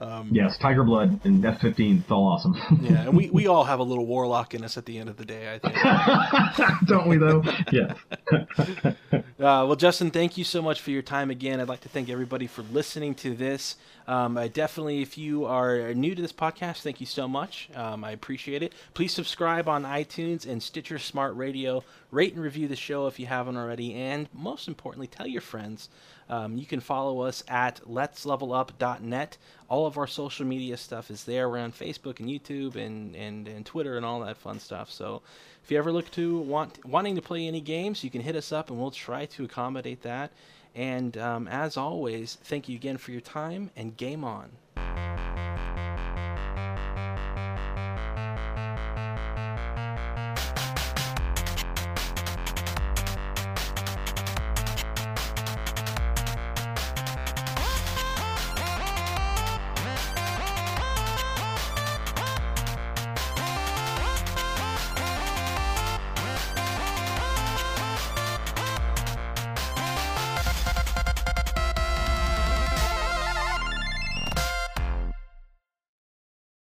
Um, 0.00 0.30
Yes, 0.32 0.56
Tiger 0.58 0.84
Blood 0.84 1.20
and 1.24 1.44
F-15, 1.44 2.02
it's 2.02 2.10
all 2.10 2.26
awesome. 2.28 2.54
yeah, 2.82 3.02
and 3.02 3.16
we, 3.16 3.30
we 3.30 3.46
all 3.52 3.64
have 3.64 3.80
a 3.80 3.82
little 3.82 4.06
warlock 4.06 4.54
in 4.54 4.62
us 4.62 4.78
at 4.78 4.86
the 4.86 4.96
end 4.96 5.08
of 5.08 5.16
the 5.16 5.24
day. 5.24 5.52
I 5.52 5.58
think. 5.58 6.78
Don't 6.86 7.08
we 7.08 7.16
though? 7.18 7.42
yeah. 7.72 7.94
Uh, 9.40 9.62
well, 9.64 9.76
Justin, 9.76 10.10
thank 10.10 10.36
you 10.36 10.42
so 10.42 10.60
much 10.60 10.80
for 10.80 10.90
your 10.90 11.00
time 11.00 11.30
again. 11.30 11.60
I'd 11.60 11.68
like 11.68 11.80
to 11.82 11.88
thank 11.88 12.10
everybody 12.10 12.48
for 12.48 12.62
listening 12.62 13.14
to 13.16 13.34
this. 13.36 13.76
Um, 14.08 14.38
I 14.38 14.48
definitely, 14.48 15.02
if 15.02 15.18
you 15.18 15.44
are 15.44 15.92
new 15.92 16.14
to 16.14 16.22
this 16.22 16.32
podcast, 16.32 16.80
thank 16.80 16.98
you 16.98 17.04
so 17.04 17.28
much. 17.28 17.68
Um, 17.74 18.02
I 18.04 18.12
appreciate 18.12 18.62
it. 18.62 18.72
Please 18.94 19.12
subscribe 19.12 19.68
on 19.68 19.82
iTunes 19.82 20.46
and 20.46 20.62
Stitcher 20.62 20.98
Smart 20.98 21.36
Radio. 21.36 21.84
Rate 22.10 22.32
and 22.32 22.42
review 22.42 22.68
the 22.68 22.74
show 22.74 23.06
if 23.06 23.20
you 23.20 23.26
haven't 23.26 23.58
already, 23.58 23.92
and 23.92 24.26
most 24.32 24.66
importantly, 24.66 25.08
tell 25.08 25.26
your 25.26 25.42
friends. 25.42 25.90
Um, 26.30 26.56
you 26.56 26.64
can 26.64 26.80
follow 26.80 27.20
us 27.20 27.44
at 27.48 27.82
letslevelup.net. 27.86 29.36
All 29.68 29.86
of 29.86 29.98
our 29.98 30.06
social 30.06 30.46
media 30.46 30.78
stuff 30.78 31.10
is 31.10 31.24
there. 31.24 31.50
We're 31.50 31.58
on 31.58 31.72
Facebook 31.72 32.18
and 32.18 32.30
YouTube 32.30 32.76
and, 32.76 33.14
and, 33.14 33.46
and 33.46 33.66
Twitter 33.66 33.98
and 33.98 34.06
all 34.06 34.20
that 34.20 34.38
fun 34.38 34.58
stuff. 34.58 34.90
So 34.90 35.20
if 35.62 35.70
you 35.70 35.76
ever 35.76 35.92
look 35.92 36.10
to 36.12 36.38
want 36.38 36.82
wanting 36.86 37.16
to 37.16 37.22
play 37.22 37.46
any 37.46 37.60
games, 37.60 38.02
you 38.02 38.08
can 38.08 38.22
hit 38.22 38.36
us 38.36 38.52
up 38.52 38.70
and 38.70 38.78
we'll 38.78 38.90
try 38.90 39.26
to 39.26 39.44
accommodate 39.44 40.00
that. 40.02 40.32
And 40.74 41.16
um, 41.16 41.48
as 41.48 41.76
always, 41.76 42.38
thank 42.42 42.68
you 42.68 42.76
again 42.76 42.98
for 42.98 43.12
your 43.12 43.20
time 43.20 43.70
and 43.76 43.96
game 43.96 44.24
on. 44.24 44.50